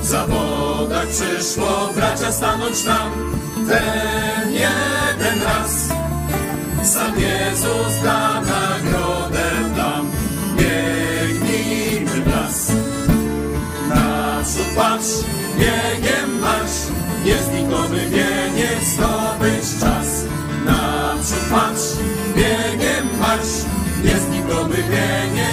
W 0.00 0.06
zawodach 0.06 1.06
przyszło 1.06 1.90
bracia 1.96 2.32
stanąć 2.32 2.84
nam 2.84 3.12
ten 3.68 4.52
jeden 4.52 5.42
raz. 5.42 5.88
Sam 6.82 7.20
Jezus 7.20 8.02
da 8.04 8.40
nagrodę 8.40 9.50
nam, 9.76 10.10
biegnijmy 10.56 12.10
w 12.10 12.26
las. 12.26 12.72
Naprzód 13.88 14.66
patrz, 14.76 15.12
biegiem 15.58 16.40
marsz, 16.40 16.78
nieznikomy 17.24 18.08
wieniec 18.08 18.84
zdobyć 18.84 19.80
czas. 19.80 20.24
Naprzód 20.66 21.44
patrz, 21.50 21.86
biegiem 22.36 23.08
marsz, 23.20 23.73
domywienie. 24.48 25.43